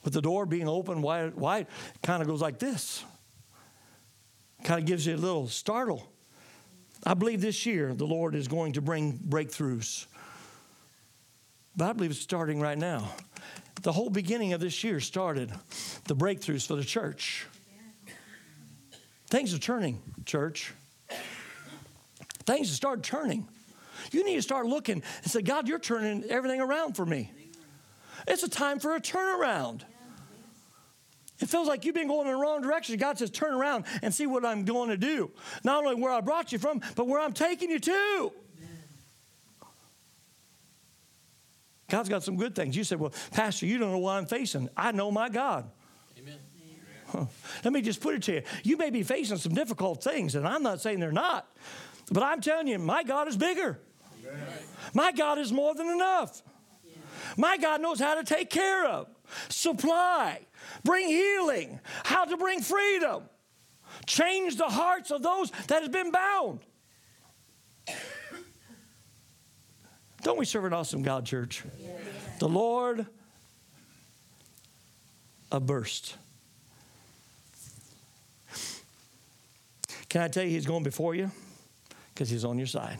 with 0.04 0.12
the 0.12 0.22
door 0.22 0.46
being 0.46 0.68
open 0.68 1.02
wide? 1.02 1.34
wide? 1.34 1.66
Kind 2.02 2.22
of 2.22 2.28
goes 2.28 2.40
like 2.40 2.58
this. 2.58 3.04
Kind 4.64 4.80
of 4.80 4.86
gives 4.86 5.06
you 5.06 5.14
a 5.14 5.16
little 5.16 5.48
startle. 5.48 6.10
I 7.06 7.14
believe 7.14 7.40
this 7.40 7.64
year 7.64 7.94
the 7.94 8.04
Lord 8.04 8.34
is 8.34 8.48
going 8.48 8.72
to 8.72 8.82
bring 8.82 9.16
breakthroughs. 9.16 10.06
But 11.76 11.90
I 11.90 11.92
believe 11.92 12.10
it's 12.10 12.20
starting 12.20 12.60
right 12.60 12.76
now. 12.76 13.08
The 13.82 13.92
whole 13.92 14.10
beginning 14.10 14.54
of 14.54 14.60
this 14.60 14.82
year 14.82 14.98
started 14.98 15.52
the 16.06 16.16
breakthroughs 16.16 16.66
for 16.66 16.74
the 16.74 16.84
church. 16.84 17.46
Things 19.28 19.54
are 19.54 19.58
turning, 19.58 20.02
church. 20.24 20.72
Things 22.44 22.70
started 22.72 23.04
turning. 23.04 23.46
You 24.10 24.24
need 24.24 24.36
to 24.36 24.42
start 24.42 24.66
looking 24.66 25.02
and 25.22 25.30
say, 25.30 25.42
God, 25.42 25.68
you're 25.68 25.78
turning 25.78 26.24
everything 26.24 26.60
around 26.60 26.94
for 26.94 27.06
me. 27.06 27.30
It's 28.26 28.42
a 28.42 28.48
time 28.48 28.80
for 28.80 28.96
a 28.96 29.00
turnaround. 29.00 29.82
It 31.38 31.48
feels 31.48 31.68
like 31.68 31.84
you've 31.84 31.94
been 31.94 32.08
going 32.08 32.26
in 32.26 32.32
the 32.32 32.38
wrong 32.38 32.62
direction. 32.62 32.96
God 32.96 33.18
says, 33.18 33.30
turn 33.30 33.52
around 33.52 33.84
and 34.02 34.14
see 34.14 34.26
what 34.26 34.44
I'm 34.44 34.64
going 34.64 34.88
to 34.88 34.96
do. 34.96 35.30
Not 35.64 35.84
only 35.84 36.00
where 36.00 36.12
I 36.12 36.20
brought 36.20 36.50
you 36.52 36.58
from, 36.58 36.80
but 36.94 37.06
where 37.06 37.20
I'm 37.20 37.32
taking 37.32 37.70
you 37.70 37.78
to. 37.78 38.32
God's 41.88 42.08
got 42.08 42.24
some 42.24 42.36
good 42.36 42.54
things. 42.54 42.76
You 42.76 42.84
said, 42.84 42.98
well, 42.98 43.12
Pastor, 43.32 43.66
you 43.66 43.78
don't 43.78 43.92
know 43.92 43.98
what 43.98 44.12
I'm 44.12 44.26
facing. 44.26 44.68
I 44.76 44.92
know 44.92 45.10
my 45.10 45.28
God. 45.28 45.70
Amen. 46.18 46.38
Huh. 47.06 47.26
Let 47.62 47.72
me 47.72 47.80
just 47.80 48.00
put 48.00 48.14
it 48.14 48.22
to 48.24 48.32
you. 48.32 48.42
You 48.64 48.76
may 48.76 48.90
be 48.90 49.04
facing 49.04 49.36
some 49.36 49.54
difficult 49.54 50.02
things, 50.02 50.34
and 50.34 50.48
I'm 50.48 50.62
not 50.62 50.80
saying 50.80 50.98
they're 50.98 51.12
not, 51.12 51.46
but 52.10 52.24
I'm 52.24 52.40
telling 52.40 52.66
you, 52.66 52.78
my 52.80 53.04
God 53.04 53.28
is 53.28 53.36
bigger. 53.36 53.78
My 54.94 55.12
God 55.12 55.38
is 55.38 55.52
more 55.52 55.74
than 55.74 55.88
enough. 55.88 56.42
My 57.36 57.56
God 57.58 57.80
knows 57.82 58.00
how 58.00 58.14
to 58.14 58.24
take 58.24 58.50
care 58.50 58.86
of, 58.86 59.08
supply, 59.48 60.40
bring 60.84 61.08
healing, 61.08 61.80
how 62.04 62.24
to 62.24 62.36
bring 62.36 62.60
freedom, 62.60 63.24
change 64.06 64.56
the 64.56 64.68
hearts 64.68 65.10
of 65.10 65.22
those 65.22 65.50
that 65.68 65.82
have 65.82 65.92
been 65.92 66.10
bound. 66.10 66.60
Don't 70.22 70.38
we 70.38 70.44
serve 70.44 70.64
an 70.64 70.72
awesome 70.72 71.02
God, 71.02 71.24
church? 71.24 71.62
The 72.40 72.48
Lord 72.48 73.06
a 75.52 75.60
burst. 75.60 76.16
Can 80.08 80.22
I 80.22 80.28
tell 80.28 80.44
you, 80.44 80.50
He's 80.50 80.66
going 80.66 80.82
before 80.82 81.14
you? 81.14 81.30
Because 82.12 82.30
He's 82.30 82.44
on 82.44 82.58
your 82.58 82.66
side. 82.66 82.98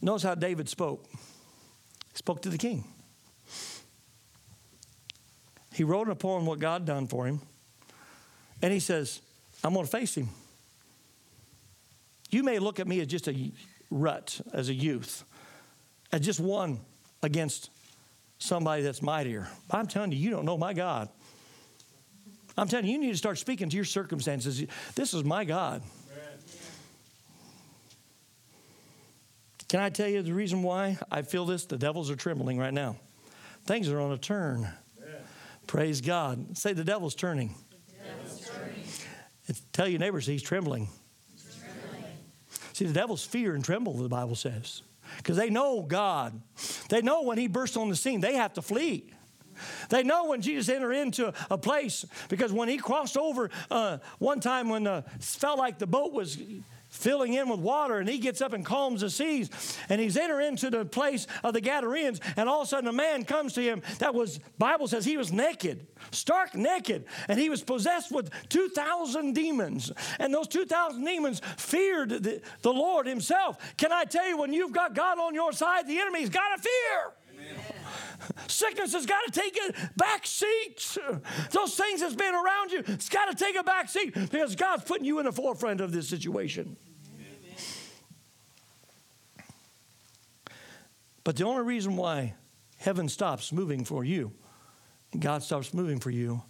Notice 0.00 0.22
how 0.22 0.34
David 0.34 0.68
spoke. 0.68 1.06
Spoke 2.14 2.42
to 2.42 2.48
the 2.48 2.58
king. 2.58 2.84
He 5.72 5.84
wrote 5.84 6.08
upon 6.08 6.46
what 6.46 6.58
God 6.58 6.84
done 6.84 7.06
for 7.06 7.26
him, 7.26 7.40
and 8.60 8.72
he 8.72 8.80
says, 8.80 9.20
I'm 9.64 9.72
going 9.72 9.86
to 9.86 9.90
face 9.90 10.14
him. 10.14 10.28
You 12.30 12.42
may 12.42 12.58
look 12.58 12.80
at 12.80 12.86
me 12.86 13.00
as 13.00 13.06
just 13.06 13.28
a 13.28 13.52
rut, 13.90 14.40
as 14.52 14.68
a 14.68 14.74
youth, 14.74 15.24
as 16.12 16.20
just 16.20 16.40
one 16.40 16.80
against 17.22 17.70
somebody 18.38 18.82
that's 18.82 19.02
mightier. 19.02 19.48
I'm 19.70 19.86
telling 19.86 20.12
you, 20.12 20.18
you 20.18 20.30
don't 20.30 20.44
know 20.44 20.58
my 20.58 20.72
God. 20.72 21.08
I'm 22.56 22.68
telling 22.68 22.86
you, 22.86 22.92
you 22.92 22.98
need 22.98 23.12
to 23.12 23.18
start 23.18 23.38
speaking 23.38 23.68
to 23.70 23.76
your 23.76 23.84
circumstances. 23.84 24.64
This 24.94 25.14
is 25.14 25.24
my 25.24 25.44
God. 25.44 25.82
Can 29.70 29.78
I 29.78 29.88
tell 29.88 30.08
you 30.08 30.20
the 30.20 30.34
reason 30.34 30.64
why 30.64 30.98
I 31.12 31.22
feel 31.22 31.46
this? 31.46 31.64
The 31.64 31.78
devils 31.78 32.10
are 32.10 32.16
trembling 32.16 32.58
right 32.58 32.74
now. 32.74 32.96
Things 33.66 33.88
are 33.88 34.00
on 34.00 34.10
a 34.10 34.18
turn. 34.18 34.68
Praise 35.68 36.00
God. 36.00 36.58
Say 36.58 36.72
the 36.72 36.82
devil's 36.82 37.14
turning. 37.14 37.54
Tell 39.72 39.86
your 39.86 40.00
neighbors 40.00 40.26
he's 40.26 40.42
trembling. 40.42 40.88
See, 42.72 42.84
the 42.84 42.92
devil's 42.92 43.24
fear 43.24 43.54
and 43.54 43.64
tremble, 43.64 43.92
the 43.92 44.08
Bible 44.08 44.34
says, 44.34 44.82
because 45.18 45.36
they 45.36 45.50
know 45.50 45.82
God. 45.82 46.42
They 46.88 47.00
know 47.00 47.22
when 47.22 47.38
he 47.38 47.46
bursts 47.46 47.76
on 47.76 47.88
the 47.90 47.96
scene, 47.96 48.20
they 48.20 48.34
have 48.34 48.54
to 48.54 48.62
flee. 48.62 49.12
They 49.88 50.02
know 50.02 50.24
when 50.24 50.40
Jesus 50.40 50.68
entered 50.68 50.94
into 50.94 51.32
a 51.48 51.58
place 51.58 52.04
because 52.28 52.52
when 52.52 52.68
he 52.68 52.76
crossed 52.78 53.16
over 53.16 53.50
uh, 53.70 53.98
one 54.18 54.40
time 54.40 54.68
when 54.68 54.88
uh, 54.88 55.02
felt 55.20 55.58
like 55.58 55.78
the 55.78 55.86
boat 55.86 56.12
was 56.12 56.38
filling 56.90 57.34
in 57.34 57.48
with 57.48 57.60
water, 57.60 57.98
and 57.98 58.08
he 58.08 58.18
gets 58.18 58.42
up 58.42 58.52
and 58.52 58.64
calms 58.66 59.00
the 59.00 59.10
seas. 59.10 59.78
And 59.88 60.00
he's 60.00 60.16
entered 60.16 60.40
into 60.40 60.70
the 60.70 60.84
place 60.84 61.26
of 61.42 61.54
the 61.54 61.60
Gadarenes, 61.60 62.20
and 62.36 62.48
all 62.48 62.62
of 62.62 62.66
a 62.66 62.68
sudden 62.68 62.88
a 62.88 62.92
man 62.92 63.24
comes 63.24 63.54
to 63.54 63.62
him 63.62 63.82
that 63.98 64.14
was, 64.14 64.40
Bible 64.58 64.88
says 64.88 65.04
he 65.04 65.16
was 65.16 65.32
naked, 65.32 65.86
stark 66.10 66.54
naked, 66.54 67.04
and 67.28 67.38
he 67.38 67.48
was 67.48 67.62
possessed 67.62 68.12
with 68.12 68.30
2,000 68.48 69.32
demons. 69.32 69.92
And 70.18 70.34
those 70.34 70.48
2,000 70.48 71.04
demons 71.04 71.40
feared 71.56 72.10
the, 72.10 72.42
the 72.62 72.72
Lord 72.72 73.06
himself. 73.06 73.56
Can 73.76 73.92
I 73.92 74.04
tell 74.04 74.28
you, 74.28 74.36
when 74.36 74.52
you've 74.52 74.72
got 74.72 74.94
God 74.94 75.18
on 75.18 75.34
your 75.34 75.52
side, 75.52 75.86
the 75.86 75.98
enemy's 75.98 76.28
got 76.28 76.56
to 76.56 76.62
fear. 76.62 77.12
Sickness 78.46 78.92
has 78.92 79.06
got 79.06 79.20
to 79.26 79.40
take 79.40 79.58
a 79.68 79.90
back 79.96 80.26
seat. 80.26 80.98
Those 81.50 81.74
things 81.74 82.00
that's 82.00 82.14
been 82.14 82.34
around 82.34 82.72
you, 82.72 82.82
it's 82.86 83.08
got 83.08 83.26
to 83.26 83.44
take 83.44 83.56
a 83.56 83.62
back 83.62 83.88
seat 83.88 84.14
because 84.14 84.54
God's 84.56 84.84
putting 84.84 85.04
you 85.04 85.18
in 85.18 85.26
the 85.26 85.32
forefront 85.32 85.80
of 85.80 85.92
this 85.92 86.08
situation. 86.08 86.76
But 91.22 91.36
the 91.36 91.44
only 91.44 91.62
reason 91.62 91.96
why 91.96 92.34
heaven 92.78 93.08
stops 93.08 93.52
moving 93.52 93.84
for 93.84 94.04
you, 94.04 94.32
and 95.12 95.20
God 95.20 95.42
stops 95.42 95.74
moving 95.74 96.00
for 96.00 96.10
you, 96.10 96.42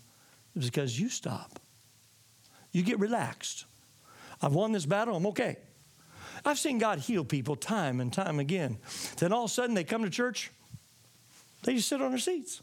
is 0.55 0.67
because 0.67 0.99
you 0.99 1.09
stop. 1.09 1.61
You 2.73 2.83
get 2.83 2.99
relaxed. 2.99 3.65
I've 4.41 4.55
won 4.55 4.73
this 4.73 4.87
battle, 4.87 5.17
I'm 5.17 5.27
okay. 5.27 5.57
I've 6.45 6.59
seen 6.59 6.79
God 6.79 7.01
heal 7.01 7.25
people 7.25 7.57
time 7.57 8.01
and 8.01 8.13
time 8.13 8.39
again. 8.39 8.79
Then 9.19 9.33
all 9.33 9.45
of 9.45 9.51
a 9.51 9.53
sudden 9.53 9.75
they 9.75 9.85
come 9.85 10.05
to 10.05 10.11
church, 10.11 10.51
they 11.63 11.75
just 11.75 11.89
sit 11.89 12.01
on 12.01 12.11
their 12.11 12.19
seats. 12.19 12.63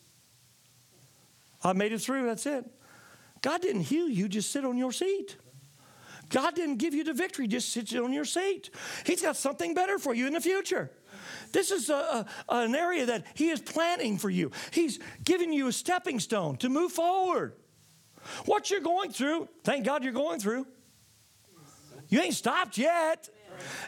I 1.64 1.74
made 1.74 1.92
it 1.92 2.00
through, 2.00 2.26
that's 2.26 2.46
it. 2.46 2.66
God 3.42 3.62
didn't 3.62 3.84
heal 3.84 4.08
you, 4.08 4.28
just 4.28 4.52
sit 4.52 4.66
on 4.66 4.78
your 4.78 4.92
seat. 4.92 5.38
God 6.30 6.56
didn't 6.56 6.78
give 6.78 6.94
you 6.94 7.04
the 7.04 7.14
victory, 7.14 7.48
just 7.48 7.72
sit 7.72 7.96
on 7.96 8.12
your 8.12 8.26
seat. 8.26 8.70
He's 9.06 9.22
got 9.22 9.38
something 9.38 9.74
better 9.74 9.98
for 9.98 10.14
you 10.14 10.28
in 10.28 10.34
the 10.34 10.42
future. 10.42 10.92
This 11.52 11.72
is 11.72 11.90
a, 11.90 12.26
a, 12.50 12.56
an 12.56 12.76
area 12.76 13.06
that 13.06 13.26
He 13.34 13.50
is 13.50 13.62
planning 13.62 14.18
for 14.18 14.30
you. 14.30 14.52
He's 14.72 15.00
giving 15.24 15.54
you 15.54 15.68
a 15.68 15.72
stepping 15.72 16.20
stone 16.20 16.58
to 16.58 16.70
move 16.70 16.92
forward. 16.92 17.54
What 18.46 18.70
you're 18.70 18.82
going 18.82 19.12
through, 19.12 19.48
thank 19.64 19.86
God 19.86 20.04
you're 20.04 20.14
going 20.14 20.40
through. 20.40 20.68
You 22.10 22.22
ain't 22.22 22.36
stopped 22.36 22.78
yet. 22.78 23.30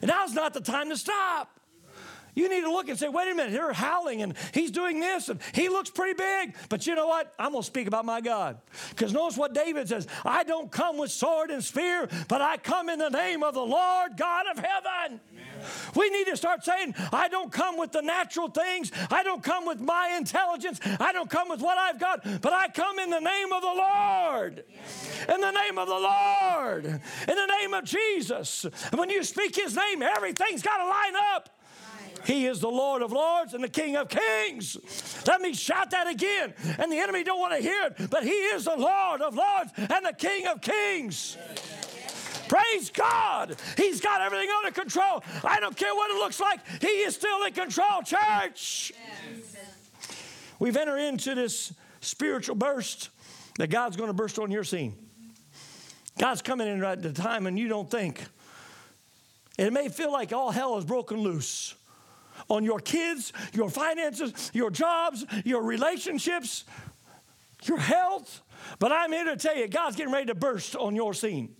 And 0.01 0.09
now's 0.09 0.33
not 0.33 0.53
the 0.53 0.61
time 0.61 0.89
to 0.89 0.97
stop. 0.97 1.58
You 2.39 2.47
need 2.47 2.61
to 2.61 2.71
look 2.71 2.87
and 2.87 2.97
say, 2.97 3.09
wait 3.09 3.29
a 3.29 3.35
minute, 3.35 3.51
they're 3.51 3.73
howling 3.73 4.21
and 4.21 4.33
he's 4.53 4.71
doing 4.71 5.01
this 5.01 5.27
and 5.27 5.41
he 5.53 5.67
looks 5.67 5.89
pretty 5.89 6.13
big. 6.13 6.55
But 6.69 6.87
you 6.87 6.95
know 6.95 7.05
what? 7.05 7.33
I'm 7.37 7.51
going 7.51 7.63
to 7.63 7.67
speak 7.67 7.85
about 7.85 8.05
my 8.05 8.21
God. 8.21 8.57
Because 8.91 9.11
notice 9.11 9.37
what 9.37 9.53
David 9.53 9.89
says 9.89 10.07
I 10.23 10.45
don't 10.45 10.71
come 10.71 10.97
with 10.97 11.11
sword 11.11 11.51
and 11.51 11.61
spear, 11.61 12.07
but 12.29 12.41
I 12.41 12.55
come 12.55 12.87
in 12.87 12.97
the 12.97 13.09
name 13.09 13.43
of 13.43 13.55
the 13.55 13.65
Lord 13.65 14.15
God 14.15 14.45
of 14.47 14.57
heaven. 14.57 15.19
Amen. 15.33 15.69
We 15.97 16.09
need 16.11 16.27
to 16.27 16.37
start 16.37 16.63
saying, 16.63 16.95
I 17.11 17.27
don't 17.27 17.51
come 17.51 17.77
with 17.77 17.91
the 17.91 18.01
natural 18.01 18.47
things, 18.47 18.93
I 19.11 19.21
don't 19.21 19.43
come 19.43 19.65
with 19.65 19.81
my 19.81 20.15
intelligence, 20.17 20.79
I 20.97 21.11
don't 21.11 21.29
come 21.29 21.49
with 21.49 21.59
what 21.59 21.77
I've 21.77 21.99
got, 21.99 22.23
but 22.41 22.53
I 22.53 22.69
come 22.69 22.99
in 22.99 23.09
the 23.09 23.19
name 23.19 23.51
of 23.51 23.61
the 23.61 23.67
Lord. 23.67 24.63
In 25.27 25.41
the 25.41 25.51
name 25.51 25.77
of 25.77 25.89
the 25.89 25.93
Lord. 25.93 26.85
In 26.85 27.35
the 27.35 27.45
name 27.59 27.73
of 27.73 27.83
Jesus. 27.83 28.63
And 28.63 28.97
when 28.97 29.09
you 29.09 29.23
speak 29.23 29.57
his 29.57 29.75
name, 29.75 30.01
everything's 30.01 30.61
got 30.61 30.77
to 30.77 30.85
line 30.85 31.15
up. 31.35 31.58
He 32.25 32.45
is 32.45 32.59
the 32.59 32.69
Lord 32.69 33.01
of 33.01 33.11
Lords 33.11 33.53
and 33.53 33.63
the 33.63 33.69
King 33.69 33.95
of 33.95 34.09
Kings. 34.09 34.77
Let 35.27 35.41
me 35.41 35.53
shout 35.53 35.91
that 35.91 36.07
again. 36.07 36.53
And 36.77 36.91
the 36.91 36.97
enemy 36.97 37.23
don't 37.23 37.39
want 37.39 37.53
to 37.55 37.61
hear 37.61 37.83
it, 37.85 38.09
but 38.09 38.23
He 38.23 38.29
is 38.29 38.65
the 38.65 38.75
Lord 38.75 39.21
of 39.21 39.35
Lords 39.35 39.71
and 39.77 40.05
the 40.05 40.13
King 40.17 40.47
of 40.47 40.61
Kings. 40.61 41.37
Praise 42.47 42.89
God. 42.89 43.55
He's 43.77 44.01
got 44.01 44.21
everything 44.21 44.49
under 44.57 44.71
control. 44.71 45.23
I 45.43 45.59
don't 45.59 45.77
care 45.77 45.93
what 45.93 46.09
it 46.09 46.15
looks 46.15 46.39
like. 46.39 46.59
He 46.81 46.87
is 46.87 47.13
still 47.15 47.43
in 47.43 47.53
control, 47.53 48.01
church. 48.01 48.91
We've 50.57 50.75
entered 50.75 50.97
into 50.97 51.35
this 51.35 51.73
spiritual 52.01 52.55
burst 52.55 53.09
that 53.59 53.69
God's 53.69 53.97
going 53.97 54.09
to 54.09 54.13
burst 54.13 54.39
on 54.39 54.51
your 54.51 54.63
scene. 54.63 54.95
God's 56.17 56.41
coming 56.41 56.67
in 56.67 56.81
right 56.81 56.97
at 56.97 57.03
the 57.03 57.13
time 57.13 57.45
and 57.45 57.57
you 57.57 57.67
don't 57.67 57.89
think. 57.89 58.21
It 59.57 59.71
may 59.71 59.89
feel 59.89 60.11
like 60.11 60.33
all 60.33 60.51
hell 60.51 60.77
is 60.77 60.85
broken 60.85 61.19
loose 61.19 61.75
on 62.47 62.63
your 62.63 62.79
kids, 62.79 63.33
your 63.53 63.69
finances, 63.69 64.51
your 64.53 64.71
jobs, 64.71 65.25
your 65.45 65.61
relationships, 65.63 66.65
your 67.63 67.77
health. 67.77 68.41
But 68.79 68.91
I'm 68.91 69.11
here 69.11 69.25
to 69.25 69.37
tell 69.37 69.55
you, 69.55 69.67
God's 69.67 69.95
getting 69.95 70.13
ready 70.13 70.27
to 70.27 70.35
burst 70.35 70.75
on 70.75 70.95
your 70.95 71.13
scene. 71.13 71.55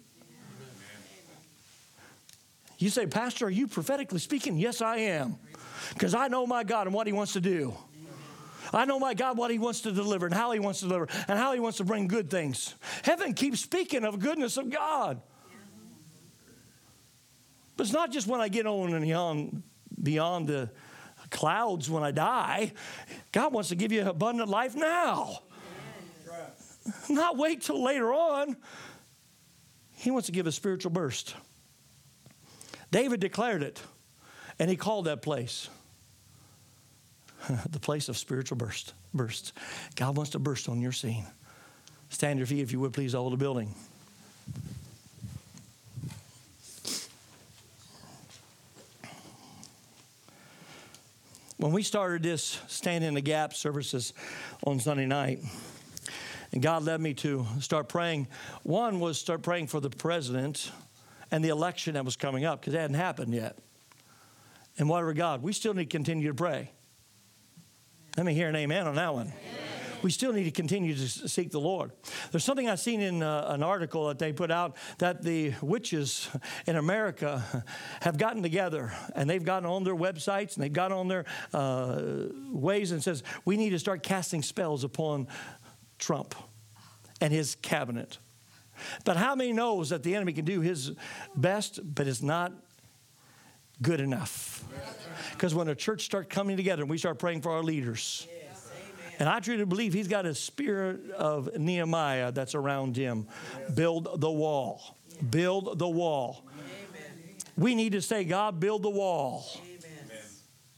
You 2.78 2.90
say, 2.90 3.06
Pastor, 3.08 3.48
are 3.48 3.50
you 3.50 3.68
prophetically 3.68 4.20
speaking? 4.20 4.58
Yes, 4.58 4.82
I 4.82 4.98
am. 4.98 5.36
Because 5.94 6.14
I 6.14 6.30
know 6.30 6.48
my 6.48 6.64
God 6.64 6.88
and 6.88 6.94
what 6.94 7.08
He 7.08 7.14
wants 7.14 7.34
to 7.34 7.42
do. 7.42 7.76
I 8.72 8.86
know 8.86 9.00
my 9.00 9.14
God 9.14 9.38
what 9.38 9.52
He 9.52 9.60
wants 9.60 9.82
to 9.82 9.92
deliver 9.92 10.28
and 10.28 10.36
how 10.36 10.52
He 10.52 10.60
wants 10.60 10.80
to 10.80 10.86
deliver 10.86 11.08
and 11.28 11.38
how 11.38 11.54
He 11.54 11.60
wants 11.60 11.80
to 11.80 11.84
bring 11.84 12.08
good 12.08 12.30
things. 12.30 12.76
Heaven 13.04 13.34
keeps 13.34 13.60
speaking 13.60 14.06
of 14.06 14.20
goodness 14.20 14.58
of 14.58 14.70
God. 14.70 15.22
But 17.76 17.86
it's 17.86 17.94
not 17.94 18.12
just 18.12 18.28
when 18.28 18.42
I 18.42 18.50
get 18.50 18.66
old 18.66 18.90
and 18.90 19.02
beyond, 19.02 19.64
beyond 20.02 20.48
the 20.48 20.70
clouds 21.30 21.90
when 21.90 22.04
I 22.04 22.12
die. 22.12 22.74
God 23.32 23.54
wants 23.54 23.70
to 23.70 23.76
give 23.76 23.92
you 23.92 24.08
abundant 24.08 24.50
life 24.50 24.76
now. 24.76 25.40
Not 27.08 27.38
wait 27.38 27.62
till 27.62 27.84
later 27.84 28.14
on. 28.14 28.58
He 29.92 30.12
wants 30.12 30.28
to 30.28 30.32
give 30.32 30.48
a 30.48 30.52
spiritual 30.52 30.92
burst. 30.92 31.36
David 32.92 33.20
declared 33.20 33.62
it, 33.62 33.82
and 34.58 34.70
he 34.70 34.76
called 34.76 35.06
that 35.06 35.22
place 35.22 35.70
the 37.70 37.80
place 37.80 38.10
of 38.10 38.18
spiritual 38.18 38.58
burst. 38.58 38.94
Bursts. 39.14 39.54
God 39.96 40.16
wants 40.18 40.32
to 40.32 40.40
burst 40.40 40.70
on 40.70 40.82
your 40.82 40.92
scene. 40.92 41.26
Stand 42.10 42.40
your 42.40 42.48
feet, 42.48 42.62
if 42.62 42.72
you 42.72 42.80
would, 42.80 42.94
please, 42.94 43.16
all 43.16 43.30
the 43.30 43.38
building. 43.38 43.74
When 51.60 51.74
we 51.74 51.84
started 51.84 52.24
this 52.24 52.62
Stand 52.68 53.04
in 53.04 53.16
the 53.16 53.22
Gap 53.22 53.54
services 53.54 54.14
on 54.66 54.80
Sunday 54.80 55.06
night, 55.06 55.40
and 56.54 56.62
God 56.62 56.84
led 56.84 57.02
me 57.02 57.14
to 57.16 57.46
start 57.60 57.90
praying. 57.90 58.30
One 58.64 59.02
was 59.02 59.20
start 59.20 59.42
praying 59.42 59.68
for 59.68 59.82
the 59.82 59.90
president 59.90 60.72
and 61.32 61.44
the 61.44 61.50
election 61.50 61.96
that 61.96 62.06
was 62.06 62.16
coming 62.16 62.46
up 62.46 62.62
because 62.62 62.76
it 62.76 62.80
hadn't 62.80 62.96
happened 62.96 63.34
yet. 63.34 63.58
And 64.78 64.88
whatever 64.88 65.14
God, 65.14 65.44
we 65.44 65.52
still 65.52 65.74
need 65.74 65.90
to 65.90 65.98
continue 65.98 66.30
to 66.30 66.34
pray. 66.34 66.72
Let 68.16 68.26
me 68.26 68.34
hear 68.34 68.48
an 68.48 68.56
amen 68.56 68.88
on 68.88 68.96
that 68.96 69.14
one. 69.14 69.28
Amen 69.28 69.69
we 70.02 70.12
still 70.12 70.34
need 70.34 70.46
to 70.46 70.52
continue 70.52 70.96
to 70.96 71.08
seek 71.08 71.52
the 71.52 71.60
Lord. 71.60 71.92
There's 72.32 72.44
something 72.44 72.70
I've 72.70 72.80
seen 72.80 73.02
in 73.02 73.24
uh, 73.24 73.48
an 73.50 73.64
article 73.64 74.08
that 74.08 74.20
they 74.20 74.32
put 74.32 74.52
out 74.52 74.78
that 75.00 75.22
the 75.22 75.54
witches 75.62 76.30
in 76.68 76.76
America 76.76 77.66
have 78.02 78.18
gotten 78.18 78.42
together 78.42 78.94
and 79.16 79.30
they've 79.30 79.44
gotten 79.44 79.68
on 79.68 79.84
their 79.84 79.96
websites 79.96 80.56
and 80.56 80.64
they've 80.64 80.74
got 80.74 80.92
on 80.92 81.08
their 81.08 81.26
uh, 81.54 82.02
ways 82.52 82.92
and 82.92 83.04
says, 83.04 83.24
we 83.46 83.58
need 83.58 83.72
to 83.72 83.80
start 83.80 84.04
casting 84.04 84.42
spells 84.42 84.84
upon 84.84 85.28
Trump 85.98 86.36
and 87.22 87.34
his 87.34 87.56
cabinet. 87.56 88.18
But 89.04 89.18
how 89.18 89.36
many 89.36 89.52
knows 89.52 89.90
that 89.90 90.04
the 90.04 90.16
enemy 90.16 90.34
can 90.34 90.46
do 90.46 90.62
his 90.62 90.94
best, 91.36 91.80
but 91.84 92.08
it's 92.08 92.22
not 92.22 92.54
good 93.82 94.00
enough? 94.00 94.64
Because 95.32 95.54
when 95.54 95.68
a 95.68 95.76
church 95.76 96.06
starts 96.06 96.34
coming 96.34 96.56
together 96.56 96.84
and 96.84 96.90
we 96.90 96.98
start 96.98 97.20
praying 97.20 97.42
for 97.42 97.52
our 97.52 97.64
leaders, 97.64 98.28
and 99.20 99.30
I 99.30 99.40
truly 99.42 99.66
believe 99.66 99.94
he's 99.94 100.08
got 100.08 100.26
a 100.26 100.34
spirit 100.34 101.12
of 101.12 101.58
Nehemiah 101.58 102.32
that's 102.32 102.56
around 102.56 102.96
him. 102.96 103.28
Build 103.76 104.22
the 104.22 104.32
wall. 104.32 104.98
Build 105.30 105.78
the 105.78 105.88
wall. 105.88 106.46
We 107.58 107.76
need 107.76 107.92
to 107.92 108.02
say, 108.02 108.24
God, 108.24 108.60
build 108.60 108.84
the 108.84 108.90
wall. 108.90 109.46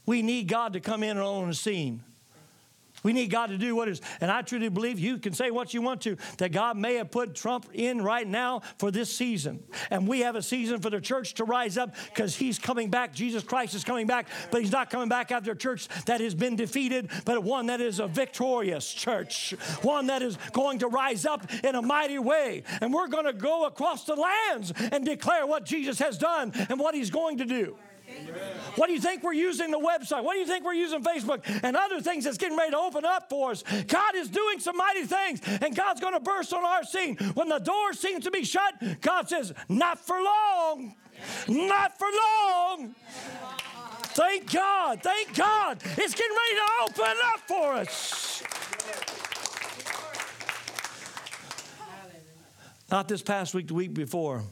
We 0.04 0.22
need 0.22 0.48
God 0.48 0.72
to 0.72 0.80
come 0.80 1.04
in 1.04 1.10
and 1.10 1.20
on 1.20 1.48
the 1.48 1.54
scene. 1.54 2.02
We 3.02 3.12
need 3.12 3.30
God 3.30 3.48
to 3.48 3.58
do 3.58 3.74
what 3.74 3.88
is. 3.88 4.00
And 4.20 4.30
I 4.30 4.42
truly 4.42 4.68
believe 4.68 4.98
you 4.98 5.18
can 5.18 5.32
say 5.32 5.50
what 5.50 5.74
you 5.74 5.82
want 5.82 6.02
to, 6.02 6.16
that 6.38 6.52
God 6.52 6.76
may 6.76 6.94
have 6.94 7.10
put 7.10 7.34
Trump 7.34 7.68
in 7.72 8.02
right 8.02 8.26
now 8.26 8.62
for 8.78 8.90
this 8.90 9.14
season. 9.14 9.62
And 9.90 10.06
we 10.06 10.20
have 10.20 10.36
a 10.36 10.42
season 10.42 10.80
for 10.80 10.90
the 10.90 11.00
church 11.00 11.34
to 11.34 11.44
rise 11.44 11.76
up 11.76 11.94
because 12.06 12.36
he's 12.36 12.58
coming 12.58 12.90
back. 12.90 13.12
Jesus 13.12 13.42
Christ 13.42 13.74
is 13.74 13.84
coming 13.84 14.06
back, 14.06 14.28
but 14.50 14.60
he's 14.60 14.72
not 14.72 14.90
coming 14.90 15.08
back 15.08 15.32
after 15.32 15.52
a 15.52 15.56
church 15.56 15.88
that 16.06 16.20
has 16.20 16.34
been 16.34 16.56
defeated, 16.56 17.10
but 17.24 17.42
one 17.42 17.66
that 17.66 17.80
is 17.80 17.98
a 17.98 18.06
victorious 18.06 18.92
church, 18.92 19.54
one 19.82 20.06
that 20.06 20.22
is 20.22 20.38
going 20.52 20.78
to 20.80 20.88
rise 20.88 21.26
up 21.26 21.50
in 21.64 21.74
a 21.74 21.82
mighty 21.82 22.18
way. 22.18 22.62
And 22.80 22.92
we're 22.92 23.08
going 23.08 23.26
to 23.26 23.32
go 23.32 23.66
across 23.66 24.04
the 24.04 24.14
lands 24.14 24.72
and 24.92 25.04
declare 25.04 25.46
what 25.46 25.64
Jesus 25.64 25.98
has 25.98 26.18
done 26.18 26.52
and 26.68 26.78
what 26.78 26.94
he's 26.94 27.10
going 27.10 27.38
to 27.38 27.44
do. 27.44 27.76
What 28.76 28.86
do 28.86 28.94
you 28.94 29.00
think 29.00 29.22
we're 29.22 29.32
using 29.32 29.70
the 29.70 29.78
website? 29.78 30.24
What 30.24 30.34
do 30.34 30.40
you 30.40 30.46
think 30.46 30.64
we're 30.64 30.72
using 30.72 31.02
Facebook 31.02 31.42
and 31.62 31.76
other 31.76 32.00
things 32.00 32.24
that's 32.24 32.38
getting 32.38 32.56
ready 32.56 32.70
to 32.70 32.78
open 32.78 33.04
up 33.04 33.28
for 33.28 33.50
us? 33.50 33.62
God 33.86 34.14
is 34.14 34.28
doing 34.28 34.60
some 34.60 34.76
mighty 34.76 35.04
things, 35.04 35.40
and 35.60 35.76
God's 35.76 36.00
going 36.00 36.14
to 36.14 36.20
burst 36.20 36.52
on 36.52 36.64
our 36.64 36.84
scene. 36.84 37.16
When 37.34 37.48
the 37.48 37.58
door 37.58 37.92
seems 37.92 38.24
to 38.24 38.30
be 38.30 38.44
shut, 38.44 38.74
God 39.00 39.28
says, 39.28 39.52
Not 39.68 39.98
for 39.98 40.16
long. 40.16 40.94
Not 41.48 41.98
for 41.98 42.08
long. 42.08 42.94
Thank 44.14 44.52
God. 44.52 45.02
Thank 45.02 45.34
God. 45.34 45.78
It's 45.82 46.14
getting 46.14 46.36
ready 46.36 46.56
to 46.56 47.02
open 47.02 47.16
up 47.32 47.40
for 47.46 47.72
us. 47.74 48.42
Not 52.90 53.08
this 53.08 53.22
past 53.22 53.54
week, 53.54 53.68
the 53.68 53.74
week 53.74 53.94
before. 53.94 54.42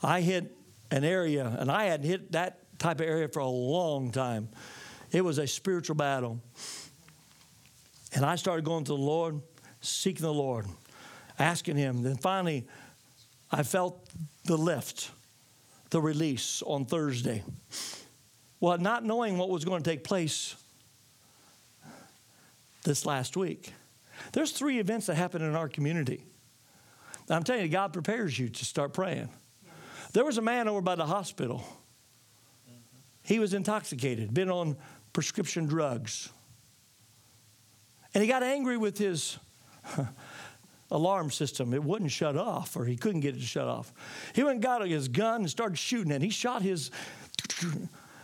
I 0.00 0.20
hit 0.20 0.56
an 0.92 1.02
area, 1.02 1.56
and 1.58 1.70
I 1.70 1.86
hadn't 1.86 2.06
hit 2.06 2.32
that 2.32 2.65
type 2.78 3.00
of 3.00 3.06
area 3.06 3.28
for 3.28 3.40
a 3.40 3.48
long 3.48 4.10
time. 4.12 4.48
It 5.12 5.24
was 5.24 5.38
a 5.38 5.46
spiritual 5.46 5.96
battle. 5.96 6.40
And 8.14 8.24
I 8.24 8.36
started 8.36 8.64
going 8.64 8.84
to 8.84 8.92
the 8.92 8.96
Lord, 8.96 9.40
seeking 9.80 10.22
the 10.22 10.32
Lord, 10.32 10.66
asking 11.38 11.76
Him. 11.76 12.02
Then 12.02 12.16
finally, 12.16 12.66
I 13.50 13.62
felt 13.62 14.08
the 14.44 14.56
lift, 14.56 15.10
the 15.90 16.00
release 16.00 16.62
on 16.62 16.86
Thursday. 16.86 17.44
Well, 18.60 18.78
not 18.78 19.04
knowing 19.04 19.38
what 19.38 19.50
was 19.50 19.64
going 19.64 19.82
to 19.82 19.90
take 19.90 20.02
place 20.02 20.56
this 22.84 23.04
last 23.04 23.36
week. 23.36 23.72
There's 24.32 24.52
three 24.52 24.78
events 24.78 25.06
that 25.06 25.16
happen 25.16 25.42
in 25.42 25.54
our 25.54 25.68
community. 25.68 26.24
I'm 27.28 27.42
telling 27.42 27.62
you, 27.62 27.68
God 27.68 27.92
prepares 27.92 28.38
you 28.38 28.48
to 28.48 28.64
start 28.64 28.92
praying. 28.92 29.28
There 30.12 30.24
was 30.24 30.38
a 30.38 30.42
man 30.42 30.68
over 30.68 30.80
by 30.80 30.94
the 30.94 31.06
hospital 31.06 31.64
he 33.26 33.40
was 33.40 33.54
intoxicated, 33.54 34.32
been 34.32 34.50
on 34.50 34.76
prescription 35.12 35.66
drugs. 35.66 36.30
And 38.14 38.22
he 38.22 38.28
got 38.28 38.44
angry 38.44 38.76
with 38.76 38.96
his 38.96 39.38
alarm 40.92 41.32
system. 41.32 41.74
It 41.74 41.82
wouldn't 41.82 42.12
shut 42.12 42.36
off, 42.36 42.76
or 42.76 42.84
he 42.84 42.96
couldn't 42.96 43.20
get 43.20 43.34
it 43.34 43.40
to 43.40 43.44
shut 43.44 43.66
off. 43.66 43.92
He 44.32 44.44
went 44.44 44.54
and 44.54 44.62
got 44.62 44.86
his 44.86 45.08
gun 45.08 45.40
and 45.40 45.50
started 45.50 45.76
shooting 45.76 46.12
it. 46.12 46.22
He 46.22 46.30
shot 46.30 46.62
his. 46.62 46.90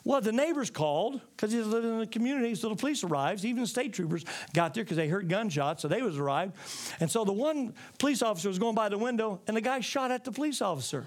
Well, 0.04 0.20
the 0.20 0.32
neighbors 0.32 0.68
called 0.68 1.20
because 1.36 1.52
he's 1.52 1.64
living 1.64 1.92
in 1.92 1.98
the 2.00 2.08
community, 2.08 2.56
so 2.56 2.68
the 2.68 2.74
police 2.74 3.04
arrived. 3.04 3.44
Even 3.44 3.64
state 3.66 3.92
troopers 3.92 4.24
got 4.52 4.74
there 4.74 4.82
because 4.82 4.96
they 4.96 5.06
heard 5.06 5.28
gunshots, 5.28 5.82
so 5.82 5.86
they 5.86 6.02
was 6.02 6.18
arrived. 6.18 6.56
And 6.98 7.08
so 7.08 7.24
the 7.24 7.32
one 7.32 7.72
police 8.00 8.20
officer 8.20 8.48
was 8.48 8.58
going 8.58 8.74
by 8.74 8.88
the 8.88 8.98
window, 8.98 9.40
and 9.46 9.56
the 9.56 9.60
guy 9.60 9.78
shot 9.78 10.10
at 10.10 10.24
the 10.24 10.32
police 10.32 10.60
officer. 10.60 11.06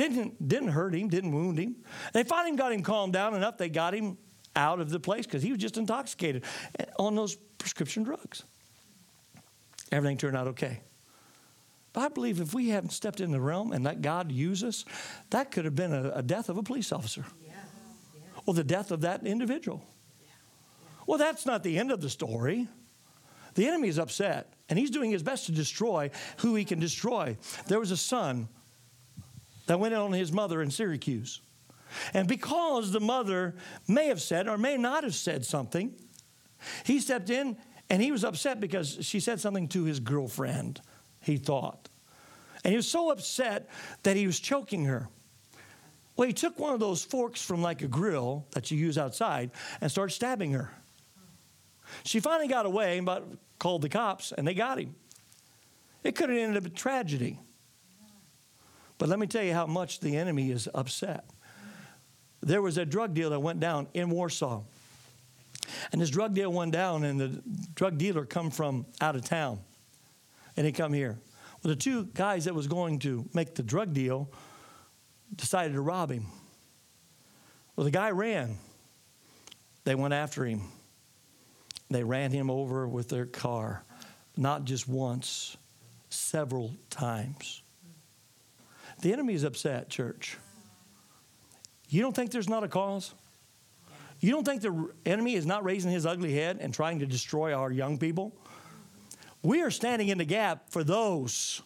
Didn't, 0.00 0.48
didn't 0.48 0.68
hurt 0.68 0.94
him, 0.94 1.10
didn't 1.10 1.32
wound 1.32 1.58
him. 1.58 1.76
They 2.14 2.22
finally 2.22 2.56
got 2.56 2.72
him 2.72 2.82
calmed 2.82 3.12
down 3.12 3.34
enough, 3.34 3.58
they 3.58 3.68
got 3.68 3.92
him 3.92 4.16
out 4.56 4.80
of 4.80 4.88
the 4.88 4.98
place 4.98 5.26
because 5.26 5.42
he 5.42 5.50
was 5.50 5.60
just 5.60 5.76
intoxicated 5.76 6.42
eh, 6.78 6.86
on 6.98 7.14
those 7.14 7.36
prescription 7.58 8.02
drugs. 8.02 8.44
Everything 9.92 10.16
turned 10.16 10.38
out 10.38 10.46
okay. 10.48 10.80
But 11.92 12.00
I 12.00 12.08
believe 12.08 12.40
if 12.40 12.54
we 12.54 12.70
hadn't 12.70 12.92
stepped 12.92 13.20
in 13.20 13.30
the 13.30 13.42
realm 13.42 13.72
and 13.72 13.84
let 13.84 14.00
God 14.00 14.32
use 14.32 14.64
us, 14.64 14.86
that 15.28 15.50
could 15.50 15.66
have 15.66 15.74
been 15.74 15.92
a, 15.92 16.12
a 16.14 16.22
death 16.22 16.48
of 16.48 16.56
a 16.56 16.62
police 16.62 16.92
officer 16.92 17.26
or 18.46 18.54
the 18.54 18.64
death 18.64 18.92
of 18.92 19.02
that 19.02 19.26
individual. 19.26 19.82
Well, 21.06 21.18
that's 21.18 21.44
not 21.44 21.62
the 21.62 21.78
end 21.78 21.92
of 21.92 22.00
the 22.00 22.08
story. 22.08 22.68
The 23.54 23.68
enemy 23.68 23.88
is 23.88 23.98
upset, 23.98 24.54
and 24.70 24.78
he's 24.78 24.90
doing 24.90 25.10
his 25.10 25.22
best 25.22 25.44
to 25.44 25.52
destroy 25.52 26.10
who 26.38 26.54
he 26.54 26.64
can 26.64 26.80
destroy. 26.80 27.36
There 27.66 27.78
was 27.78 27.90
a 27.90 27.98
son 27.98 28.48
that 29.70 29.78
went 29.78 29.94
on 29.94 30.10
his 30.10 30.32
mother 30.32 30.60
in 30.62 30.68
Syracuse. 30.68 31.40
And 32.12 32.26
because 32.26 32.90
the 32.90 32.98
mother 32.98 33.54
may 33.86 34.08
have 34.08 34.20
said 34.20 34.48
or 34.48 34.58
may 34.58 34.76
not 34.76 35.04
have 35.04 35.14
said 35.14 35.46
something, 35.46 35.94
he 36.84 36.98
stepped 36.98 37.30
in 37.30 37.56
and 37.88 38.02
he 38.02 38.10
was 38.10 38.24
upset 38.24 38.58
because 38.58 38.98
she 39.02 39.20
said 39.20 39.38
something 39.38 39.68
to 39.68 39.84
his 39.84 40.00
girlfriend, 40.00 40.80
he 41.20 41.36
thought. 41.36 41.88
And 42.64 42.72
he 42.72 42.76
was 42.76 42.88
so 42.88 43.12
upset 43.12 43.70
that 44.02 44.16
he 44.16 44.26
was 44.26 44.40
choking 44.40 44.86
her. 44.86 45.08
Well, 46.16 46.26
he 46.26 46.34
took 46.34 46.58
one 46.58 46.74
of 46.74 46.80
those 46.80 47.04
forks 47.04 47.40
from 47.40 47.62
like 47.62 47.80
a 47.80 47.86
grill 47.86 48.46
that 48.50 48.72
you 48.72 48.76
use 48.76 48.98
outside 48.98 49.52
and 49.80 49.88
started 49.88 50.12
stabbing 50.12 50.50
her. 50.50 50.74
She 52.02 52.18
finally 52.18 52.48
got 52.48 52.66
away, 52.66 52.98
but 52.98 53.24
called 53.60 53.82
the 53.82 53.88
cops, 53.88 54.32
and 54.32 54.48
they 54.48 54.54
got 54.54 54.80
him. 54.80 54.96
It 56.02 56.16
could 56.16 56.28
have 56.28 56.38
ended 56.38 56.56
up 56.56 56.66
a 56.66 56.74
tragedy. 56.74 57.38
But 59.00 59.08
let 59.08 59.18
me 59.18 59.26
tell 59.26 59.42
you 59.42 59.54
how 59.54 59.64
much 59.64 60.00
the 60.00 60.18
enemy 60.18 60.50
is 60.50 60.68
upset. 60.74 61.24
There 62.42 62.60
was 62.60 62.76
a 62.76 62.84
drug 62.84 63.14
deal 63.14 63.30
that 63.30 63.40
went 63.40 63.58
down 63.58 63.88
in 63.94 64.10
Warsaw. 64.10 64.60
And 65.90 66.02
this 66.02 66.10
drug 66.10 66.34
deal 66.34 66.52
went 66.52 66.72
down, 66.72 67.04
and 67.04 67.18
the 67.18 67.42
drug 67.74 67.96
dealer 67.96 68.26
come 68.26 68.50
from 68.50 68.84
out 69.00 69.16
of 69.16 69.24
town, 69.24 69.60
and 70.54 70.66
he 70.66 70.72
come 70.72 70.92
here. 70.92 71.18
Well, 71.62 71.70
the 71.70 71.80
two 71.80 72.10
guys 72.12 72.44
that 72.44 72.54
was 72.54 72.66
going 72.66 72.98
to 72.98 73.26
make 73.32 73.54
the 73.54 73.62
drug 73.62 73.94
deal 73.94 74.30
decided 75.34 75.72
to 75.72 75.80
rob 75.80 76.10
him. 76.10 76.26
Well, 77.76 77.86
the 77.86 77.90
guy 77.90 78.10
ran. 78.10 78.58
They 79.84 79.94
went 79.94 80.12
after 80.12 80.44
him. 80.44 80.60
They 81.88 82.04
ran 82.04 82.32
him 82.32 82.50
over 82.50 82.86
with 82.86 83.08
their 83.08 83.24
car, 83.24 83.82
not 84.36 84.64
just 84.64 84.86
once, 84.86 85.56
several 86.10 86.74
times. 86.90 87.62
The 89.02 89.12
enemy 89.12 89.34
is 89.34 89.44
upset, 89.44 89.88
church. 89.88 90.36
You 91.88 92.02
don't 92.02 92.14
think 92.14 92.30
there's 92.30 92.48
not 92.48 92.64
a 92.64 92.68
cause? 92.68 93.14
You 94.20 94.32
don't 94.32 94.44
think 94.44 94.60
the 94.60 94.90
enemy 95.06 95.34
is 95.34 95.46
not 95.46 95.64
raising 95.64 95.90
his 95.90 96.04
ugly 96.04 96.34
head 96.34 96.58
and 96.60 96.74
trying 96.74 96.98
to 96.98 97.06
destroy 97.06 97.54
our 97.54 97.72
young 97.72 97.98
people? 97.98 98.32
We 99.42 99.62
are 99.62 99.70
standing 99.70 100.08
in 100.08 100.18
the 100.18 100.24
gap 100.24 100.68
for 100.70 100.84
those 100.84 101.62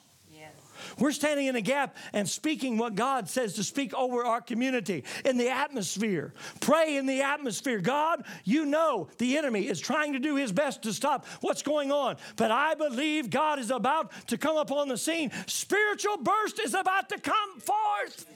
we're 0.99 1.13
standing 1.13 1.47
in 1.47 1.57
a 1.57 1.61
gap 1.61 1.97
and 2.13 2.29
speaking 2.29 2.79
what 2.79 2.95
God 2.95 3.29
says 3.29 3.55
to 3.55 3.65
speak 3.65 3.95
over 3.95 4.25
our 4.25 4.41
community 4.41 5.05
in 5.25 5.37
the 5.37 5.49
atmosphere. 5.49 6.33
Pray 6.61 6.97
in 6.97 7.07
the 7.07 7.23
atmosphere. 7.23 7.81
God, 7.81 8.25
you 8.45 8.67
know 8.67 9.09
the 9.19 9.37
enemy 9.37 9.69
is 9.69 9.81
trying 9.81 10.13
to 10.13 10.19
do 10.19 10.37
his 10.37 10.53
best 10.53 10.83
to 10.83 10.93
stop 10.93 11.27
what's 11.41 11.63
going 11.63 11.91
on, 11.91 12.17
but 12.37 12.51
I 12.51 12.75
believe 12.75 13.31
God 13.31 13.59
is 13.59 13.71
about 13.71 14.13
to 14.29 14.39
come 14.39 14.57
upon 14.57 14.89
the 14.89 14.99
scene. 14.99 15.31
Spiritual 15.47 16.19
burst 16.19 16.61
is 16.61 16.75
about 16.75 17.09
to 17.11 17.19
come 17.19 17.61
forth. 17.61 18.27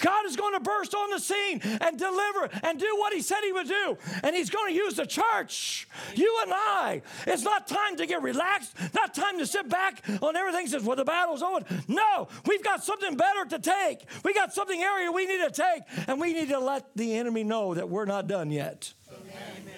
God 0.00 0.26
is 0.26 0.36
going 0.36 0.54
to 0.54 0.60
burst 0.60 0.94
on 0.94 1.10
the 1.10 1.18
scene 1.18 1.60
and 1.80 1.98
deliver 1.98 2.48
and 2.62 2.78
do 2.78 2.96
what 2.98 3.12
he 3.12 3.20
said 3.20 3.40
he 3.42 3.52
would 3.52 3.68
do. 3.68 3.98
And 4.22 4.34
he's 4.34 4.50
going 4.50 4.72
to 4.72 4.76
use 4.76 4.94
the 4.94 5.06
church, 5.06 5.88
you 6.14 6.38
and 6.42 6.52
I. 6.54 7.02
It's 7.26 7.42
not 7.42 7.66
time 7.66 7.96
to 7.96 8.06
get 8.06 8.22
relaxed, 8.22 8.74
not 8.94 9.14
time 9.14 9.38
to 9.38 9.46
sit 9.46 9.68
back 9.68 10.02
on 10.22 10.36
everything 10.36 10.66
says, 10.66 10.82
well, 10.82 10.96
the 10.96 11.04
battle's 11.04 11.42
over. 11.42 11.64
No, 11.88 12.05
we've 12.46 12.62
got 12.62 12.82
something 12.82 13.16
better 13.16 13.44
to 13.50 13.58
take. 13.58 14.04
We 14.24 14.34
got 14.34 14.52
something 14.52 14.80
area 14.80 15.10
we 15.12 15.26
need 15.26 15.44
to 15.44 15.50
take, 15.50 15.82
and 16.08 16.20
we 16.20 16.32
need 16.32 16.48
to 16.48 16.58
let 16.58 16.96
the 16.96 17.14
enemy 17.14 17.44
know 17.44 17.74
that 17.74 17.88
we're 17.88 18.04
not 18.04 18.26
done 18.26 18.50
yet. 18.50 18.92
Amen. 19.10 19.74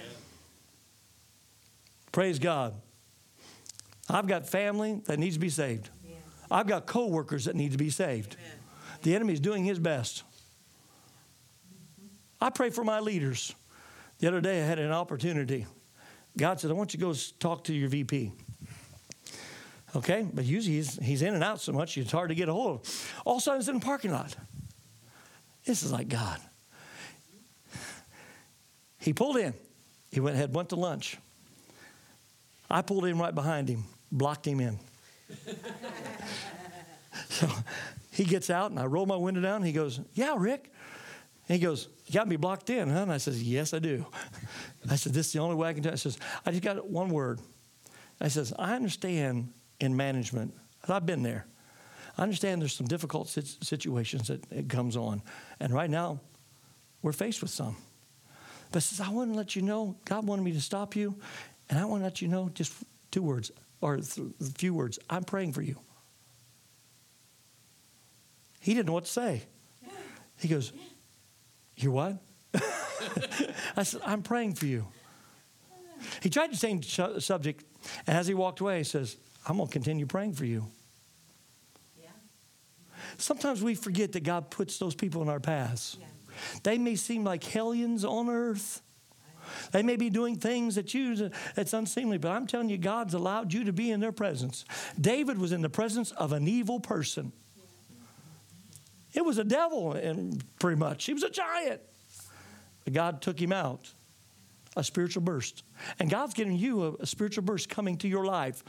Praise 2.12 2.38
God. 2.38 2.74
I've 4.08 4.26
got 4.26 4.48
family 4.48 5.02
that 5.06 5.18
needs 5.18 5.36
to 5.36 5.40
be 5.40 5.50
saved. 5.50 5.90
I've 6.50 6.66
got 6.66 6.86
coworkers 6.86 7.44
that 7.44 7.54
need 7.54 7.72
to 7.72 7.78
be 7.78 7.90
saved. 7.90 8.36
Amen. 8.38 8.58
The 9.02 9.14
enemy 9.14 9.34
is 9.34 9.40
doing 9.40 9.64
his 9.64 9.78
best. 9.78 10.22
I 12.40 12.50
pray 12.50 12.70
for 12.70 12.84
my 12.84 13.00
leaders. 13.00 13.54
The 14.18 14.28
other 14.28 14.40
day 14.40 14.62
I 14.62 14.64
had 14.64 14.78
an 14.78 14.90
opportunity. 14.90 15.66
God 16.36 16.60
said, 16.60 16.70
I 16.70 16.74
want 16.74 16.94
you 16.94 17.00
to 17.00 17.06
go 17.06 17.14
talk 17.38 17.64
to 17.64 17.74
your 17.74 17.88
VP. 17.88 18.32
Okay, 19.98 20.24
but 20.32 20.44
usually 20.44 20.76
he's, 20.76 20.96
he's 21.02 21.22
in 21.22 21.34
and 21.34 21.42
out 21.42 21.60
so 21.60 21.72
much 21.72 21.98
it's 21.98 22.12
hard 22.12 22.28
to 22.28 22.34
get 22.36 22.48
a 22.48 22.52
hold 22.52 22.80
of. 22.80 23.12
All 23.24 23.34
of 23.34 23.38
a 23.38 23.42
sudden, 23.42 23.58
it's 23.58 23.68
in 23.68 23.74
the 23.74 23.84
parking 23.84 24.12
lot. 24.12 24.36
This 25.64 25.82
is 25.82 25.90
like 25.90 26.08
God. 26.08 26.40
He 29.00 29.12
pulled 29.12 29.38
in. 29.38 29.54
He 30.12 30.20
went 30.20 30.36
had 30.36 30.54
went 30.54 30.68
to 30.68 30.76
lunch. 30.76 31.16
I 32.70 32.82
pulled 32.82 33.06
in 33.06 33.18
right 33.18 33.34
behind 33.34 33.68
him, 33.68 33.84
blocked 34.12 34.46
him 34.46 34.60
in. 34.60 34.78
so 37.28 37.48
he 38.12 38.24
gets 38.24 38.50
out, 38.50 38.70
and 38.70 38.78
I 38.78 38.86
roll 38.86 39.04
my 39.04 39.16
window 39.16 39.40
down. 39.40 39.64
he 39.64 39.72
goes, 39.72 40.00
"Yeah, 40.14 40.36
Rick." 40.38 40.72
And 41.48 41.58
he 41.58 41.64
goes, 41.64 41.88
"You 42.06 42.14
got 42.14 42.28
me 42.28 42.36
blocked 42.36 42.70
in, 42.70 42.88
huh?" 42.88 43.02
And 43.02 43.12
I 43.12 43.18
says, 43.18 43.42
"Yes, 43.42 43.74
I 43.74 43.80
do." 43.80 44.06
I 44.88 44.96
said, 44.96 45.12
"This 45.12 45.26
is 45.26 45.32
the 45.32 45.40
only 45.40 45.56
way 45.56 45.68
I 45.68 45.72
can 45.72 45.82
do." 45.82 45.90
I 45.90 45.96
says, 45.96 46.18
"I 46.46 46.52
just 46.52 46.62
got 46.62 46.88
one 46.88 47.08
word." 47.08 47.40
I 48.20 48.28
says, 48.28 48.52
"I 48.58 48.74
understand 48.74 49.52
in 49.80 49.96
management. 49.96 50.54
I've 50.88 51.06
been 51.06 51.22
there. 51.22 51.46
I 52.16 52.22
understand 52.22 52.60
there's 52.60 52.74
some 52.74 52.86
difficult 52.86 53.28
situations 53.28 54.28
that 54.28 54.44
it 54.50 54.68
comes 54.68 54.96
on. 54.96 55.22
And 55.60 55.72
right 55.72 55.90
now, 55.90 56.20
we're 57.02 57.12
faced 57.12 57.42
with 57.42 57.50
some. 57.50 57.76
But 58.72 58.82
says, 58.82 59.00
I 59.00 59.10
want 59.10 59.32
to 59.32 59.36
let 59.36 59.54
you 59.54 59.62
know, 59.62 59.96
God 60.04 60.26
wanted 60.26 60.42
me 60.42 60.52
to 60.52 60.60
stop 60.60 60.96
you, 60.96 61.16
and 61.70 61.78
I 61.78 61.84
want 61.84 62.00
to 62.00 62.04
let 62.04 62.20
you 62.20 62.28
know 62.28 62.50
just 62.52 62.72
two 63.10 63.22
words, 63.22 63.50
or 63.80 63.94
a 63.94 64.02
few 64.56 64.74
words. 64.74 64.98
I'm 65.08 65.24
praying 65.24 65.52
for 65.52 65.62
you. 65.62 65.78
He 68.60 68.74
didn't 68.74 68.86
know 68.86 68.92
what 68.94 69.04
to 69.04 69.10
say. 69.10 69.42
He 70.40 70.48
goes, 70.48 70.72
You're 71.76 71.92
what? 71.92 72.18
I 73.76 73.82
said, 73.84 74.00
I'm 74.04 74.22
praying 74.22 74.54
for 74.54 74.66
you. 74.66 74.86
He 76.22 76.30
tried 76.30 76.52
the 76.52 76.56
same 76.56 76.82
subject, 76.82 77.64
and 78.06 78.16
as 78.16 78.26
he 78.26 78.34
walked 78.34 78.60
away, 78.60 78.78
he 78.78 78.84
says, 78.84 79.16
I'm 79.46 79.56
going 79.56 79.68
to 79.68 79.72
continue 79.72 80.06
praying 80.06 80.34
for 80.34 80.44
you. 80.44 80.66
Yeah. 82.00 82.10
Sometimes 83.16 83.62
we 83.62 83.74
forget 83.74 84.12
that 84.12 84.24
God 84.24 84.50
puts 84.50 84.78
those 84.78 84.94
people 84.94 85.22
in 85.22 85.28
our 85.28 85.40
paths. 85.40 85.96
Yeah. 85.98 86.06
They 86.62 86.78
may 86.78 86.96
seem 86.96 87.24
like 87.24 87.44
hellions 87.44 88.04
on 88.04 88.28
earth. 88.28 88.82
They 89.72 89.82
may 89.82 89.96
be 89.96 90.10
doing 90.10 90.36
things 90.36 90.74
that 90.74 90.92
you 90.92 91.30
that's 91.54 91.72
unseemly, 91.72 92.18
but 92.18 92.30
I'm 92.30 92.46
telling 92.46 92.68
you, 92.68 92.76
God's 92.76 93.14
allowed 93.14 93.52
you 93.52 93.64
to 93.64 93.72
be 93.72 93.90
in 93.90 94.00
their 94.00 94.12
presence. 94.12 94.64
David 95.00 95.38
was 95.38 95.52
in 95.52 95.62
the 95.62 95.70
presence 95.70 96.10
of 96.12 96.32
an 96.32 96.46
evil 96.46 96.80
person. 96.80 97.32
It 99.14 99.24
was 99.24 99.38
a 99.38 99.44
devil, 99.44 99.92
and 99.92 100.44
pretty 100.58 100.78
much 100.78 101.06
he 101.06 101.14
was 101.14 101.22
a 101.22 101.30
giant. 101.30 101.80
But 102.84 102.92
God 102.92 103.22
took 103.22 103.40
him 103.40 103.52
out. 103.52 103.92
A 104.76 104.84
spiritual 104.84 105.22
burst, 105.22 105.64
and 105.98 106.08
God's 106.08 106.34
giving 106.34 106.56
you 106.56 106.84
a, 106.84 106.92
a 107.02 107.06
spiritual 107.06 107.42
burst 107.42 107.68
coming 107.68 107.96
to 107.98 108.06
your 108.06 108.24
life 108.24 108.62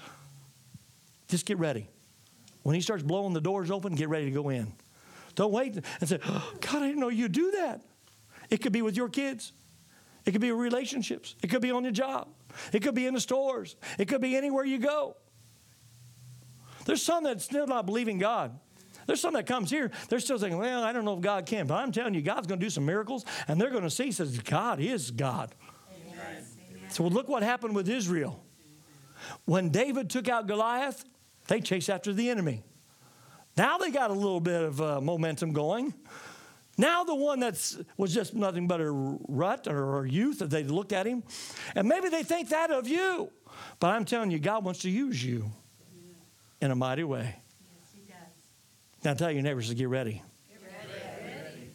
just 1.30 1.46
get 1.46 1.58
ready. 1.58 1.88
When 2.64 2.76
he 2.76 2.82
starts 2.82 3.04
blowing 3.04 3.34
the 3.34 3.42
doors 3.42 3.72
open, 3.72 3.96
get 3.96 4.10
ready 4.10 4.26
to 4.26 4.32
go 4.32 4.50
in. 4.50 4.74
Don't 5.36 5.54
wait 5.54 5.76
and 5.76 6.10
say, 6.10 6.20
oh, 6.28 6.54
God, 6.60 6.84
I 6.84 6.88
didn't 6.88 7.00
know 7.00 7.10
you 7.10 7.30
do 7.30 7.52
that. 7.52 7.82
It 8.50 8.58
could 8.62 8.74
be 8.74 8.82
with 8.82 8.98
your 8.98 9.08
kids. 9.08 9.54
It 10.26 10.32
could 10.32 10.42
be 10.42 10.52
relationships. 10.52 11.36
It 11.42 11.48
could 11.48 11.62
be 11.62 11.72
on 11.72 11.84
your 11.84 11.94
job. 11.94 12.28
It 12.74 12.82
could 12.82 12.96
be 12.96 13.06
in 13.06 13.14
the 13.14 13.22
stores. 13.22 13.78
It 13.98 14.08
could 14.08 14.22
be 14.22 14.36
anywhere 14.36 14.66
you 14.66 14.80
go. 14.80 15.16
There's 16.86 17.02
some 17.02 17.24
that 17.24 17.40
still 17.42 17.68
not 17.68 17.86
believing 17.86 18.18
God. 18.18 18.60
There's 19.06 19.22
some 19.22 19.34
that 19.34 19.48
comes 19.48 19.72
here, 19.72 19.90
they're 20.08 20.20
still 20.20 20.38
saying, 20.38 20.56
well, 20.56 20.84
I 20.84 20.94
don't 20.94 21.04
know 21.04 21.16
if 21.16 21.22
God 21.22 21.48
can. 21.48 21.66
But 21.66 21.76
I'm 21.76 21.92
telling 21.92 22.14
you, 22.14 22.22
God's 22.22 22.46
going 22.46 22.60
to 22.60 22.66
do 22.66 22.70
some 22.70 22.86
miracles, 22.86 23.26
and 23.48 23.60
they're 23.60 23.72
going 23.72 23.84
to 23.84 23.90
see, 23.90 24.12
says, 24.12 24.38
God 24.40 24.80
is 24.80 25.10
God. 25.10 25.56
Amen. 25.92 26.46
So 26.90 27.04
look 27.06 27.28
what 27.28 27.42
happened 27.42 27.76
with 27.76 27.90
Israel. 27.90 28.44
When 29.46 29.70
David 29.70 30.12
took 30.12 30.28
out 30.28 30.46
Goliath, 30.46 31.06
they 31.50 31.60
chase 31.60 31.90
after 31.90 32.14
the 32.14 32.30
enemy. 32.30 32.64
Now 33.58 33.78
they 33.78 33.92
got 33.92 34.10
a 34.10 34.14
little 34.14 34.40
bit 34.40 34.62
of 34.62 34.82
uh, 34.82 35.02
momentum 35.02 35.52
going. 35.52 35.94
Now 36.78 37.04
the 37.04 37.16
one 37.16 37.42
that 37.42 37.76
was 37.98 38.14
just 38.14 38.34
nothing 38.34 38.68
but 38.68 38.80
a 38.80 38.90
rut 38.90 39.68
or 39.68 40.06
a 40.06 40.10
youth, 40.10 40.40
that 40.40 40.50
they 40.50 40.64
looked 40.64 40.94
at 40.94 41.06
him, 41.06 41.24
and 41.76 41.90
maybe 41.90 42.08
they 42.08 42.24
think 42.24 42.50
that 42.50 42.72
of 42.72 42.88
you. 42.88 43.30
But 43.82 43.90
I'm 43.90 44.06
telling 44.06 44.32
you, 44.32 44.40
God 44.40 44.64
wants 44.64 44.80
to 44.84 44.90
use 44.90 45.22
you 45.22 45.52
in 46.62 46.72
a 46.72 46.76
mighty 46.76 47.04
way. 47.04 47.36
Yes, 47.36 47.92
he 47.94 48.00
does. 48.08 49.04
Now 49.04 49.14
tell 49.16 49.32
your 49.32 49.42
neighbors 49.42 49.68
to 49.68 49.76
get 49.76 49.90
ready. 49.90 50.22
Get 50.50 50.62
ready. 50.64 51.72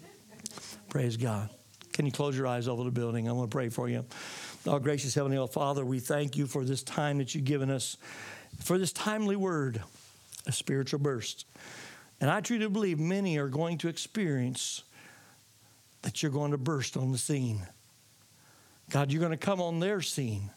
Praise 0.88 1.18
God. 1.18 1.50
Can 1.92 2.06
you 2.06 2.12
close 2.12 2.36
your 2.36 2.46
eyes 2.46 2.66
over 2.66 2.82
the 2.82 2.90
building? 2.90 3.28
I 3.28 3.32
want 3.32 3.50
to 3.50 3.54
pray 3.54 3.68
for 3.68 3.88
you. 3.88 4.06
Our 4.66 4.80
gracious 4.80 5.14
Heavenly 5.14 5.46
Father, 5.48 5.84
we 5.84 6.00
thank 6.00 6.36
you 6.36 6.46
for 6.46 6.64
this 6.64 6.82
time 6.82 7.18
that 7.18 7.34
you've 7.34 7.44
given 7.44 7.70
us, 7.70 7.98
for 8.60 8.78
this 8.78 8.92
timely 8.92 9.36
word, 9.36 9.82
a 10.46 10.52
spiritual 10.52 11.00
burst. 11.00 11.46
And 12.20 12.30
I 12.30 12.40
truly 12.40 12.68
believe 12.68 12.98
many 12.98 13.38
are 13.38 13.48
going 13.48 13.78
to 13.78 13.88
experience 13.88 14.82
that 16.02 16.22
you're 16.22 16.32
going 16.32 16.52
to 16.52 16.58
burst 16.58 16.96
on 16.96 17.12
the 17.12 17.18
scene. 17.18 17.66
God, 18.90 19.10
you're 19.10 19.20
going 19.20 19.32
to 19.32 19.38
come 19.38 19.60
on 19.60 19.80
their 19.80 20.00
scene 20.00 20.50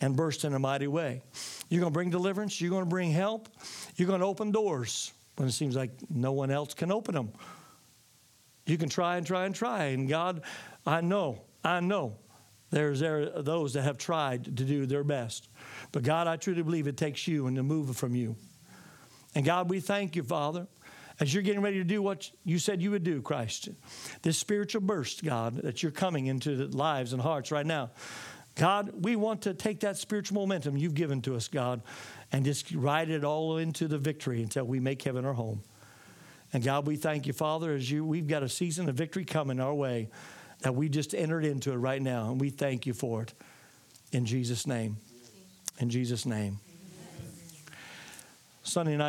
and 0.00 0.16
burst 0.16 0.44
in 0.44 0.54
a 0.54 0.58
mighty 0.58 0.86
way. 0.86 1.22
You're 1.68 1.80
going 1.80 1.92
to 1.92 1.94
bring 1.94 2.10
deliverance. 2.10 2.60
You're 2.60 2.70
going 2.70 2.84
to 2.84 2.90
bring 2.90 3.10
help. 3.10 3.48
You're 3.96 4.08
going 4.08 4.20
to 4.20 4.26
open 4.26 4.50
doors 4.50 5.12
when 5.36 5.48
it 5.48 5.52
seems 5.52 5.76
like 5.76 5.90
no 6.10 6.32
one 6.32 6.50
else 6.50 6.74
can 6.74 6.90
open 6.90 7.14
them. 7.14 7.32
You 8.66 8.78
can 8.78 8.88
try 8.88 9.16
and 9.16 9.26
try 9.26 9.46
and 9.46 9.54
try. 9.54 9.84
And 9.86 10.08
God, 10.08 10.42
I 10.86 11.00
know, 11.00 11.42
I 11.62 11.80
know 11.80 12.16
there's 12.70 13.00
there 13.00 13.30
those 13.42 13.74
that 13.74 13.82
have 13.82 13.98
tried 13.98 14.44
to 14.44 14.50
do 14.50 14.86
their 14.86 15.04
best. 15.04 15.48
But 15.96 16.02
God, 16.02 16.26
I 16.26 16.36
truly 16.36 16.60
believe 16.60 16.88
it 16.88 16.98
takes 16.98 17.26
you 17.26 17.46
and 17.46 17.56
to 17.56 17.62
move 17.62 17.96
from 17.96 18.14
you. 18.14 18.36
And 19.34 19.46
God, 19.46 19.70
we 19.70 19.80
thank 19.80 20.14
you, 20.14 20.22
Father, 20.22 20.66
as 21.20 21.32
you're 21.32 21.42
getting 21.42 21.62
ready 21.62 21.78
to 21.78 21.84
do 21.84 22.02
what 22.02 22.30
you 22.44 22.58
said 22.58 22.82
you 22.82 22.90
would 22.90 23.02
do, 23.02 23.22
Christ. 23.22 23.70
This 24.20 24.36
spiritual 24.36 24.82
burst, 24.82 25.24
God, 25.24 25.56
that 25.62 25.82
you're 25.82 25.90
coming 25.90 26.26
into 26.26 26.54
the 26.54 26.76
lives 26.76 27.14
and 27.14 27.22
hearts 27.22 27.50
right 27.50 27.64
now. 27.64 27.92
God, 28.56 28.92
we 29.06 29.16
want 29.16 29.40
to 29.44 29.54
take 29.54 29.80
that 29.80 29.96
spiritual 29.96 30.34
momentum 30.34 30.76
you've 30.76 30.92
given 30.92 31.22
to 31.22 31.34
us, 31.34 31.48
God, 31.48 31.80
and 32.30 32.44
just 32.44 32.74
ride 32.74 33.08
it 33.08 33.24
all 33.24 33.56
into 33.56 33.88
the 33.88 33.96
victory 33.96 34.42
until 34.42 34.64
we 34.64 34.78
make 34.78 35.00
heaven 35.00 35.24
our 35.24 35.32
home. 35.32 35.62
And 36.52 36.62
God, 36.62 36.86
we 36.86 36.96
thank 36.96 37.26
you, 37.26 37.32
Father, 37.32 37.72
as 37.72 37.90
you 37.90 38.04
we've 38.04 38.28
got 38.28 38.42
a 38.42 38.50
season 38.50 38.86
of 38.90 38.96
victory 38.96 39.24
coming 39.24 39.60
our 39.60 39.72
way 39.72 40.10
that 40.60 40.74
we 40.74 40.90
just 40.90 41.14
entered 41.14 41.46
into 41.46 41.72
it 41.72 41.76
right 41.76 42.02
now, 42.02 42.30
and 42.30 42.38
we 42.38 42.50
thank 42.50 42.84
you 42.84 42.92
for 42.92 43.22
it. 43.22 43.32
In 44.12 44.26
Jesus' 44.26 44.66
name. 44.66 44.98
In 45.78 45.90
Jesus' 45.90 46.24
name. 46.24 46.58
Sunday 48.62 48.96
night. 48.96 49.04